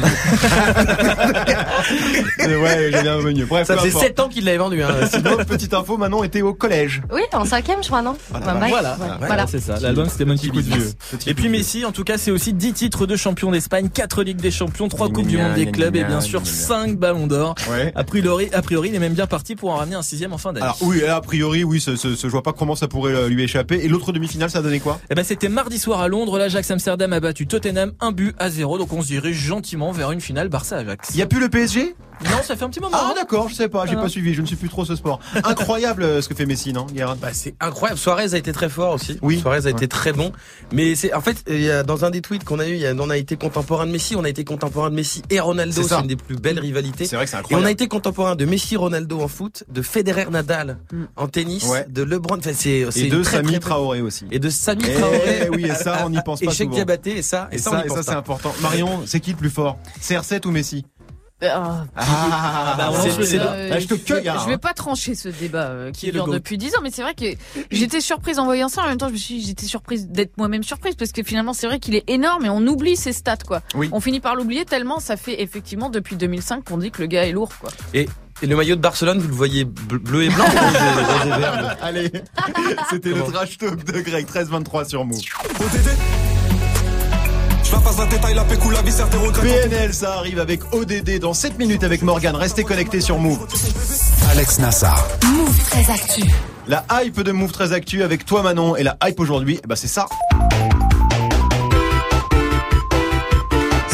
Ouais, 2.40 2.90
j'ai 2.92 3.02
bien 3.02 3.18
venu. 3.20 3.46
Bref, 3.46 3.68
Ça 3.68 3.78
faisait 3.78 3.90
importe. 3.90 4.06
7 4.06 4.20
ans 4.20 4.28
qu'il 4.30 4.46
l'avait 4.46 4.58
vendu. 4.58 4.82
Hein. 4.82 4.90
Sinon, 5.12 5.38
petite 5.38 5.74
info, 5.74 5.98
Manon 5.98 6.24
était 6.24 6.42
au 6.42 6.54
collège. 6.54 7.02
Oui, 7.12 7.22
en 7.34 7.46
cinquième, 7.46 7.82
je 7.84 7.88
crois, 7.88 8.02
non 8.02 8.16
Voilà, 8.30 8.46
Bah, 8.46 8.54
bah, 8.54 8.60
bref, 8.60 8.70
Voilà, 8.72 8.98
ouais, 9.00 9.06
Ouais, 9.22 9.28
voilà. 9.28 9.48
c'est 9.48 9.60
ça. 9.60 9.78
L'album, 9.80 10.08
c'était 10.10 10.26
Monkey 10.26 10.48
Petit 10.48 10.52
coup 10.52 10.62
de 10.62 10.76
vieux. 10.76 10.92
Et 11.28 11.34
puis. 11.34 11.50
Messi, 11.50 11.84
en 11.86 11.92
tout 11.92 12.04
cas, 12.04 12.18
c'est 12.18 12.32
aussi 12.32 12.54
10 12.54 12.74
titres 12.74 13.06
de 13.08 13.16
champion 13.16 13.52
d'Espagne, 13.52 13.90
4 13.90 14.24
Ligues 14.24 14.42
des 14.42 14.52
Champions, 14.52 14.88
3 14.88 15.08
Gna, 15.08 15.14
Coupes 15.16 15.28
du 15.28 15.38
Monde 15.38 15.54
des 15.56 15.72
clubs 15.72 15.96
et 15.96 16.04
bien 16.04 16.22
sûr 16.22 16.42
gna. 16.42 16.50
5 16.50 16.98
ballons 16.98 17.28
d'or. 17.28 17.56
A 17.96 18.04
priori, 18.04 18.50
a 18.54 18.62
priori, 18.62 18.90
il 18.90 18.96
est 18.96 19.00
même 19.00 19.14
bien 19.14 19.28
parti 19.28 19.56
pour 19.56 19.72
en 19.72 19.76
ramener 19.78 19.96
un 19.96 20.02
sixième 20.04 20.34
en 20.34 20.38
fin 20.38 20.54
d'année. 20.54 20.64
Alors 20.66 20.78
oui, 20.82 21.04
a 21.04 21.20
priori, 21.22 21.64
oui, 21.64 21.84
je 21.86 22.28
vois 22.28 22.44
pas 22.44 22.54
comment 22.54 22.76
ça 22.80 22.88
pourrait 22.88 23.14
euh, 23.14 23.30
lui 23.30 23.44
échapper. 23.44 23.76
Et 23.84 23.88
l'autre 23.88 24.12
demi-finale, 24.12 24.50
ça 24.50 24.60
a 24.60 24.62
donné 24.62 24.80
quoi? 24.80 25.00
Eh 25.10 25.16
ben, 25.16 25.24
c'était 25.24 25.50
mardi 25.50 25.78
soir 25.78 26.02
à 26.02 26.08
Londres. 26.08 26.38
L'Ajax 26.38 26.72
Amsterdam 26.72 27.14
a 27.14 27.20
battu 27.20 27.46
Tottenham 27.46 27.94
un 28.00 28.12
but 28.12 28.36
à 28.40 28.50
zéro. 28.50 28.78
Donc 28.78 28.94
on 28.94 29.02
se 29.02 29.08
dirige 29.08 29.38
gentiment 29.38 29.92
vers 29.92 30.12
une 30.12 30.22
finale 30.22 30.50
Barça-Ajax. 30.50 31.10
Il 31.14 31.18
y 31.18 31.22
a 31.22 31.26
plus 31.26 31.40
le 31.40 31.50
PSG 31.50 31.96
Non, 32.26 32.42
ça 32.44 32.56
fait 32.56 32.64
un 32.66 32.70
petit 32.70 32.80
moment. 32.80 32.98
Ah 33.00 33.08
hein. 33.10 33.14
d'accord, 33.16 33.48
je 33.50 33.56
sais 33.56 33.70
pas, 33.70 33.86
j'ai 33.86 33.96
Ah. 33.98 34.02
pas 34.02 34.10
suivi, 34.10 34.34
je 34.34 34.42
ne 34.42 34.46
suis 34.48 34.56
plus 34.56 34.70
trop 34.70 34.84
ce 34.86 34.96
sport. 34.96 35.20
Incroyable 35.44 36.04
euh, 36.04 36.22
ce 36.22 36.28
que 36.30 36.36
fait 36.36 36.46
Messi, 36.46 36.74
non, 36.74 36.86
Guérin 36.86 37.16
Bah, 37.22 37.30
c'est 37.34 37.56
incroyable. 37.60 38.00
Suarez 38.00 38.34
a 38.34 38.38
été 38.38 38.52
très 38.52 38.70
fort 38.70 38.94
aussi. 38.96 39.18
Oui. 39.22 39.40
Suarez 39.40 39.60
a 39.60 39.62
Ouais. 39.62 39.72
été 39.72 39.88
très 39.88 40.12
bon. 40.14 40.32
Mais 40.74 40.96
c'est, 40.96 41.14
en 41.14 41.22
fait, 41.22 41.44
il 41.48 41.62
y 41.62 41.72
a, 41.72 41.84
dans 41.84 42.04
un 42.06 42.10
des 42.10 42.22
tweets 42.22 42.44
qu'on 42.44 42.60
a 42.60 42.68
eu, 42.68 42.74
il 42.74 42.80
y 42.80 42.88
a, 42.88 42.94
on 42.94 43.10
a 43.10 43.18
été 43.18 43.38
contemporain 43.38 43.86
de 43.86 43.92
Messi, 43.92 44.16
on 44.16 44.24
a 44.24 44.30
été 44.30 44.44
contemporain 44.44 44.90
de 44.90 44.96
Messi 44.96 45.22
et 45.30 45.40
Ronaldo. 45.40 45.82
C'est 45.84 45.96
une 45.96 46.08
des 46.08 46.16
plus 46.16 46.36
belles 46.36 46.60
rivalités. 46.60 47.06
C'est 47.06 47.16
vrai 47.16 47.26
que 47.26 47.32
c'est 47.32 47.38
Et 47.38 47.40
on 47.40 47.44
incroyable. 47.44 47.68
a 47.68 47.72
été 47.72 47.88
contemporain 47.88 48.36
de 48.36 48.46
Messi, 48.46 48.76
Ronaldo 48.76 49.22
en 49.22 49.28
foot, 49.28 49.64
de 49.72 49.82
Federer, 49.82 50.26
Nadal 50.30 50.78
Mm. 50.92 51.04
en 51.16 51.28
tennis, 51.28 51.66
Ouais. 51.70 51.86
de 51.90 52.04
LeBron. 52.04 52.38
Enfin, 52.40 52.52
c'est, 52.54 52.86
c'est 52.92 53.02
Et 53.02 53.08
de 53.10 53.22
très, 53.24 53.38
Sami 53.38 53.52
très 53.52 53.60
Traoré 53.60 54.02
aussi. 54.02 54.26
Et 54.32 54.40
de 54.40 54.50
Sami 54.50 54.84
Eh 54.88 54.94
Traoré. 54.94 55.50
oui, 55.54 55.66
et 55.66 55.74
ça, 55.76 56.04
on 56.06 56.10
n'y 56.10 56.22
pense 56.24 56.42
Et 56.42 56.46
pas 56.46 56.52
Cheikh 56.52 56.66
souvent. 56.66 56.76
Diabaté, 56.76 57.18
et 57.18 57.22
ça, 57.22 57.48
et, 57.52 57.56
Et 57.56 57.58
ça, 57.60 57.72
ça, 57.72 57.86
et 57.86 57.90
ça 57.90 58.04
c'est 58.04 58.12
important. 58.12 58.54
Marion, 58.62 59.02
c'est 59.06 59.20
qui 59.20 59.32
le 59.32 59.38
plus 59.38 59.50
fort? 59.50 59.78
CR7 60.02 60.46
ou 60.48 60.52
Messi? 60.52 60.86
Ah, 61.42 61.86
Ah, 61.96 62.76
bah, 62.78 62.90
on 62.92 63.02
c'est- 63.02 63.08
lance 63.10 63.18
le 63.18 63.26
c'est- 63.26 63.32
débat. 63.38 63.52
Euh, 63.54 63.70
Ah, 63.74 63.80
je 63.80 63.88
te 63.88 63.94
je, 63.96 64.00
cueille, 64.04 64.28
hein. 64.28 64.38
je 64.44 64.50
vais 64.50 64.58
pas 64.58 64.74
trancher 64.74 65.16
ce 65.16 65.30
débat 65.30 65.68
euh, 65.68 65.92
qui, 65.92 66.08
Qui 66.08 66.12
dure 66.12 66.28
depuis 66.28 66.58
10 66.58 66.76
ans, 66.76 66.80
mais 66.84 66.92
c'est 66.92 67.02
vrai 67.02 67.14
que 67.14 67.26
j'étais 67.72 68.02
surprise 68.02 68.40
en 68.40 68.46
voyant 68.46 68.68
ça. 68.68 68.84
En 68.84 68.88
même 68.88 68.98
temps, 68.98 69.08
je 69.08 69.14
me 69.14 69.18
suis, 69.18 69.36
dit, 69.40 69.46
j'étais 69.48 69.66
surprise 69.66 70.08
d'être 70.08 70.38
moi-même 70.38 70.64
surprise 70.64 70.96
parce 70.96 71.12
que 71.14 71.24
finalement, 71.24 71.54
c'est 71.54 71.68
vrai 71.68 71.80
qu'il 71.80 71.96
est 71.96 72.04
énorme 72.10 72.46
et 72.46 72.50
on 72.50 72.66
oublie 72.68 72.98
ses 72.98 73.14
stats, 73.14 73.38
quoi. 73.48 73.62
Oui. 73.76 73.90
On 73.94 74.00
finit 74.02 74.20
par 74.20 74.36
l'oublier 74.36 74.66
tellement 74.66 75.00
ça 75.00 75.16
fait 75.18 75.42
effectivement 75.42 75.90
depuis 75.90 76.16
2005 76.18 76.64
qu'on 76.66 76.78
dit 76.78 76.92
que 76.92 77.02
le 77.02 77.08
gars 77.08 77.26
est 77.26 77.32
lourd, 77.32 77.52
quoi. 77.60 77.70
Et 77.94 78.08
le 78.42 78.56
maillot 78.56 78.76
de 78.76 78.82
Barcelone, 78.82 79.20
vous 79.20 79.28
le 79.28 79.34
voyez 79.34 79.64
bleu 79.66 80.24
et 80.24 80.30
blanc 80.30 80.46
ou 80.46 80.50
rose 80.50 80.76
et- 80.76 81.04
rose 81.04 81.26
et 81.38 81.40
vert 81.40 81.78
Allez, 81.82 82.12
c'était 82.90 83.10
le 83.10 83.22
trash 83.24 83.58
talk 83.58 83.84
de 83.86 84.00
Greg 84.02 84.26
13-23 84.28 84.86
sur 84.88 85.06
Move. 85.06 85.20
Je 87.70 88.00
la 88.00 88.06
détail, 88.08 88.34
la 88.34 88.44
pécou, 88.46 88.72
la 88.72 88.80
regrets. 88.80 89.70
PNL, 89.70 89.94
ça 89.94 90.16
arrive 90.16 90.40
avec 90.40 90.74
ODD 90.74 91.20
dans 91.20 91.36
7 91.36 91.60
minutes 91.60 91.84
avec 91.84 92.02
Morgan. 92.02 92.36
Restez 92.36 92.64
connectés 92.64 93.00
sur 93.00 93.20
Move. 93.20 93.46
Alex 94.32 94.58
Nassar. 94.58 95.08
Move 95.32 95.64
très 95.70 95.92
actu. 95.92 96.24
La 96.68 96.84
hype 97.04 97.22
de 97.22 97.32
Move 97.32 97.52
très 97.52 97.72
actu 97.72 98.02
avec 98.02 98.26
toi 98.26 98.42
Manon 98.42 98.76
et 98.76 98.82
la 98.82 98.98
hype 99.04 99.20
aujourd'hui, 99.20 99.60
ben 99.68 99.76
c'est 99.76 99.88
ça. 99.88 100.08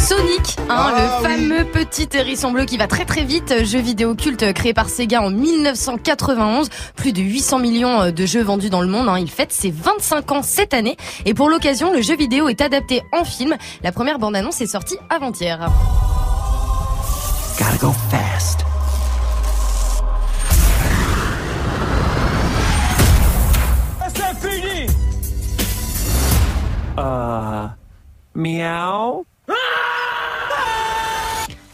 Sonic, 0.08 0.56
hein, 0.60 0.65
Ah, 0.70 0.94
le 0.96 1.28
oui. 1.28 1.34
fameux 1.38 1.65
petit 1.65 2.08
hérisson 2.13 2.52
bleu 2.52 2.65
qui 2.65 2.78
va 2.78 2.86
très 2.88 3.06
très 3.06 3.24
vite, 3.24 3.63
jeu 3.65 3.80
vidéo 3.80 4.13
culte 4.13 4.54
créé 4.54 4.72
par 4.74 4.88
Sega 4.88 5.22
en 5.22 5.32
1991, 5.32 6.70
plus 6.96 7.12
de 7.12 7.22
800 7.22 7.58
millions 7.60 8.12
de 8.12 8.26
jeux 8.26 8.44
vendus 8.44 8.70
dans 8.70 8.82
le 8.82 8.88
monde, 8.88 9.10
hein. 9.10 9.18
il 9.18 9.32
fête 9.32 9.52
ses 9.52 9.72
25 9.72 10.32
ans 10.32 10.44
cette 10.44 10.76
année 10.76 10.96
et 11.26 11.34
pour 11.34 11.50
l'occasion 11.50 11.91
le 11.91 12.02
jeu 12.04 12.15
vidéo 12.15 12.50
est 12.50 12.62
adapté 12.62 13.02
en 13.13 13.24
film, 13.26 13.56
la 13.82 13.91
première 13.91 14.20
bande-annonce 14.20 14.62
est 14.62 14.68
sortie 14.68 14.98
avant-hier. 15.10 15.72
Gotta 17.58 17.78
go 17.80 17.91
fast. 18.12 18.60
C'est 24.13 24.50
fini 24.50 24.88
Euh... 26.98 27.68
Miaou 28.36 29.26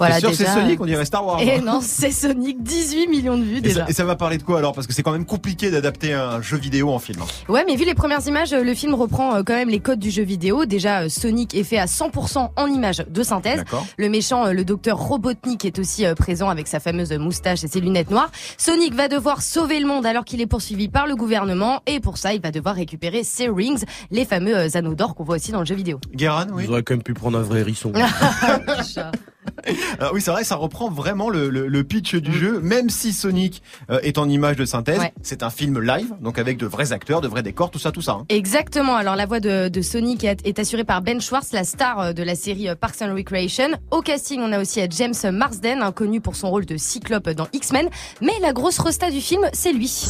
Voilà 0.02 0.16
c'est 0.20 0.34
sûr, 0.34 0.36
c'est. 0.36 0.54
Sonic, 0.54 0.82
on 0.82 0.86
dirait 0.86 1.06
Star 1.06 1.26
Wars. 1.26 1.42
Et 1.42 1.56
hein. 1.56 1.62
non, 1.64 1.80
c'est 1.82 2.12
Sonic, 2.12 2.62
18 2.64 3.08
millions 3.08 3.38
de 3.38 3.44
vues 3.44 3.58
Et 3.58 3.62
déjà. 3.62 3.84
ça, 3.86 3.90
et 3.90 3.94
ça 3.94 4.04
va 4.06 4.16
parler 4.16 4.38
de 4.38 4.44
quoi 4.44 4.58
alors? 4.60 4.74
Parce 4.74 4.88
que 4.88 4.94
c'est 4.94 5.04
quand 5.04 5.12
même 5.12 5.26
compliqué 5.26 5.72
d'adapter 5.72 6.14
un 6.14 6.42
jeu 6.42 6.58
vidéo 6.58 6.90
en 6.92 7.00
film. 7.00 7.20
hein. 7.22 7.26
Ouais, 7.52 7.64
mais 7.68 7.76
vu 7.76 7.86
les 7.86 7.94
premières 7.96 8.26
images, 8.28 8.54
euh, 8.54 8.64
le 8.64 8.74
film 8.74 8.94
reprend 8.94 9.36
euh, 9.36 9.44
quand 9.46 9.54
même 9.54 9.70
les 9.70 9.80
codes 9.80 10.00
du 10.00 10.12
jeu 10.12 10.24
vidéo. 10.24 10.66
Déjà, 10.66 11.02
euh, 11.04 11.10
Sonic 11.10 11.54
est 11.56 11.64
fait 11.64 11.78
à 11.78 11.86
100% 11.86 12.50
en 12.56 12.68
images 12.68 13.04
de 13.08 13.24
synthèse. 13.24 13.58
D'accord. 13.58 13.86
Le 13.98 14.10
méchant, 14.10 14.48
euh, 14.48 14.54
le 14.54 14.66
docteur 14.66 14.98
Robotnik, 14.98 15.66
est 15.66 15.80
aussi 15.80 16.06
euh, 16.06 16.16
présent 16.16 16.50
avec 16.50 16.68
sa 16.68 16.80
fameuse 16.80 17.12
moustache 17.14 17.64
et 17.64 17.68
ses 17.68 17.80
lunettes 17.82 18.12
noires. 18.12 18.32
Sonic 18.58 18.94
va 18.94 19.08
devoir 19.08 19.42
sauver 19.42 19.80
le 19.80 19.88
monde 19.88 20.06
alors 20.06 20.26
qu'il 20.26 20.42
est 20.42 20.48
poursuivi 20.48 20.88
par 20.90 21.08
le 21.08 21.16
gouvernement. 21.16 21.82
Et 21.88 22.00
pour 22.00 22.18
ça, 22.18 22.34
il 22.34 22.42
va 22.42 22.52
devoir 22.52 22.76
récupérer 22.76 23.24
ses 23.24 23.48
rings, 23.48 23.84
les 24.12 24.26
fameux 24.26 24.56
euh, 24.58 24.68
anneaux 24.76 24.96
d'or 24.96 25.16
qu'on 25.16 25.24
voit 25.24 25.36
aussi 25.36 25.52
dans 25.52 25.60
le 25.60 25.66
jeu 25.66 25.76
vidéo. 25.76 26.00
Guéran, 26.16 26.46
oui. 26.54 26.66
Vous 26.66 26.72
auriez 26.72 26.84
quand 26.84 26.94
même 26.96 27.04
pu 27.04 27.14
prendre 27.14 27.38
un 27.38 27.42
vrai 27.42 27.60
hérisson. 27.62 27.92
Alors 29.99 30.13
oui, 30.13 30.21
c'est 30.21 30.32
vrai, 30.32 30.43
ça 30.43 30.56
reprend 30.56 30.89
vraiment 30.89 31.30
le, 31.30 31.49
le, 31.49 31.67
le 31.67 31.84
pitch 31.84 32.15
du 32.15 32.32
jeu, 32.38 32.60
même 32.62 32.89
si 32.89 33.13
Sonic 33.13 33.62
euh, 33.89 33.99
est 34.01 34.17
en 34.17 34.27
image 34.30 34.56
de 34.56 34.65
synthèse. 34.65 34.99
Ouais. 34.99 35.13
C'est 35.21 35.43
un 35.43 35.49
film 35.49 35.80
live, 35.82 36.13
donc 36.21 36.38
avec 36.39 36.58
de 36.58 36.65
vrais 36.65 36.91
acteurs, 36.93 37.21
de 37.21 37.27
vrais 37.27 37.43
décors, 37.43 37.71
tout 37.71 37.80
ça, 37.80 37.91
tout 37.91 38.01
ça. 38.01 38.13
hein. 38.13 38.25
Exactement. 38.30 38.95
Alors 38.95 39.15
la 39.15 39.25
voix 39.25 39.39
de, 39.39 39.67
de 39.67 39.82
Sonic 39.82 40.23
est, 40.23 40.45
est 40.45 40.60
assurée 40.60 40.84
par 40.84 41.01
Ben 41.01 41.19
Schwartz, 41.21 41.51
la 41.54 41.63
star 41.63 41.99
euh, 41.99 42.13
de 42.13 42.23
la 42.23 42.36
série 42.36 42.69
euh, 42.69 42.75
Parks 42.75 43.01
and 43.01 43.13
Recreation. 43.15 43.69
Au 43.91 44.01
casting, 44.01 44.41
on 44.41 44.51
a 44.51 44.60
aussi 44.60 44.80
James 44.89 45.13
Marsden, 45.32 45.82
hein, 45.82 45.91
connu 45.91 46.21
pour 46.21 46.36
son 46.36 46.49
rôle 46.49 46.65
de 46.65 46.77
Cyclope 46.77 47.30
dans 47.30 47.47
X-Men. 47.54 47.89
Mais 48.21 48.34
la 48.41 48.54
grosse 48.54 48.80
resta 48.80 49.10
du 49.12 49.21
film, 49.21 49.43
c'est 49.54 49.73
lui. 49.73 50.06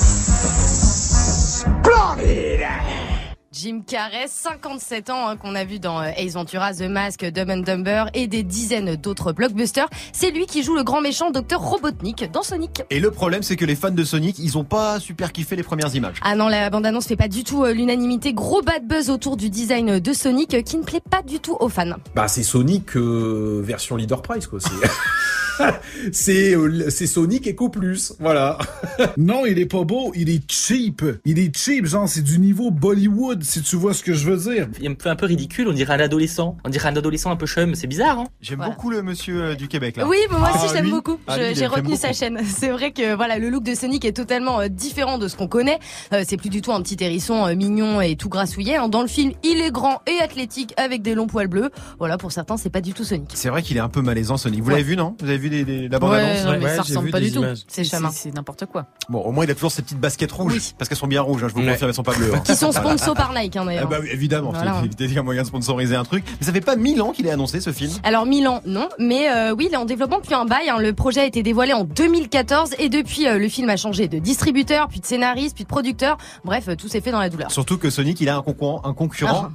Jim 3.53 3.81
Carrey, 3.85 4.27
57 4.29 5.09
ans, 5.09 5.27
hein, 5.27 5.35
qu'on 5.35 5.55
a 5.55 5.65
vu 5.65 5.79
dans 5.79 5.99
euh, 5.99 6.09
Ace 6.15 6.35
Ventura, 6.35 6.73
The 6.73 6.83
Mask, 6.83 7.25
Dumb 7.25 7.49
and 7.49 7.57
Dumber 7.57 8.05
et 8.13 8.27
des 8.27 8.43
dizaines 8.43 8.95
d'autres 8.95 9.33
blockbusters. 9.33 9.89
C'est 10.13 10.31
lui 10.31 10.45
qui 10.45 10.63
joue 10.63 10.73
le 10.73 10.83
grand 10.83 11.01
méchant 11.01 11.31
Dr 11.31 11.59
Robotnik 11.59 12.31
dans 12.31 12.43
Sonic. 12.43 12.83
Et 12.89 13.01
le 13.01 13.11
problème, 13.11 13.43
c'est 13.43 13.57
que 13.57 13.65
les 13.65 13.75
fans 13.75 13.91
de 13.91 14.03
Sonic, 14.05 14.39
ils 14.39 14.57
ont 14.57 14.63
pas 14.63 15.01
super 15.01 15.33
kiffé 15.33 15.57
les 15.57 15.63
premières 15.63 15.93
images. 15.93 16.15
Ah 16.21 16.35
non, 16.35 16.47
la 16.47 16.69
bande-annonce 16.69 17.07
fait 17.07 17.17
pas 17.17 17.27
du 17.27 17.43
tout 17.43 17.65
euh, 17.65 17.73
l'unanimité. 17.73 18.31
Gros 18.31 18.61
bad 18.61 18.87
buzz 18.87 19.09
autour 19.09 19.35
du 19.35 19.49
design 19.49 19.99
de 19.99 20.13
Sonic 20.13 20.53
euh, 20.53 20.61
qui 20.61 20.77
ne 20.77 20.83
plaît 20.83 21.01
pas 21.01 21.21
du 21.21 21.41
tout 21.41 21.57
aux 21.59 21.67
fans. 21.67 21.97
Bah 22.15 22.29
c'est 22.29 22.43
Sonic 22.43 22.95
euh, 22.95 23.61
version 23.61 23.97
leader 23.97 24.21
price 24.21 24.47
quoi. 24.47 24.59
C'est 26.11 26.55
euh, 26.55 26.89
c'est 26.89 27.07
Sonic 27.07 27.47
Eco 27.47 27.69
Plus, 27.69 28.13
voilà. 28.19 28.57
non, 29.17 29.45
il 29.45 29.59
est 29.59 29.65
pas 29.65 29.83
beau, 29.83 30.11
il 30.15 30.29
est 30.29 30.41
cheap. 30.51 31.03
Il 31.25 31.39
est 31.39 31.55
cheap, 31.55 31.85
genre 31.85 32.07
c'est 32.09 32.21
du 32.21 32.39
niveau 32.39 32.71
Bollywood, 32.71 33.43
si 33.43 33.61
tu 33.61 33.75
vois 33.75 33.93
ce 33.93 34.03
que 34.03 34.13
je 34.13 34.29
veux 34.29 34.53
dire. 34.53 34.67
Il 34.81 34.89
me 34.89 34.95
fait 35.01 35.09
un 35.09 35.15
peu 35.15 35.25
ridicule, 35.25 35.67
on 35.67 35.73
dirait 35.73 35.93
un 35.93 35.99
adolescent. 35.99 36.57
On 36.65 36.69
dirait 36.69 36.89
un 36.89 36.95
adolescent 36.95 37.31
un 37.31 37.35
peu 37.35 37.45
chum, 37.47 37.75
c'est 37.75 37.87
bizarre, 37.87 38.19
hein 38.19 38.27
J'aime 38.41 38.57
Voilà. 38.57 38.73
beaucoup 38.73 38.89
le 38.89 39.01
monsieur 39.03 39.41
euh, 39.43 39.55
du 39.55 39.67
Québec 39.67 39.97
là. 39.97 40.07
Oui, 40.07 40.17
mais 40.31 40.37
moi 40.37 40.49
aussi 40.49 40.59
Ah, 40.63 40.67
je 40.69 40.73
l'aime 40.75 40.89
beaucoup. 40.89 41.17
Ah, 41.27 41.37
J'ai 41.53 41.67
retenu 41.67 41.83
beaucoup. 41.83 41.97
sa 41.97 42.13
chaîne. 42.13 42.39
C'est 42.45 42.69
vrai 42.69 42.91
que 42.91 43.15
voilà, 43.15 43.37
le 43.37 43.49
look 43.49 43.63
de 43.63 43.75
Sonic 43.75 44.05
est 44.05 44.13
totalement 44.13 44.59
euh, 44.61 44.67
différent 44.67 45.17
de 45.17 45.27
ce 45.27 45.35
qu'on 45.35 45.47
connaît. 45.47 45.79
Euh, 46.13 46.23
c'est 46.27 46.37
plus 46.37 46.49
du 46.49 46.61
tout 46.61 46.71
un 46.71 46.81
petit 46.81 46.97
hérisson 47.03 47.45
euh, 47.47 47.55
mignon 47.55 48.01
et 48.01 48.15
tout 48.15 48.29
grassouillet. 48.29 48.77
hein. 48.77 48.87
Dans 48.89 49.01
le 49.01 49.07
film, 49.07 49.31
il 49.43 49.59
est 49.61 49.71
grand 49.71 50.01
et 50.07 50.21
athlétique 50.23 50.73
avec 50.77 51.01
des 51.01 51.15
longs 51.15 51.27
poils 51.27 51.47
bleus. 51.47 51.69
Voilà, 51.99 52.17
pour 52.17 52.31
certains, 52.31 52.57
c'est 52.57 52.69
pas 52.69 52.81
du 52.81 52.93
tout 52.93 53.03
Sonic. 53.03 53.29
C'est 53.33 53.49
vrai 53.49 53.61
qu'il 53.61 53.77
est 53.77 53.81
un 53.81 53.89
peu 53.89 54.01
malaisant 54.01 54.37
Sonic. 54.37 54.61
Vous 54.61 54.67
Ouais. 54.67 54.73
l'avez 54.73 54.83
vu 54.83 54.95
non? 54.97 55.15
Vous 55.21 55.27
avez 55.29 55.37
vu 55.41 55.49
des, 55.49 55.65
des- 55.65 55.89
la 55.89 55.99
bande 55.99 56.13
annonce 56.13 56.45
mais 56.59 56.65
Ouais, 56.65 56.75
ça 56.75 56.81
ressemble 56.83 57.09
pas 57.11 57.19
du 57.19 57.31
tout. 57.31 57.43
C'est 57.67 57.83
C'est 57.83 57.97
chemin. 57.97 58.09
c'est 58.11 58.33
n'importe 58.33 58.65
quoi. 58.67 58.85
Bon, 59.09 59.19
au 59.19 59.31
moins 59.31 59.43
il 59.45 59.51
a 59.51 59.55
toujours 59.55 59.71
ses 59.71 59.81
petites 59.81 59.99
baskets 59.99 60.31
rouges 60.31 60.53
Oui. 60.53 60.73
parce 60.77 60.87
qu'elles 60.87 60.97
sont 60.97 61.07
bien 61.07 61.21
rouges. 61.21 61.43
hein, 61.43 61.47
je 61.49 61.53
vous 61.53 61.61
Ouais. 61.61 61.71
confirme, 61.73 61.89
elles 61.89 61.95
sont 61.95 62.03
pas 62.03 62.13
bleues. 62.13 62.31
hein. 62.35 62.39
Qui 62.45 62.55
sont 62.55 62.71
sponsors 62.71 63.15
par 63.15 63.33
Nike, 63.33 63.55
hein, 63.57 63.61
Ah 63.63 63.65
d'ailleurs. 63.65 63.89
bah 63.89 63.97
oui, 64.01 64.07
évidemment, 64.11 64.51
Voilà. 64.51 64.81
c'est 64.97 65.17
un 65.17 65.23
moyen 65.23 65.41
de 65.41 65.47
sponsoriser 65.47 65.95
un 65.95 66.03
truc. 66.05 66.23
Mais 66.39 66.45
ça 66.45 66.53
fait 66.53 66.61
pas 66.61 66.75
mille 66.75 67.01
ans 67.01 67.11
qu'il 67.11 67.27
est 67.27 67.31
annoncé 67.31 67.59
ce 67.59 67.71
film. 67.71 67.91
Alors 68.03 68.25
Milan, 68.25 68.61
non, 68.65 68.87
mais 68.99 69.29
euh, 69.29 69.53
oui, 69.53 69.67
il 69.69 69.73
est 69.73 69.77
en 69.77 69.85
développement 69.85 70.19
depuis 70.19 70.35
un 70.35 70.45
bail. 70.45 70.69
hein. 70.69 70.77
Le 70.79 70.93
projet 70.93 71.21
a 71.21 71.25
été 71.25 71.43
dévoilé 71.43 71.73
en 71.73 71.83
2014 71.83 72.75
et 72.79 72.89
depuis, 72.89 73.27
euh, 73.27 73.37
le 73.37 73.49
film 73.49 73.69
a 73.69 73.77
changé 73.77 74.07
de 74.07 74.19
distributeur, 74.19 74.87
puis 74.87 74.99
de 74.99 75.05
scénariste, 75.05 75.55
puis 75.55 75.63
de 75.63 75.69
producteur. 75.69 76.17
Bref, 76.45 76.65
euh, 76.67 76.75
tout 76.75 76.87
s'est 76.87 77.01
fait 77.01 77.11
dans 77.11 77.19
la 77.19 77.29
douleur. 77.29 77.51
Surtout 77.51 77.77
que 77.77 77.89
Sonic, 77.89 78.19
il 78.21 78.29
a 78.29 78.37
un 78.37 78.41
concurrent, 78.41 78.81
un 78.83 78.93
concurrent. 78.93 79.49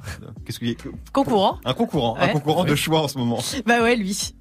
Qu'est-ce 0.45 0.59
qu'il 0.59 0.69
y 0.69 0.71
a 0.71 0.75
Concurrent 1.13 1.57
Un 1.65 1.73
concurrent, 1.73 2.15
un 2.19 2.27
Ouais. 2.27 2.31
concurrent 2.33 2.63
de 2.65 2.75
choix 2.75 3.01
en 3.01 3.07
ce 3.07 3.17
moment. 3.17 3.39
Bah 3.65 3.81
ouais, 3.81 3.95
lui. 3.95 4.33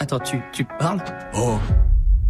Attends, 0.00 0.18
tu, 0.20 0.40
tu 0.52 0.64
parles 0.64 1.00
Oh, 1.34 1.58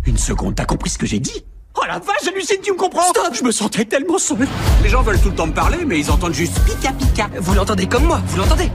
une 0.06 0.18
seconde, 0.18 0.54
t'as 0.54 0.64
compris 0.64 0.90
ce 0.90 0.98
que 0.98 1.06
j'ai 1.06 1.18
dit? 1.20 1.44
Oh 1.74 1.82
la 1.86 1.98
vache, 1.98 2.28
hallucine, 2.28 2.58
tu 2.62 2.72
me 2.72 2.76
comprends? 2.76 3.02
Stop, 3.08 3.34
je 3.34 3.42
me 3.44 3.50
sentais 3.50 3.84
tellement 3.84 4.18
seul. 4.18 4.46
Les 4.82 4.88
gens 4.90 5.02
veulent 5.02 5.20
tout 5.20 5.30
le 5.30 5.34
temps 5.34 5.46
me 5.46 5.54
parler, 5.54 5.84
mais 5.86 5.98
ils 5.98 6.10
entendent 6.10 6.34
juste 6.34 6.60
pika 6.64 6.92
pika. 6.92 7.30
Vous 7.38 7.54
l'entendez 7.54 7.86
comme 7.86 8.04
moi, 8.04 8.20
vous 8.26 8.38
l'entendez? 8.38 8.70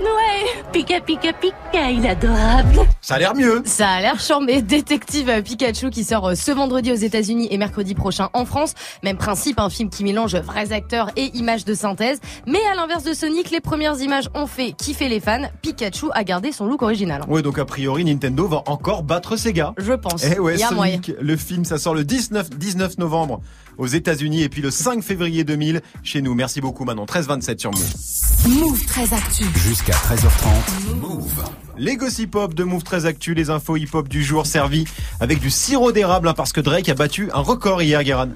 Ouais, 0.00 0.62
Pika 0.72 1.00
Pika 1.00 1.32
Pika, 1.32 1.90
il 1.90 2.04
est 2.04 2.10
adorable. 2.10 2.80
Ça 3.00 3.14
a 3.14 3.18
l'air 3.18 3.34
mieux. 3.34 3.62
Ça 3.64 3.88
a 3.88 4.00
l'air 4.00 4.20
charmé. 4.20 4.62
Détective 4.62 5.42
Pikachu 5.42 5.90
qui 5.90 6.04
sort 6.04 6.28
euh, 6.28 6.34
ce 6.34 6.52
vendredi 6.52 6.92
aux 6.92 6.96
États-Unis 6.96 7.48
et 7.50 7.58
mercredi 7.58 7.94
prochain 7.94 8.28
en 8.34 8.44
France. 8.44 8.74
Même 9.02 9.16
principe, 9.16 9.58
un 9.58 9.70
film 9.70 9.90
qui 9.90 10.04
mélange 10.04 10.36
vrais 10.36 10.72
acteurs 10.72 11.10
et 11.16 11.30
images 11.36 11.64
de 11.64 11.74
synthèse. 11.74 12.20
Mais 12.46 12.60
à 12.70 12.76
l'inverse 12.76 13.02
de 13.02 13.12
Sonic, 13.14 13.50
les 13.50 13.60
premières 13.60 14.00
images 14.00 14.30
ont 14.34 14.46
fait 14.46 14.72
kiffer 14.72 15.08
les 15.08 15.20
fans. 15.20 15.42
Pikachu 15.62 16.06
a 16.12 16.22
gardé 16.22 16.52
son 16.52 16.66
look 16.66 16.82
original. 16.82 17.22
Ouais, 17.28 17.42
donc 17.42 17.58
a 17.58 17.64
priori, 17.64 18.04
Nintendo 18.04 18.46
va 18.46 18.62
encore 18.66 19.02
battre 19.02 19.36
Sega. 19.36 19.74
Je 19.76 19.92
pense. 19.92 20.24
Eh 20.24 20.38
ouais, 20.38 20.54
Il 20.54 20.60
y 20.60 20.62
a 20.62 20.70
moyen. 20.70 21.00
Sonic, 21.02 21.12
le 21.20 21.36
film, 21.36 21.64
ça 21.64 21.78
sort 21.78 21.94
le 21.94 22.04
19, 22.04 22.50
19 22.50 22.98
novembre 22.98 23.40
aux 23.78 23.86
États-Unis 23.86 24.42
et 24.42 24.48
puis 24.48 24.62
le 24.62 24.70
5 24.70 25.02
février 25.02 25.44
2000 25.44 25.80
chez 26.02 26.22
nous. 26.22 26.34
Merci 26.34 26.60
beaucoup, 26.60 26.84
Manon. 26.84 27.04
13-27 27.04 27.58
sur 27.58 27.70
Move. 27.70 28.60
Move 28.60 28.84
très 28.86 29.12
actu. 29.14 29.44
Jusqu'à 29.56 29.94
13h30. 29.94 30.96
Move. 31.00 31.44
Les 31.76 31.96
gossip 31.96 32.34
hop 32.36 32.54
de 32.54 32.62
Move 32.62 32.84
très 32.84 33.04
actu, 33.06 33.34
les 33.34 33.50
infos 33.50 33.76
hip 33.76 33.88
hop 33.94 34.08
du 34.08 34.22
jour 34.22 34.46
servis 34.46 34.84
avec 35.18 35.40
du 35.40 35.50
sirop 35.50 35.90
d'érable 35.90 36.28
hein, 36.28 36.34
parce 36.34 36.52
que 36.52 36.60
Drake 36.60 36.88
a 36.88 36.94
battu 36.94 37.30
un 37.32 37.40
record 37.40 37.82
hier, 37.82 38.02
Guéran. 38.04 38.28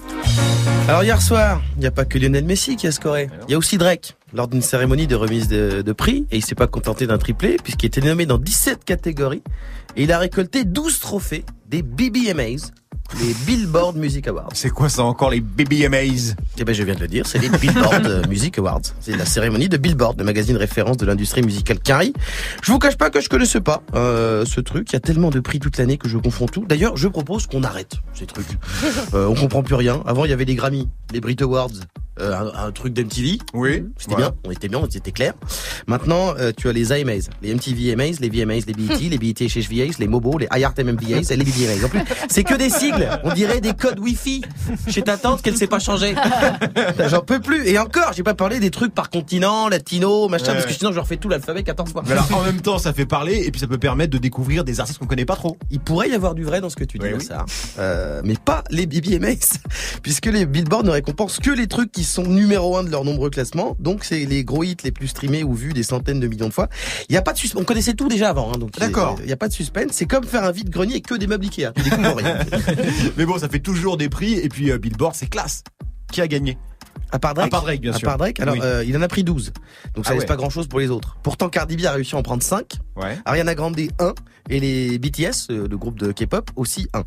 Alors 0.88 1.04
hier 1.04 1.20
soir, 1.22 1.62
il 1.76 1.80
n'y 1.80 1.86
a 1.86 1.90
pas 1.90 2.04
que 2.04 2.18
Lionel 2.18 2.44
Messi 2.44 2.76
qui 2.76 2.86
a 2.86 2.92
scoré. 2.92 3.28
Il 3.46 3.52
y 3.52 3.54
a 3.54 3.58
aussi 3.58 3.78
Drake 3.78 4.16
lors 4.32 4.48
d'une 4.48 4.62
cérémonie 4.62 5.06
de 5.06 5.14
remise 5.14 5.46
de, 5.46 5.82
de 5.82 5.92
prix 5.92 6.26
et 6.30 6.38
il 6.38 6.44
s'est 6.44 6.54
pas 6.54 6.66
contenté 6.66 7.06
d'un 7.06 7.18
triplé 7.18 7.56
puisqu'il 7.62 7.86
était 7.86 8.00
nommé 8.00 8.26
dans 8.26 8.38
17 8.38 8.84
catégories 8.84 9.42
et 9.96 10.02
il 10.02 10.12
a 10.12 10.18
récolté 10.18 10.64
12 10.64 10.98
trophées 10.98 11.44
des 11.68 11.82
BBMAs, 11.82 12.72
les 13.16 13.34
Billboard 13.46 13.96
Music 13.96 14.28
Awards. 14.28 14.50
C'est 14.52 14.70
quoi 14.70 14.88
ça 14.88 15.02
encore 15.02 15.30
les 15.30 15.40
BBMAs 15.40 16.34
Eh 16.58 16.64
ben 16.64 16.74
je 16.74 16.82
viens 16.82 16.94
de 16.94 17.00
le 17.00 17.08
dire, 17.08 17.26
c'est 17.26 17.38
les 17.38 17.48
Billboard 17.48 18.26
Music 18.28 18.58
Awards. 18.58 18.82
C'est 19.00 19.16
la 19.16 19.24
cérémonie 19.24 19.68
de 19.68 19.76
Billboard, 19.76 20.18
le 20.18 20.24
magazine 20.24 20.56
référence 20.56 20.98
de 20.98 21.06
l'industrie 21.06 21.42
musicale 21.42 21.78
Carrie. 21.80 22.12
Je 22.62 22.70
vous 22.70 22.78
cache 22.78 22.96
pas 22.96 23.10
que 23.10 23.20
je 23.20 23.28
connaissais 23.28 23.60
pas 23.60 23.82
euh, 23.94 24.44
ce 24.44 24.60
truc. 24.60 24.90
Il 24.90 24.92
y 24.92 24.96
a 24.96 25.00
tellement 25.00 25.30
de 25.30 25.40
prix 25.40 25.58
toute 25.58 25.78
l'année 25.78 25.96
que 25.96 26.08
je 26.08 26.18
confonds 26.18 26.46
tout. 26.46 26.64
D'ailleurs, 26.68 26.96
je 26.96 27.08
propose 27.08 27.46
qu'on 27.46 27.62
arrête 27.62 27.94
ces 28.14 28.26
trucs. 28.26 28.46
Euh, 29.14 29.26
on 29.26 29.34
comprend 29.34 29.62
plus 29.62 29.74
rien. 29.74 30.02
Avant, 30.06 30.24
il 30.24 30.30
y 30.30 30.34
avait 30.34 30.44
les 30.44 30.54
Grammy, 30.54 30.88
les 31.12 31.20
Brit 31.20 31.36
Awards, 31.40 31.70
euh, 32.20 32.34
un, 32.34 32.66
un 32.66 32.72
truc 32.72 32.92
d'MTV. 32.92 33.38
Oui, 33.54 33.84
C'était 33.96 34.14
voilà. 34.14 34.30
bien, 34.30 34.38
on 34.44 34.50
était 34.50 34.68
bien, 34.68 34.82
c'était 34.90 35.12
clair. 35.12 35.34
Maintenant, 35.86 36.34
euh, 36.38 36.52
tu 36.54 36.68
as 36.68 36.72
les 36.72 36.90
IMAs, 36.90 37.30
les 37.42 37.54
MTV 37.54 37.92
AMAs, 37.92 38.18
les 38.20 38.28
VMAs, 38.28 38.66
les 38.66 38.74
BET, 38.74 38.98
les 39.10 39.18
BET 39.18 39.48
chez 39.48 39.60
VAs, 39.60 39.98
les 39.98 40.08
Mobo, 40.08 40.36
les 40.36 40.48
iHeart 40.54 40.78
MMVAs 40.78 41.30
et 41.30 41.36
les 41.36 41.44
BBMAs. 41.44 41.86
En 41.86 41.88
plus, 41.88 42.00
c'est 42.28 42.44
que 42.44 42.54
des 42.54 42.70
sigles. 42.70 42.97
On 43.24 43.32
dirait 43.32 43.60
des 43.60 43.72
codes 43.74 43.98
Wi-Fi 43.98 44.42
chez 44.88 45.02
ta 45.02 45.16
tante 45.16 45.42
qu'elle 45.42 45.56
sait 45.56 45.66
pas 45.66 45.78
changer. 45.78 46.14
J'en 47.08 47.20
peux 47.20 47.40
plus. 47.40 47.66
Et 47.66 47.78
encore, 47.78 48.12
j'ai 48.14 48.22
pas 48.22 48.34
parlé 48.34 48.60
des 48.60 48.70
trucs 48.70 48.94
par 48.94 49.10
continent, 49.10 49.68
latino, 49.68 50.28
machin, 50.28 50.48
Ouais, 50.48 50.54
parce 50.54 50.66
que 50.66 50.72
sinon 50.72 50.92
je 50.92 51.00
refais 51.00 51.16
tout 51.16 51.28
l'alphabet 51.28 51.62
14 51.62 51.92
fois. 51.92 52.02
Mais 52.06 52.12
alors 52.12 52.28
en 52.34 52.42
même 52.42 52.60
temps, 52.60 52.78
ça 52.78 52.92
fait 52.92 53.06
parler 53.06 53.42
et 53.46 53.50
puis 53.50 53.60
ça 53.60 53.66
peut 53.66 53.78
permettre 53.78 54.10
de 54.12 54.18
découvrir 54.18 54.64
des 54.64 54.80
artistes 54.80 54.98
qu'on 54.98 55.06
connaît 55.06 55.24
pas 55.24 55.36
trop. 55.36 55.56
Il 55.70 55.80
pourrait 55.80 56.08
y 56.10 56.14
avoir 56.14 56.34
du 56.34 56.44
vrai 56.44 56.60
dans 56.60 56.70
ce 56.70 56.76
que 56.76 56.84
tu 56.84 56.98
dis, 56.98 57.06
Oui, 57.06 57.12
oui. 57.18 57.24
ça. 57.24 57.44
Euh, 57.78 58.20
mais 58.24 58.34
pas 58.36 58.64
les 58.70 58.86
BBMAs, 58.86 59.58
puisque 60.02 60.26
les 60.26 60.46
Billboard 60.46 60.86
ne 60.86 60.90
récompensent 60.90 61.38
que 61.40 61.50
les 61.50 61.66
trucs 61.66 61.92
qui 61.92 62.04
sont 62.04 62.24
numéro 62.24 62.76
un 62.76 62.84
de 62.84 62.90
leur 62.90 63.04
nombreux 63.04 63.30
classements. 63.30 63.76
Donc 63.78 64.04
c'est 64.04 64.24
les 64.24 64.44
gros 64.44 64.64
hits 64.64 64.76
les 64.84 64.92
plus 64.92 65.08
streamés 65.08 65.44
ou 65.44 65.54
vus 65.54 65.72
des 65.72 65.82
centaines 65.82 66.20
de 66.20 66.26
millions 66.28 66.48
de 66.48 66.52
fois. 66.52 66.68
Il 67.08 67.14
y 67.14 67.18
a 67.18 67.22
pas 67.22 67.32
de 67.32 67.38
suspense. 67.38 67.60
On 67.60 67.64
connaissait 67.64 67.94
tout 67.94 68.08
déjà 68.08 68.30
avant, 68.30 68.52
hein, 68.52 68.58
donc 68.58 68.70
il 68.76 68.80
y 68.80 68.84
a- 68.84 68.86
D'accord. 68.86 69.16
Il 69.22 69.28
y 69.28 69.32
a 69.32 69.36
pas 69.36 69.48
de 69.48 69.52
suspense. 69.52 69.90
C'est 69.92 70.06
comme 70.06 70.24
faire 70.24 70.44
un 70.44 70.52
vide 70.52 70.70
grenier 70.70 71.00
que 71.00 71.14
des 71.14 71.26
meubles 71.26 71.44
Ikea. 71.44 71.72
Tu 71.74 71.82
découvres 71.82 72.16
rien. 72.16 72.38
Mais 73.16 73.26
bon, 73.26 73.38
ça 73.38 73.48
fait 73.48 73.60
toujours 73.60 73.96
des 73.96 74.08
prix 74.08 74.34
et 74.34 74.48
puis 74.48 74.70
euh, 74.70 74.78
Billboard, 74.78 75.14
c'est 75.14 75.28
classe. 75.28 75.62
Qui 76.10 76.20
a 76.20 76.28
gagné? 76.28 76.56
À 77.10 77.18
part 77.18 77.34
Drake. 77.34 77.46
À 77.46 77.50
part 77.50 77.62
Drake, 77.62 77.80
bien 77.80 77.92
À 77.92 77.98
sûr. 77.98 78.06
part 78.08 78.18
Drake, 78.18 78.38
alors 78.40 78.54
Oui. 78.54 78.60
euh, 78.62 78.84
il 78.86 78.96
en 78.96 79.02
a 79.02 79.08
pris 79.08 79.24
12. 79.24 79.52
Donc 79.94 80.04
ça 80.04 80.10
Ah 80.10 80.14
laisse 80.14 80.22
ouais. 80.22 80.26
pas 80.26 80.36
grand 80.36 80.50
chose 80.50 80.68
pour 80.68 80.78
les 80.80 80.90
autres. 80.90 81.16
Pourtant 81.22 81.48
Cardi 81.48 81.76
B 81.76 81.84
a 81.86 81.92
réussi 81.92 82.14
à 82.14 82.18
en 82.18 82.22
prendre 82.22 82.42
5. 82.42 82.66
Ouais. 82.96 83.18
Ariana 83.24 83.54
Grande 83.54 83.78
1 83.98 84.12
et 84.50 84.60
les 84.60 84.98
BTS, 84.98 85.48
euh, 85.50 85.68
le 85.68 85.76
groupe 85.76 85.98
de 85.98 86.10
K-pop, 86.12 86.50
aussi 86.56 86.88
1. 86.94 87.02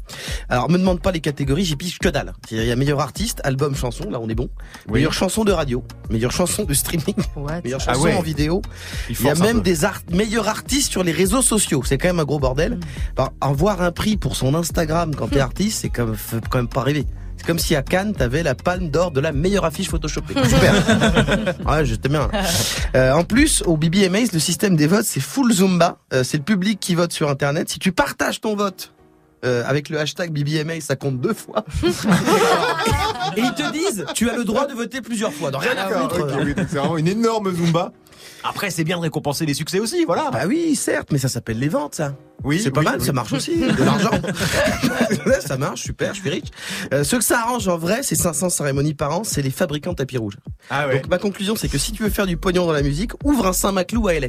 Alors 0.49 0.69
me 0.69 0.77
demande 0.77 1.01
pas 1.01 1.11
les 1.11 1.19
catégories, 1.21 1.65
j'y 1.65 1.75
pige 1.75 1.99
que 1.99 2.07
dalle. 2.09 2.33
C'est-à-dire, 2.47 2.65
Il 2.65 2.69
y 2.69 2.71
a 2.71 2.75
meilleur 2.75 2.99
artiste, 2.99 3.41
album, 3.43 3.75
chanson, 3.75 4.09
là 4.09 4.19
on 4.21 4.29
est 4.29 4.35
bon. 4.35 4.49
Oui. 4.87 4.93
Meilleure 4.95 5.13
chanson 5.13 5.43
de 5.43 5.51
radio, 5.51 5.83
meilleure 6.09 6.31
chanson 6.31 6.63
de 6.63 6.73
streaming, 6.73 7.15
What? 7.35 7.61
Meilleure 7.63 7.81
Ah 7.87 7.93
chanson 7.93 8.05
ouais. 8.05 8.15
en 8.15 8.21
vidéo. 8.21 8.61
Il, 9.09 9.15
Il 9.19 9.25
y 9.25 9.29
a 9.29 9.35
même 9.35 9.57
peu. 9.57 9.61
des 9.63 9.85
art 9.85 10.01
meilleurs 10.11 10.47
artistes 10.47 10.91
sur 10.91 11.03
les 11.03 11.11
réseaux 11.11 11.41
sociaux. 11.41 11.81
C'est 11.85 11.97
quand 11.97 12.09
même 12.09 12.19
un 12.19 12.25
gros 12.25 12.39
bordel. 12.39 12.79
Alors, 13.17 13.33
avoir 13.41 13.81
un 13.81 13.91
prix 13.91 14.17
pour 14.17 14.35
son 14.35 14.53
Instagram 14.55 15.13
quand 15.15 15.27
t'es 15.29 15.39
artiste, 15.51 15.79
c'est 15.81 15.89
quand 15.89 16.05
même, 16.05 16.15
faut 16.15 16.37
quand 16.49 16.59
même 16.59 16.67
pas 16.67 16.81
rêver. 16.83 17.05
C'est 17.41 17.47
comme 17.47 17.57
si 17.57 17.75
à 17.75 17.81
Cannes, 17.81 18.13
t'avais 18.13 18.43
la 18.43 18.53
palme 18.53 18.89
d'or 18.91 19.09
de 19.09 19.19
la 19.19 19.31
meilleure 19.31 19.65
affiche 19.65 19.89
photoshopée. 19.89 20.35
Super. 20.43 20.75
ouais, 21.65 21.85
j'étais 21.85 22.07
bien. 22.07 22.29
Euh, 22.93 23.13
en 23.13 23.23
plus, 23.23 23.63
au 23.65 23.77
BBMAs, 23.77 24.31
le 24.31 24.37
système 24.37 24.75
des 24.75 24.85
votes, 24.85 25.05
c'est 25.05 25.19
full 25.19 25.51
Zumba. 25.51 25.97
Euh, 26.13 26.23
c'est 26.23 26.37
le 26.37 26.43
public 26.43 26.79
qui 26.79 26.93
vote 26.93 27.11
sur 27.11 27.31
Internet. 27.31 27.67
Si 27.67 27.79
tu 27.79 27.91
partages 27.93 28.41
ton 28.41 28.55
vote 28.55 28.93
euh, 29.43 29.63
avec 29.65 29.89
le 29.89 29.99
hashtag 29.99 30.31
BBMA, 30.31 30.81
ça 30.81 30.95
compte 30.95 31.19
deux 31.19 31.33
fois. 31.33 31.65
Et 33.35 33.41
ils 33.41 33.55
te 33.55 33.71
disent, 33.71 34.05
tu 34.13 34.29
as 34.29 34.35
le 34.35 34.43
droit 34.43 34.67
de 34.67 34.73
voter 34.73 35.01
plusieurs 35.01 35.33
fois. 35.33 35.49
Donc 35.49 35.63
rien 35.63 35.75
à 35.75 35.89
foutre. 35.89 36.37
oui, 36.43 36.53
c'est 36.55 36.77
vraiment 36.77 36.99
une 36.99 37.07
énorme 37.07 37.51
Zumba. 37.55 37.91
Après, 38.43 38.69
c'est 38.69 38.83
bien 38.83 38.97
de 38.97 39.01
récompenser 39.03 39.45
les 39.45 39.53
succès 39.53 39.79
aussi, 39.79 40.05
voilà. 40.05 40.29
Bah 40.31 40.43
oui, 40.47 40.75
certes, 40.75 41.09
mais 41.11 41.17
ça 41.17 41.29
s'appelle 41.29 41.59
les 41.59 41.69
ventes, 41.69 41.95
ça. 41.95 42.15
Oui, 42.43 42.59
c'est 42.59 42.71
pas 42.71 42.79
oui, 42.79 42.85
mal, 42.85 42.97
oui. 42.99 43.05
ça 43.05 43.13
marche 43.13 43.33
aussi, 43.33 43.55
de 43.55 43.83
l'argent. 43.83 44.09
Ça 45.41 45.57
marche, 45.57 45.81
super, 45.81 46.13
je 46.13 46.21
suis 46.21 46.29
riche. 46.29 46.47
Euh, 46.93 47.03
ceux 47.03 47.17
que 47.17 47.23
ça 47.23 47.41
arrange 47.41 47.67
en 47.67 47.77
vrai, 47.77 48.01
c'est 48.03 48.15
500 48.15 48.49
cérémonies 48.49 48.93
par 48.93 49.11
an, 49.11 49.23
c'est 49.23 49.41
les 49.41 49.49
fabricants 49.49 49.91
de 49.91 49.97
tapis 49.97 50.17
rouges. 50.17 50.37
Ah 50.69 50.87
ouais. 50.87 50.95
Donc 50.99 51.09
ma 51.09 51.17
conclusion, 51.17 51.55
c'est 51.55 51.67
que 51.67 51.77
si 51.77 51.91
tu 51.91 52.03
veux 52.03 52.09
faire 52.09 52.25
du 52.25 52.37
pognon 52.37 52.65
dans 52.65 52.71
la 52.71 52.81
musique, 52.83 53.11
ouvre 53.23 53.47
un 53.47 53.53
Saint-Maclou 53.53 54.07
à 54.07 54.13
LA. 54.13 54.27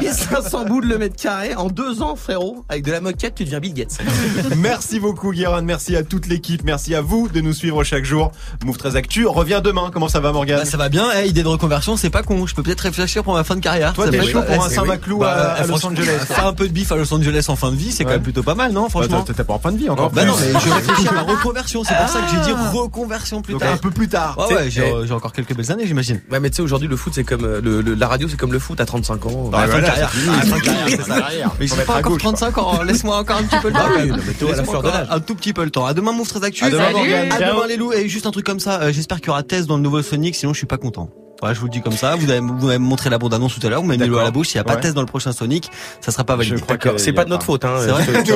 1500 0.00 0.64
boules 0.66 0.86
le 0.86 0.98
mètre 0.98 1.16
carré 1.16 1.54
en 1.54 1.68
deux 1.68 2.02
ans, 2.02 2.16
frérot. 2.16 2.64
Avec 2.68 2.84
de 2.84 2.92
la 2.92 3.00
moquette, 3.00 3.36
tu 3.36 3.44
deviens 3.44 3.60
Bill 3.60 3.74
Gates. 3.74 3.98
Merci 4.56 5.00
beaucoup, 5.00 5.32
Guérin. 5.32 5.62
Merci 5.62 5.96
à 5.96 6.02
toute 6.02 6.26
l'équipe. 6.26 6.62
Merci 6.64 6.94
à 6.94 7.00
vous 7.00 7.28
de 7.28 7.40
nous 7.40 7.52
suivre 7.52 7.84
chaque 7.84 8.04
jour. 8.04 8.32
Move 8.64 8.78
13 8.78 8.96
Actu 8.96 9.26
revient 9.26 9.60
demain. 9.62 9.90
Comment 9.92 10.08
ça 10.08 10.20
va, 10.20 10.32
Morgane? 10.32 10.60
Bah, 10.60 10.64
ça 10.64 10.76
va 10.76 10.88
bien, 10.88 11.06
eh, 11.22 11.28
idée 11.28 11.42
de 11.42 11.48
reconversion, 11.48 11.96
c'est 11.96 12.10
pas 12.10 12.22
con. 12.22 12.46
Je 12.46 12.54
peux 12.54 12.62
peut-être 12.62 12.86
réfléchir 12.90 13.22
pour 13.24 13.34
ma 13.34 13.44
fin 13.44 13.56
de 13.56 13.60
carrière. 13.60 13.92
Toi, 13.92 14.08
t'es 14.10 14.22
chaud 14.26 14.42
pour 14.42 14.54
eh, 14.54 14.66
un 14.66 14.68
Saint-Maclou 14.68 15.18
Bah, 15.18 15.30
à- 15.30 15.40
à 15.52 15.56
eh, 15.58 15.60
Los 15.62 15.68
franchement, 15.78 15.90
Angeles. 15.90 16.18
Faire 16.28 16.46
un 16.46 16.52
peu 16.52 16.68
de 16.68 16.72
bif 16.72 16.92
à 16.92 16.96
Los 16.96 17.12
Angeles 17.14 17.44
en 17.48 17.56
fin 17.56 17.70
de 17.70 17.76
vie, 17.76 17.90
c'est 17.92 18.04
quand 18.04 18.10
même 18.10 18.22
plutôt 18.22 18.42
pas 18.42 18.54
mal, 18.54 18.72
non 18.72 18.88
Franchement. 18.88 19.24
Bah, 19.26 19.34
T'es 19.36 19.44
pas 19.44 19.54
en 19.54 19.58
fin 19.58 19.72
de 19.72 19.78
vie 19.78 19.88
encore. 19.88 20.10
Bah 20.10 20.24
non, 20.24 20.34
mais 20.40 20.58
je 20.60 20.70
réfléchis 20.72 21.08
à 21.08 21.12
ma 21.12 21.22
reconversion. 21.22 21.82
C'est 21.84 21.94
pour 21.96 22.08
ça 22.08 22.20
que 22.20 22.26
j'ai 22.30 22.52
dit 22.52 22.56
Ah. 22.58 22.70
reconversion 22.72 23.42
plus 23.42 23.52
Donc, 23.54 23.62
tard. 23.62 23.72
un 23.72 23.76
peu 23.76 23.90
plus 23.90 24.08
tard. 24.08 24.36
Ouais, 24.38 24.54
ouais, 24.54 24.70
j'ai 24.70 24.82
Eh. 25.02 25.06
j'ai 25.06 25.12
encore 25.14 25.32
quelques 25.32 25.54
belles 25.54 25.70
années, 25.72 25.86
j'imagine. 25.86 26.20
Ouais, 26.30 26.40
mais 26.40 26.50
tu 26.50 26.56
sais, 26.56 26.62
aujourd'hui, 26.62 26.88
le 26.88 26.96
foot, 26.96 27.12
c'est 27.14 27.24
comme 27.24 27.44
euh, 27.44 27.60
le, 27.62 27.80
le- 27.80 27.94
la 27.94 28.08
radio, 28.08 28.28
c'est 28.28 28.36
comme 28.38 28.52
le 28.52 28.58
foot 28.58 28.80
à 28.80 28.86
35 28.86 29.26
ans. 29.26 29.50
Ah, 29.52 29.58
À 29.60 29.66
la 29.66 29.72
fin 29.72 29.80
de 29.80 29.86
carrière. 29.86 30.10
Ah. 30.12 31.52
Mais 31.60 31.66
mettre 31.66 31.84
pas 31.84 31.92
encore 31.98 32.12
gauche, 32.12 32.22
quoi. 32.22 32.32
35 32.32 32.58
ans. 32.58 32.82
Laisse-moi 32.82 33.16
encore 33.18 33.36
un 33.38 33.42
petit 33.44 33.56
peu 33.60 33.68
le 33.68 33.74
temps. 33.74 33.80
Ah 33.84 34.88
l'âge. 34.90 35.06
Un 35.10 35.20
tout 35.20 35.34
petit 35.34 35.52
peu 35.52 35.64
le 35.64 35.70
temps. 35.70 35.86
À 35.86 35.94
demain, 35.94 36.12
Move 36.12 36.28
très 36.28 36.44
actu. 36.44 36.64
À 36.64 36.70
demain, 36.70 37.66
les 37.68 37.76
loups. 37.76 37.92
Et 37.92 38.08
juste 38.08 38.26
un 38.26 38.30
truc 38.30 38.46
comme 38.46 38.60
ça. 38.60 38.80
euh, 38.82 38.92
J'espère 38.92 39.18
qu'il 39.18 39.28
y 39.28 39.30
aura 39.30 39.42
Tess 39.42 39.66
dans 39.66 39.76
le 39.76 39.82
nouveau 39.82 40.02
Sonic. 40.02 40.34
Sinon, 40.34 40.52
je 40.52 40.58
suis 40.58 40.66
pas 40.66 40.78
content. 40.78 41.10
Voilà, 41.40 41.54
je 41.54 41.60
vous 41.60 41.66
le 41.66 41.72
dis 41.72 41.80
comme 41.80 41.96
ça. 41.96 42.16
Vous 42.16 42.30
avez, 42.30 42.40
vous 42.40 42.68
avez 42.68 42.78
montré 42.78 43.08
la 43.10 43.18
bande 43.18 43.32
annonce 43.34 43.58
tout 43.58 43.66
à 43.66 43.70
l'heure. 43.70 43.80
Vous 43.80 43.86
m'avez 43.86 43.98
mis 44.02 44.08
l'eau 44.08 44.18
à 44.18 44.24
la 44.24 44.30
bouche. 44.30 44.48
S'il 44.48 44.58
n'y 44.58 44.60
a 44.60 44.64
pas 44.64 44.74
Ouais. 44.74 44.80
Tess 44.80 44.94
dans 44.94 45.00
le 45.00 45.06
prochain 45.06 45.32
Sonic, 45.32 45.70
ça 46.00 46.12
sera 46.12 46.24
pas 46.24 46.36
validé. 46.36 46.56
Je 46.58 46.62
crois 46.62 46.76
que- 46.76 46.98
C'est 46.98 47.12
pas 47.12 47.24
de 47.24 47.30
notre 47.30 47.44
faute, 47.46 47.64
hein. 47.64 47.76
C'est 47.80 47.88
vrai 47.90 48.04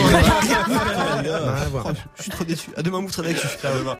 Je 2.17 2.23
suis 2.23 2.31
trop 2.31 2.45
déçu. 2.45 2.71
À 2.77 2.83
demain, 2.83 3.01
Move 3.01 3.13
très. 3.13 3.35